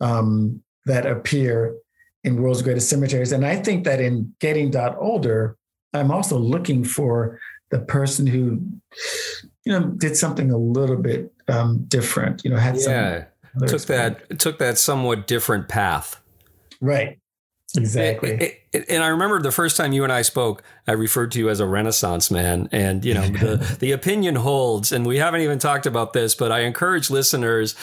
um, 0.00 0.62
that 0.86 1.06
appear 1.06 1.74
in 2.22 2.40
World's 2.40 2.62
Greatest 2.62 2.88
Cemeteries. 2.88 3.32
And 3.32 3.44
I 3.44 3.56
think 3.56 3.84
that 3.84 4.00
in 4.00 4.34
Getting 4.38 4.70
Dot 4.70 4.96
Older, 4.98 5.56
I'm 5.92 6.10
also 6.10 6.38
looking 6.38 6.84
for 6.84 7.40
the 7.74 7.80
person 7.80 8.24
who, 8.24 8.62
you 9.64 9.72
know, 9.72 9.86
did 9.98 10.16
something 10.16 10.52
a 10.52 10.56
little 10.56 10.96
bit 10.96 11.32
um, 11.48 11.84
different, 11.88 12.44
you 12.44 12.50
know, 12.50 12.56
had 12.56 12.76
yeah. 12.76 13.24
took 13.66 13.82
that 13.82 14.38
took 14.38 14.60
that 14.60 14.78
somewhat 14.78 15.26
different 15.26 15.68
path. 15.68 16.20
Right. 16.80 17.18
Exactly. 17.76 18.30
It, 18.30 18.60
it, 18.72 18.84
and 18.88 19.02
I 19.02 19.08
remember 19.08 19.42
the 19.42 19.50
first 19.50 19.76
time 19.76 19.92
you 19.92 20.04
and 20.04 20.12
I 20.12 20.22
spoke, 20.22 20.62
I 20.86 20.92
referred 20.92 21.32
to 21.32 21.40
you 21.40 21.50
as 21.50 21.58
a 21.58 21.66
Renaissance 21.66 22.30
man. 22.30 22.68
And, 22.70 23.04
you 23.04 23.12
know, 23.14 23.26
the, 23.26 23.76
the 23.80 23.90
opinion 23.90 24.36
holds. 24.36 24.92
And 24.92 25.04
we 25.04 25.16
haven't 25.16 25.40
even 25.40 25.58
talked 25.58 25.84
about 25.84 26.12
this, 26.12 26.36
but 26.36 26.52
I 26.52 26.60
encourage 26.60 27.10
listeners 27.10 27.74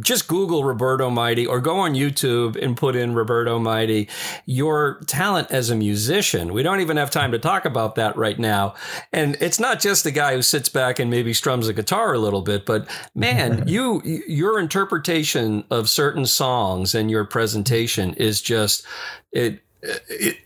just 0.00 0.28
Google 0.28 0.64
Roberto 0.64 1.10
Mighty 1.10 1.46
or 1.46 1.60
go 1.60 1.78
on 1.78 1.94
YouTube 1.94 2.56
and 2.62 2.76
put 2.76 2.96
in 2.96 3.14
Roberto 3.14 3.58
Mighty. 3.58 4.08
Your 4.46 5.00
talent 5.06 5.50
as 5.50 5.70
a 5.70 5.76
musician, 5.76 6.52
we 6.52 6.62
don't 6.62 6.80
even 6.80 6.96
have 6.96 7.10
time 7.10 7.32
to 7.32 7.38
talk 7.38 7.64
about 7.64 7.94
that 7.96 8.16
right 8.16 8.38
now. 8.38 8.74
And 9.12 9.36
it's 9.40 9.60
not 9.60 9.80
just 9.80 10.04
the 10.04 10.10
guy 10.10 10.34
who 10.34 10.42
sits 10.42 10.68
back 10.68 10.98
and 10.98 11.10
maybe 11.10 11.32
strums 11.32 11.68
a 11.68 11.72
guitar 11.72 12.14
a 12.14 12.18
little 12.18 12.42
bit, 12.42 12.66
but 12.66 12.88
man, 13.14 13.64
you 13.68 14.02
your 14.04 14.58
interpretation 14.58 15.64
of 15.70 15.88
certain 15.88 16.26
songs 16.26 16.94
and 16.94 17.10
your 17.10 17.24
presentation 17.24 18.14
is 18.14 18.42
just 18.42 18.84
it, 19.32 19.60
it 19.82 20.38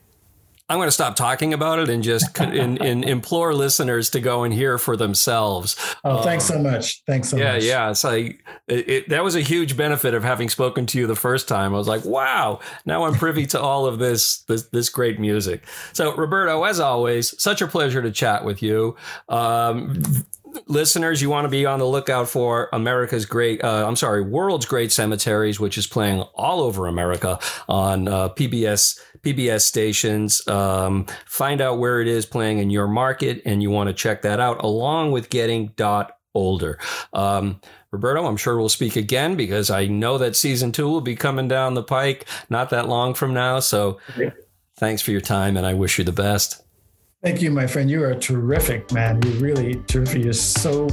I'm 0.72 0.78
going 0.78 0.88
to 0.88 0.92
stop 0.92 1.16
talking 1.16 1.52
about 1.52 1.80
it 1.80 1.90
and 1.90 2.02
just 2.02 2.40
in, 2.40 2.78
in 2.78 3.04
implore 3.04 3.52
listeners 3.52 4.08
to 4.08 4.20
go 4.20 4.42
and 4.42 4.54
hear 4.54 4.78
for 4.78 4.96
themselves. 4.96 5.76
Oh, 6.02 6.22
thanks 6.22 6.50
um, 6.50 6.56
so 6.56 6.62
much. 6.62 7.02
Thanks 7.06 7.28
so 7.28 7.36
yeah, 7.36 7.52
much. 7.52 7.64
Yeah, 7.64 7.92
yeah. 7.92 8.30
It, 8.68 8.88
it, 8.88 9.08
that 9.10 9.22
was 9.22 9.34
a 9.34 9.42
huge 9.42 9.76
benefit 9.76 10.14
of 10.14 10.24
having 10.24 10.48
spoken 10.48 10.86
to 10.86 10.98
you 10.98 11.06
the 11.06 11.14
first 11.14 11.46
time. 11.46 11.74
I 11.74 11.76
was 11.76 11.88
like, 11.88 12.06
wow, 12.06 12.60
now 12.86 13.04
I'm 13.04 13.12
privy 13.12 13.44
to 13.48 13.60
all 13.60 13.84
of 13.84 13.98
this 13.98 14.44
this 14.44 14.62
this 14.68 14.88
great 14.88 15.20
music. 15.20 15.62
So, 15.92 16.16
Roberto, 16.16 16.64
as 16.64 16.80
always, 16.80 17.38
such 17.38 17.60
a 17.60 17.66
pleasure 17.66 18.00
to 18.00 18.10
chat 18.10 18.42
with 18.42 18.62
you. 18.62 18.96
Um, 19.28 20.02
listeners, 20.66 21.22
you 21.22 21.30
want 21.30 21.44
to 21.44 21.48
be 21.48 21.66
on 21.66 21.78
the 21.78 21.86
lookout 21.86 22.28
for 22.28 22.68
America's 22.72 23.26
Great, 23.26 23.62
uh, 23.62 23.86
I'm 23.86 23.96
sorry, 23.96 24.22
World's 24.22 24.66
Great 24.66 24.92
Cemeteries, 24.92 25.60
which 25.60 25.78
is 25.78 25.86
playing 25.86 26.20
all 26.34 26.60
over 26.60 26.86
America 26.86 27.38
on 27.68 28.08
uh, 28.08 28.28
PBS 28.30 28.98
PBS 29.24 29.62
stations. 29.62 30.46
Um, 30.48 31.06
find 31.26 31.60
out 31.60 31.78
where 31.78 32.00
it 32.00 32.08
is 32.08 32.26
playing 32.26 32.58
in 32.58 32.70
your 32.70 32.88
market, 32.88 33.42
and 33.44 33.62
you 33.62 33.70
want 33.70 33.88
to 33.88 33.94
check 33.94 34.22
that 34.22 34.40
out, 34.40 34.62
along 34.62 35.12
with 35.12 35.30
getting 35.30 35.68
dot 35.76 36.16
older. 36.34 36.78
Um, 37.12 37.60
Roberto, 37.90 38.26
I'm 38.26 38.36
sure 38.38 38.56
we'll 38.56 38.68
speak 38.70 38.96
again 38.96 39.36
because 39.36 39.70
I 39.70 39.86
know 39.86 40.18
that 40.18 40.34
season 40.34 40.72
two 40.72 40.88
will 40.88 41.02
be 41.02 41.14
coming 41.14 41.46
down 41.46 41.74
the 41.74 41.82
pike 41.82 42.26
not 42.48 42.70
that 42.70 42.88
long 42.88 43.12
from 43.12 43.34
now. 43.34 43.60
So 43.60 44.00
thanks 44.76 45.02
for 45.02 45.10
your 45.10 45.20
time 45.20 45.56
and 45.58 45.66
I 45.66 45.74
wish 45.74 45.98
you 45.98 46.04
the 46.04 46.12
best. 46.12 46.62
Thank 47.22 47.40
you, 47.40 47.52
my 47.52 47.68
friend. 47.68 47.88
You 47.88 48.02
are 48.02 48.10
a 48.10 48.18
terrific, 48.18 48.90
man. 48.90 49.22
You're 49.22 49.34
really 49.34 49.76
terrific. 49.86 50.24
You're 50.24 50.32
so 50.32 50.88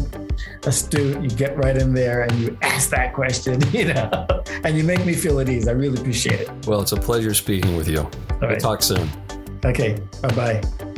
astute. 0.64 1.24
You 1.24 1.30
get 1.30 1.58
right 1.58 1.76
in 1.76 1.92
there 1.94 2.22
and 2.22 2.32
you 2.40 2.56
ask 2.62 2.92
that 2.92 3.14
question, 3.16 3.60
you 3.72 3.92
know, 3.94 4.28
and 4.64 4.78
you 4.78 4.84
make 4.84 5.04
me 5.06 5.14
feel 5.16 5.40
at 5.40 5.50
ease. 5.50 5.68
I 5.68 5.72
really 5.72 6.00
appreciate 6.00 6.42
it. 6.42 6.68
Well, 6.68 6.82
it's 6.82 6.92
a 6.92 6.98
pleasure 6.98 7.34
speaking 7.34 7.76
with 7.76 7.88
you. 7.88 8.02
All 8.02 8.12
We'll 8.42 8.50
right. 8.52 8.60
talk 8.60 8.84
soon. 8.84 9.10
Okay. 9.66 10.00
Bye 10.22 10.36
bye. 10.36 10.89